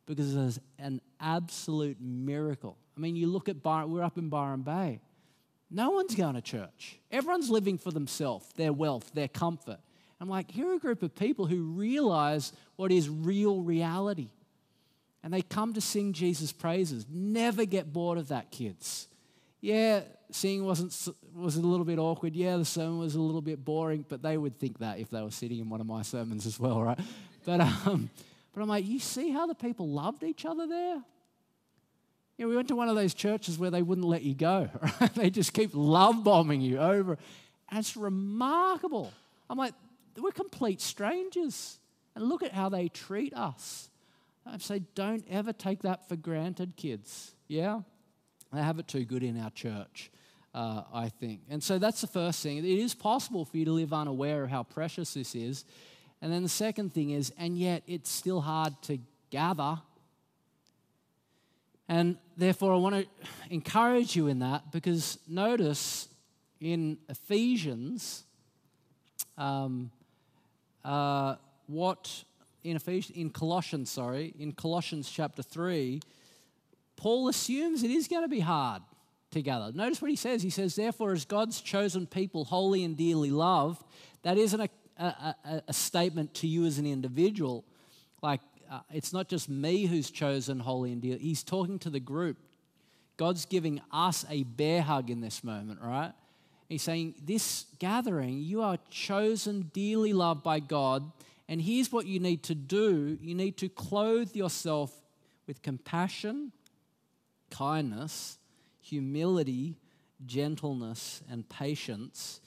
because 0.06 0.36
it's 0.36 0.60
an 0.80 1.01
absolute 1.20 1.97
miracle. 1.99 2.78
I 2.95 2.99
mean, 2.99 3.16
you 3.16 3.28
look 3.28 3.49
at 3.49 3.64
Byron, 3.64 3.91
we're 3.91 4.04
up 4.04 4.18
in 4.18 4.30
Byron 4.30 4.62
Bay. 4.62 4.99
No 5.72 5.91
one's 5.91 6.14
going 6.14 6.36
to 6.36 6.41
church. 6.41 6.99
Everyone's 7.12 7.49
living 7.49 7.78
for 7.78 7.91
themselves, 7.91 8.45
their 8.56 8.72
wealth, 8.72 9.12
their 9.14 9.28
comfort. 9.28 9.80
I'm 10.22 10.30
like, 10.30 10.51
here 10.51 10.70
are 10.70 10.76
a 10.76 10.80
group 10.80 11.04
of 11.04 11.16
people 11.16 11.47
who 11.47 11.64
realize 11.64 12.54
what 12.76 12.91
is 12.91 13.10
real 13.10 13.62
reality. 13.62 14.30
And 15.24 15.34
they 15.34 15.41
come 15.41 15.74
to 15.74 15.82
sing 15.82 16.14
Jesus' 16.14 16.51
praises. 16.51 17.06
Never 17.10 17.66
get 17.66 17.91
bored 17.91 18.18
of 18.18 18.28
that, 18.28 18.51
kids. 18.51 19.08
Yeah, 19.62 20.01
singing 20.32 20.66
wasn't 20.66 21.16
was 21.34 21.56
a 21.56 21.62
little 21.62 21.86
bit 21.86 21.97
awkward. 21.97 22.36
Yeah, 22.36 22.58
the 22.58 22.66
sermon 22.66 22.99
was 22.99 23.16
a 23.16 23.22
little 23.22 23.41
bit 23.41 23.64
boring, 23.64 24.06
but 24.08 24.22
they 24.22 24.38
would 24.38 24.60
think 24.60 24.80
that 24.80 24.99
if 24.99 25.10
they 25.10 25.22
were 25.22 25.32
sitting 25.32 25.60
in 25.60 25.70
one 25.70 25.82
of 25.82 25.88
my 25.88 26.01
sermons 26.01 26.45
as 26.45 26.60
well, 26.60 26.84
right? 26.84 26.99
But 27.45 27.62
um, 27.62 28.10
but 28.54 28.62
I'm 28.62 28.68
like, 28.68 28.86
you 28.86 28.99
see 28.99 29.32
how 29.32 29.47
the 29.47 29.56
people 29.56 29.89
loved 29.89 30.24
each 30.24 30.45
other 30.45 30.68
there? 30.68 31.01
Yeah, 32.38 32.45
we 32.47 32.56
went 32.56 32.68
to 32.70 32.76
one 32.76 32.89
of 32.89 32.95
those 32.95 33.14
churches 33.14 33.58
where 33.58 33.72
they 33.72 33.82
wouldn't 33.82 34.08
let 34.08 34.24
you 34.24 34.34
go. 34.34 34.70
Right? 35.01 35.14
They 35.16 35.30
just 35.30 35.54
keep 35.54 35.72
love 35.74 36.24
bombing 36.24 36.62
you 36.62 36.80
over. 36.80 37.18
And 37.70 37.80
it's 37.80 37.95
remarkable. 37.95 39.12
I'm 39.49 39.58
like, 39.58 39.74
we're 40.18 40.32
complete 40.32 40.82
strangers. 40.82 41.80
And 42.16 42.26
look 42.26 42.43
at 42.43 42.51
how 42.51 42.70
they 42.70 42.88
treat 42.89 43.34
us. 43.34 43.89
I 44.45 44.58
say, 44.58 44.84
don't 44.93 45.26
ever 45.30 45.54
take 45.54 45.84
that 45.84 46.08
for 46.08 46.16
granted, 46.16 46.76
kids. 46.76 47.34
Yeah? 47.47 47.82
They 48.51 48.62
have 48.62 48.78
it 48.78 48.88
too 48.88 49.06
good 49.06 49.24
in 49.24 49.39
our 49.39 49.49
church, 49.51 50.12
uh, 50.54 50.84
I 50.93 51.10
think. 51.10 51.41
And 51.49 51.64
so 51.64 51.80
that's 51.80 52.01
the 52.01 52.08
first 52.08 52.43
thing. 52.43 52.58
It 52.58 52.66
is 52.66 52.93
possible 52.93 53.45
for 53.45 53.58
you 53.58 53.66
to 53.66 53.72
live 53.72 53.93
unaware 53.93 54.43
of 54.43 54.49
how 54.49 54.64
precious 54.64 55.14
this 55.14 55.34
is. 55.34 55.66
And 56.24 56.32
then 56.32 56.42
the 56.42 56.48
second 56.48 56.94
thing 56.94 57.10
is, 57.10 57.34
and 57.38 57.58
yet 57.58 57.84
it's 57.86 58.10
still 58.10 58.40
hard 58.40 58.82
to 58.84 58.98
gather. 59.30 59.78
And 61.90 62.16
therefore, 62.38 62.74
I 62.74 62.78
want 62.78 62.96
to 62.96 63.08
encourage 63.50 64.16
you 64.16 64.28
in 64.28 64.40
that 64.40 64.72
because 64.72 65.20
notice 65.28 66.08
in 66.62 66.98
Ephesians, 67.10 68.24
um, 69.38 69.92
uh, 70.86 71.36
what 71.68 72.24
in 72.64 72.78
Ephesians, 72.78 73.18
in 73.18 73.30
Colossians, 73.30 73.92
sorry, 73.92 74.34
in 74.40 74.54
Colossians 74.54 75.12
chapter 75.12 75.44
3, 75.44 76.00
Paul 76.96 77.28
assumes 77.28 77.84
it 77.84 77.92
is 77.92 78.08
going 78.08 78.24
to 78.24 78.30
be 78.30 78.40
hard 78.40 78.82
to 79.32 79.42
gather. 79.42 79.74
Notice 79.74 80.02
what 80.02 80.10
he 80.10 80.16
says. 80.16 80.42
He 80.42 80.50
says, 80.50 80.78
Therefore, 80.78 81.12
as 81.12 81.26
God's 81.26 81.60
chosen 81.60 82.08
people, 82.08 82.46
holy 82.46 82.86
and 82.86 82.96
dearly 82.96 83.30
loved, 83.30 83.84
that 84.22 84.38
isn't 84.38 84.62
a 84.62 84.70
a, 84.98 85.36
a, 85.46 85.64
a 85.70 85.74
statement 85.74 86.34
to 86.36 86.48
you 86.48 86.66
as 86.66 86.78
an 86.78 86.86
individual. 86.86 87.64
Like, 88.22 88.41
uh, 88.72 88.80
it's 88.91 89.14
not 89.14 89.28
just 89.28 89.50
me 89.50 89.86
who's 89.86 90.10
chosen 90.10 90.60
holy 90.60 90.91
and 90.91 91.02
dear. 91.02 91.18
He's 91.18 91.44
talking 91.44 91.80
to 91.80 91.89
the 91.89 92.00
group. 92.00 92.38
God's 93.18 93.46
giving 93.46 93.82
us 93.91 94.26
a 94.30 94.44
bear 94.44 94.82
hug 94.82 95.10
in 95.10 95.22
this 95.22 95.44
moment, 95.44 95.80
right? 95.82 96.12
He's 96.70 96.82
saying, 96.82 97.16
This 97.24 97.66
gathering, 97.80 98.39
you 98.41 98.62
are 98.62 98.78
chosen, 98.89 99.70
dearly 99.74 100.14
loved 100.14 100.44
by 100.44 100.60
God. 100.60 101.12
And 101.48 101.62
here's 101.62 101.91
what 101.91 102.08
you 102.08 102.20
need 102.20 102.44
to 102.44 102.56
do 102.56 103.18
you 103.22 103.36
need 103.36 103.58
to 103.58 103.70
clothe 103.70 104.36
yourself 104.36 104.91
with 105.46 105.62
compassion, 105.62 106.52
kindness, 107.52 108.38
humility, 108.82 109.78
gentleness, 110.26 111.22
and 111.30 111.48
patience 111.48 112.39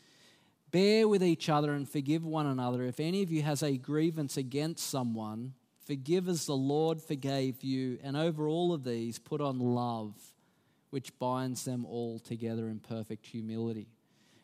Bear 0.77 1.09
with 1.09 1.24
each 1.24 1.49
other 1.49 1.72
and 1.72 1.89
forgive 1.89 2.22
one 2.22 2.45
another. 2.45 2.83
If 2.83 3.01
any 3.01 3.22
of 3.22 3.33
you 3.33 3.41
has 3.41 3.62
a 3.62 3.79
grievance 3.79 4.37
against 4.37 4.91
someone, 4.91 5.55
forgive 5.87 6.29
as 6.29 6.45
the 6.45 6.55
Lord 6.55 7.01
forgave 7.01 7.64
you. 7.64 7.99
And 8.03 8.14
over 8.14 8.47
all 8.47 8.74
of 8.74 8.85
these, 8.85 9.18
put 9.18 9.41
on 9.41 9.59
love, 9.59 10.12
which 10.91 11.18
binds 11.18 11.64
them 11.64 11.87
all 11.87 12.18
together 12.18 12.68
in 12.68 12.81
perfect 12.81 13.24
humility. 13.24 13.89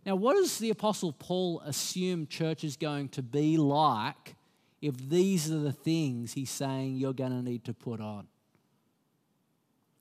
Now, 0.07 0.17
what 0.17 0.33
does 0.33 0.57
the 0.57 0.71
Apostle 0.71 1.13
Paul 1.13 1.61
assume 1.67 2.27
church 2.27 2.65
is 2.65 2.79
going 2.79 3.11
to 3.11 3.21
be 3.21 3.59
like 3.59 4.35
if 4.81 4.97
these 5.11 5.53
are 5.53 5.59
the 5.59 5.71
things 5.71 6.33
he's 6.33 6.49
saying 6.49 6.97
you're 6.97 7.13
going 7.13 7.33
to 7.33 7.43
need 7.43 7.67
to 7.67 7.75
put 7.75 8.01
on? 8.01 8.27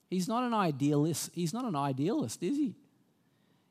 He's 0.08 0.28
not 0.28 0.44
an 0.44 0.54
idealist. 0.54 1.28
He's 1.34 1.52
not 1.52 1.66
an 1.66 1.76
idealist, 1.76 2.42
is 2.42 2.56
he? 2.56 2.74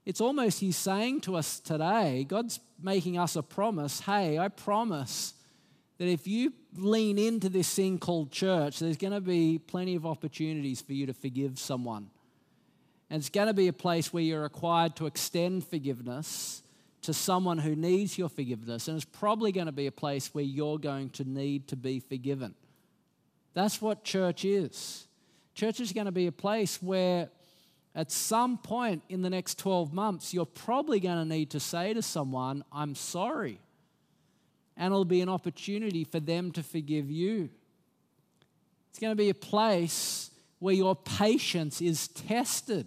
It's 0.06 0.22
almost 0.22 0.60
He's 0.60 0.78
saying 0.78 1.22
to 1.22 1.36
us 1.36 1.60
today, 1.60 2.26
God's 2.28 2.60
making 2.82 3.18
us 3.18 3.36
a 3.36 3.44
promise 3.44 4.00
hey, 4.00 4.40
I 4.40 4.48
promise 4.48 5.34
that 5.98 6.08
if 6.08 6.28
you 6.28 6.54
lean 6.76 7.20
into 7.20 7.48
this 7.48 7.72
thing 7.74 8.00
called 8.00 8.32
church, 8.32 8.80
there's 8.80 8.98
going 8.98 9.14
to 9.14 9.22
be 9.22 9.60
plenty 9.60 9.96
of 9.96 10.06
opportunities 10.06 10.82
for 10.82 10.94
you 10.94 11.06
to 11.06 11.14
forgive 11.14 11.60
someone. 11.60 12.10
And 13.10 13.20
it's 13.20 13.30
going 13.30 13.48
to 13.48 13.54
be 13.54 13.68
a 13.68 13.74
place 13.74 14.12
where 14.12 14.24
you're 14.24 14.42
required 14.42 14.96
to 14.96 15.06
extend 15.06 15.68
forgiveness 15.68 16.64
to 17.04 17.14
someone 17.14 17.58
who 17.58 17.76
needs 17.76 18.18
your 18.18 18.30
forgiveness. 18.30 18.88
And 18.88 18.96
it's 18.96 19.06
probably 19.06 19.52
going 19.52 19.66
to 19.66 19.72
be 19.72 19.88
a 19.88 19.92
place 19.92 20.34
where 20.34 20.44
you're 20.44 20.80
going 20.80 21.10
to 21.12 21.24
need 21.24 21.68
to 21.68 21.76
be 21.76 22.00
forgiven. 22.00 22.56
That's 23.54 23.82
what 23.82 24.04
church 24.04 24.46
is. 24.46 25.06
Church 25.54 25.80
is 25.80 25.92
going 25.92 26.06
to 26.06 26.12
be 26.12 26.28
a 26.28 26.32
place 26.32 26.82
where 26.82 27.30
at 27.94 28.12
some 28.12 28.58
point 28.58 29.04
in 29.10 29.22
the 29.22 29.30
next 29.30 29.58
12 29.60 29.94
months, 29.94 30.34
you're 30.34 30.46
probably 30.46 31.00
going 31.00 31.18
to 31.18 31.26
need 31.26 31.50
to 31.52 31.60
say 31.60 31.94
to 31.94 32.02
someone, 32.02 32.64
I'm 32.72 32.96
sorry. 32.96 33.60
And 34.78 34.88
it'll 34.88 35.04
be 35.04 35.22
an 35.22 35.30
opportunity 35.30 36.06
for 36.06 36.20
them 36.20 36.52
to 36.54 36.64
forgive 36.64 37.12
you. 37.12 37.50
It's 38.90 39.00
going 39.00 39.12
to 39.12 39.22
be 39.22 39.30
a 39.30 39.34
place 39.34 40.32
where 40.60 40.74
your 40.74 40.96
patience 40.96 41.82
is 41.82 42.08
tested. 42.08 42.86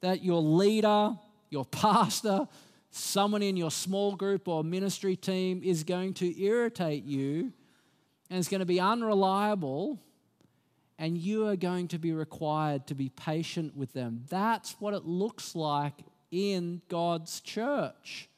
That 0.00 0.22
your 0.22 0.40
leader, 0.40 1.16
your 1.50 1.64
pastor, 1.64 2.46
someone 2.90 3.42
in 3.42 3.56
your 3.56 3.70
small 3.70 4.14
group 4.14 4.46
or 4.46 4.62
ministry 4.62 5.16
team 5.16 5.62
is 5.64 5.82
going 5.82 6.14
to 6.14 6.40
irritate 6.40 7.04
you 7.04 7.52
and 8.30 8.38
is 8.38 8.48
going 8.48 8.60
to 8.60 8.66
be 8.66 8.78
unreliable 8.78 9.98
and 10.98 11.18
you 11.18 11.46
are 11.48 11.56
going 11.56 11.88
to 11.88 11.98
be 11.98 12.12
required 12.12 12.86
to 12.86 12.94
be 12.94 13.08
patient 13.08 13.76
with 13.76 13.92
them. 13.92 14.24
That's 14.28 14.76
what 14.80 14.94
it 14.94 15.04
looks 15.04 15.54
like 15.54 15.94
in 16.30 16.82
God's 16.88 17.40
church. 17.40 18.28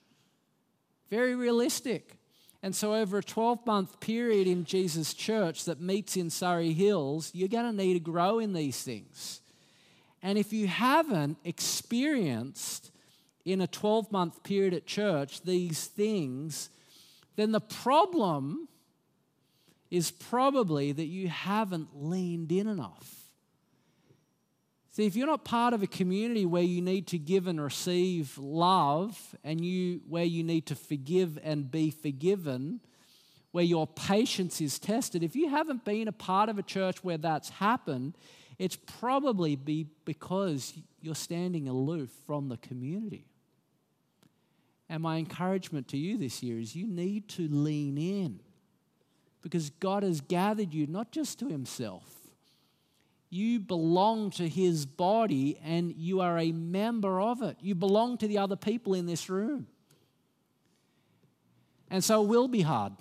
Very 1.11 1.35
realistic. 1.35 2.19
And 2.63 2.75
so, 2.75 2.95
over 2.95 3.19
a 3.19 3.23
12 3.23 3.67
month 3.67 4.01
period 4.01 4.47
in 4.47 4.65
Jesus' 4.65 5.15
church 5.15 5.65
that 5.67 5.81
meets 5.81 6.17
in 6.17 6.31
Surry 6.31 6.73
Hills, 6.73 7.31
you're 7.35 7.49
going 7.49 7.71
to 7.71 7.85
need 7.85 7.95
to 7.95 8.01
grow 8.01 8.39
in 8.39 8.55
these 8.55 8.83
things. 8.83 9.41
And 10.23 10.39
if 10.39 10.53
you 10.53 10.67
haven't 10.67 11.39
experienced 11.45 12.91
in 13.45 13.61
a 13.61 13.67
12 13.67 14.11
month 14.11 14.43
period 14.43 14.75
at 14.75 14.87
church 14.87 15.43
these 15.43 15.87
things, 15.87 16.71
then 17.37 17.53
the 17.53 17.61
problem 17.61 18.69
is 19.91 20.11
probably 20.11 20.93
that 20.93 21.07
you 21.07 21.29
haven't 21.29 21.89
leaned 21.95 22.53
in 22.53 22.67
enough. 22.67 23.27
See, 24.93 25.05
if 25.05 25.15
you're 25.15 25.27
not 25.27 25.45
part 25.45 25.75
of 25.75 25.83
a 25.83 25.87
community 25.87 26.47
where 26.47 26.63
you 26.63 26.81
need 26.81 27.07
to 27.09 27.19
give 27.19 27.47
and 27.47 27.61
receive 27.61 28.39
love 28.39 29.37
and 29.45 29.63
you 29.63 30.01
where 30.09 30.25
you 30.25 30.43
need 30.43 30.65
to 30.67 30.75
forgive 30.75 31.39
and 31.43 31.71
be 31.71 31.91
forgiven, 31.91 32.81
where 33.53 33.65
your 33.65 33.87
patience 33.87 34.61
is 34.61 34.79
tested, 34.79 35.23
if 35.23 35.37
you 35.37 35.51
haven't 35.51 35.85
been 35.85 36.09
a 36.09 36.13
part 36.13 36.49
of 36.49 36.59
a 36.59 36.63
church 36.63 37.05
where 37.05 37.19
that's 37.19 37.51
happened, 37.51 38.17
it's 38.59 38.77
probably 38.77 39.55
be 39.55 39.87
because 40.07 40.73
you're 41.03 41.15
standing 41.15 41.69
aloof 41.69 42.09
from 42.27 42.49
the 42.49 42.57
community. 42.57 43.27
And 44.89 45.03
my 45.03 45.19
encouragement 45.19 45.89
to 45.89 45.99
you 45.99 46.17
this 46.17 46.43
year 46.43 46.59
is 46.59 46.75
you 46.75 46.87
need 46.87 47.29
to 47.31 47.49
lean 47.49 47.99
in 47.99 48.41
because 49.47 49.71
God 49.71 50.03
has 50.03 50.21
gathered 50.21 50.75
you 50.75 50.89
not 50.89 51.13
just 51.13 51.39
to 51.39 51.47
Himself, 51.47 52.03
you 53.31 53.61
belong 53.61 54.31
to 54.31 54.49
His 54.49 54.87
body 54.87 55.57
and 55.65 55.95
you 55.97 56.21
are 56.21 56.37
a 56.37 56.51
member 56.51 57.21
of 57.21 57.43
it. 57.43 57.57
You 57.61 57.77
belong 57.77 58.19
to 58.19 58.27
the 58.27 58.39
other 58.39 58.57
people 58.57 58.93
in 58.93 59.07
this 59.07 59.31
room. 59.31 59.69
And 61.93 62.03
so 62.03 62.25
it 62.25 62.27
will 62.27 62.49
be 62.49 62.63
hard. 62.63 62.95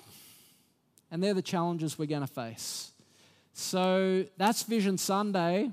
And 1.09 1.23
they're 1.23 1.33
the 1.33 1.41
challenges 1.41 1.97
we're 1.97 2.05
going 2.05 2.21
to 2.21 2.27
face. 2.27 2.91
So 3.53 4.25
that's 4.37 4.61
Vision 4.61 4.99
Sunday. 4.99 5.71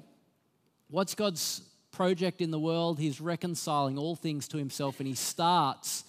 What's 0.88 1.14
God's 1.14 1.60
project 1.90 2.40
in 2.40 2.50
the 2.50 2.58
world? 2.58 2.98
He's 2.98 3.20
reconciling 3.20 3.98
all 3.98 4.16
things 4.16 4.48
to 4.48 4.56
himself, 4.56 5.00
and 5.00 5.06
he 5.06 5.14
starts 5.14 6.04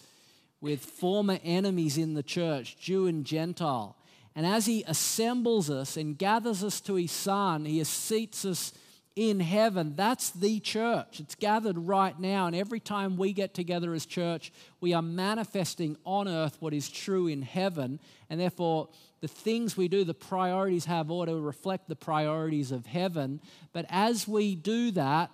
with 0.61 0.80
former 0.80 1.39
enemies 1.43 1.97
in 1.97 2.14
the 2.14 2.24
church, 2.24 2.78
Jew 2.80 3.07
and 3.07 3.26
Gentile. 3.26 3.97
And 4.36 4.45
as 4.45 4.65
he 4.65 4.84
assembles 4.88 5.69
us 5.69 5.95
and 5.95 6.17
gathers 6.17 6.63
us 6.63 6.81
to 6.81 6.95
his 6.95 7.11
son, 7.11 7.65
he 7.65 7.84
seats 7.84 8.45
us 8.45 8.73
in 9.15 9.39
heaven. 9.39 9.93
That's 9.95 10.31
the 10.31 10.59
church. 10.59 11.19
It's 11.19 11.36
gathered 11.36 11.77
right 11.77 12.19
now. 12.19 12.47
And 12.47 12.55
every 12.55 12.79
time 12.79 13.15
we 13.15 13.31
get 13.31 13.53
together 13.53 13.93
as 13.93 14.05
church, 14.05 14.51
we 14.81 14.93
are 14.93 15.03
manifesting 15.03 15.97
on 16.03 16.27
earth 16.27 16.57
what 16.59 16.73
is 16.73 16.89
true 16.89 17.27
in 17.27 17.43
heaven. 17.43 17.99
And 18.29 18.39
therefore, 18.39 18.89
the 19.21 19.27
things 19.27 19.77
we 19.77 19.88
do, 19.88 20.03
the 20.03 20.15
priorities 20.15 20.86
have, 20.86 21.11
ought 21.11 21.25
to 21.25 21.39
reflect 21.39 21.88
the 21.88 21.95
priorities 21.95 22.71
of 22.71 22.88
heaven. 22.88 23.39
But 23.71 23.86
as 23.89 24.27
we 24.27 24.55
do 24.55 24.91
that, 24.91 25.29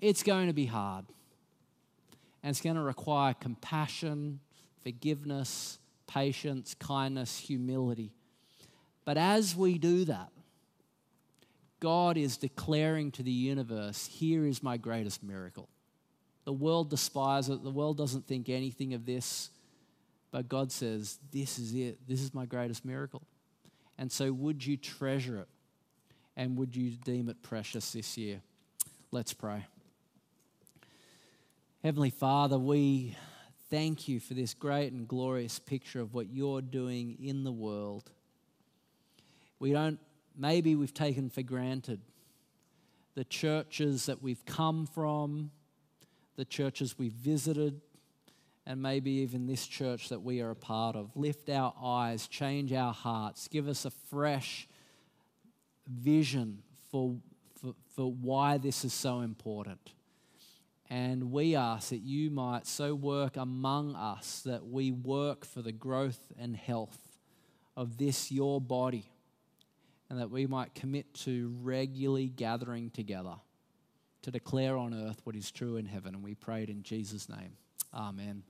it's 0.00 0.24
going 0.24 0.48
to 0.48 0.52
be 0.52 0.66
hard. 0.66 1.04
And 2.42 2.50
it's 2.50 2.60
going 2.60 2.74
to 2.74 2.82
require 2.82 3.34
compassion, 3.34 4.40
forgiveness, 4.82 5.78
patience, 6.08 6.74
kindness, 6.74 7.38
humility. 7.38 8.10
But 9.04 9.18
as 9.18 9.56
we 9.56 9.78
do 9.78 10.04
that, 10.04 10.28
God 11.80 12.16
is 12.16 12.36
declaring 12.36 13.10
to 13.12 13.22
the 13.22 13.32
universe, 13.32 14.06
here 14.06 14.46
is 14.46 14.62
my 14.62 14.76
greatest 14.76 15.22
miracle. 15.22 15.68
The 16.44 16.52
world 16.52 16.90
despises 16.90 17.56
it, 17.56 17.64
the 17.64 17.70
world 17.70 17.96
doesn't 17.96 18.26
think 18.26 18.48
anything 18.48 18.94
of 18.94 19.04
this, 19.04 19.50
but 20.30 20.48
God 20.48 20.70
says, 20.70 21.18
this 21.32 21.58
is 21.58 21.74
it, 21.74 21.98
this 22.06 22.20
is 22.20 22.32
my 22.32 22.46
greatest 22.46 22.84
miracle. 22.84 23.22
And 23.98 24.10
so, 24.10 24.32
would 24.32 24.64
you 24.64 24.76
treasure 24.76 25.38
it 25.38 25.48
and 26.36 26.56
would 26.56 26.74
you 26.74 26.90
deem 26.90 27.28
it 27.28 27.42
precious 27.42 27.92
this 27.92 28.16
year? 28.16 28.40
Let's 29.10 29.32
pray. 29.32 29.66
Heavenly 31.82 32.10
Father, 32.10 32.58
we 32.58 33.16
thank 33.70 34.06
you 34.06 34.20
for 34.20 34.34
this 34.34 34.54
great 34.54 34.92
and 34.92 35.08
glorious 35.08 35.58
picture 35.58 36.00
of 36.00 36.14
what 36.14 36.28
you're 36.32 36.62
doing 36.62 37.16
in 37.20 37.42
the 37.42 37.52
world. 37.52 38.10
We 39.62 39.70
don't 39.70 40.00
maybe 40.36 40.74
we've 40.74 40.92
taken 40.92 41.30
for 41.30 41.42
granted. 41.42 42.00
The 43.14 43.22
churches 43.22 44.06
that 44.06 44.20
we've 44.20 44.44
come 44.44 44.86
from, 44.86 45.52
the 46.34 46.44
churches 46.44 46.98
we've 46.98 47.12
visited, 47.12 47.80
and 48.66 48.82
maybe 48.82 49.12
even 49.12 49.46
this 49.46 49.64
church 49.64 50.08
that 50.08 50.20
we 50.20 50.40
are 50.40 50.50
a 50.50 50.56
part 50.56 50.96
of. 50.96 51.14
Lift 51.14 51.48
our 51.48 51.72
eyes, 51.80 52.26
change 52.26 52.72
our 52.72 52.92
hearts, 52.92 53.46
give 53.46 53.68
us 53.68 53.84
a 53.84 53.92
fresh 53.92 54.66
vision 55.86 56.64
for, 56.90 57.14
for, 57.60 57.74
for 57.94 58.10
why 58.10 58.58
this 58.58 58.84
is 58.84 58.92
so 58.92 59.20
important. 59.20 59.92
And 60.90 61.30
we 61.30 61.54
ask 61.54 61.90
that 61.90 62.02
you 62.02 62.32
might 62.32 62.66
so 62.66 62.96
work 62.96 63.36
among 63.36 63.94
us 63.94 64.42
that 64.44 64.66
we 64.66 64.90
work 64.90 65.44
for 65.44 65.62
the 65.62 65.70
growth 65.70 66.32
and 66.36 66.56
health 66.56 66.98
of 67.76 67.96
this, 67.96 68.32
your 68.32 68.60
body 68.60 69.11
and 70.12 70.20
that 70.20 70.30
we 70.30 70.46
might 70.46 70.74
commit 70.74 71.14
to 71.14 71.56
regularly 71.62 72.28
gathering 72.28 72.90
together 72.90 73.36
to 74.20 74.30
declare 74.30 74.76
on 74.76 74.92
earth 74.92 75.22
what 75.24 75.34
is 75.34 75.50
true 75.50 75.78
in 75.78 75.86
heaven. 75.86 76.14
And 76.14 76.22
we 76.22 76.34
prayed 76.34 76.68
in 76.68 76.82
Jesus' 76.82 77.30
name. 77.30 77.56
Amen. 77.94 78.42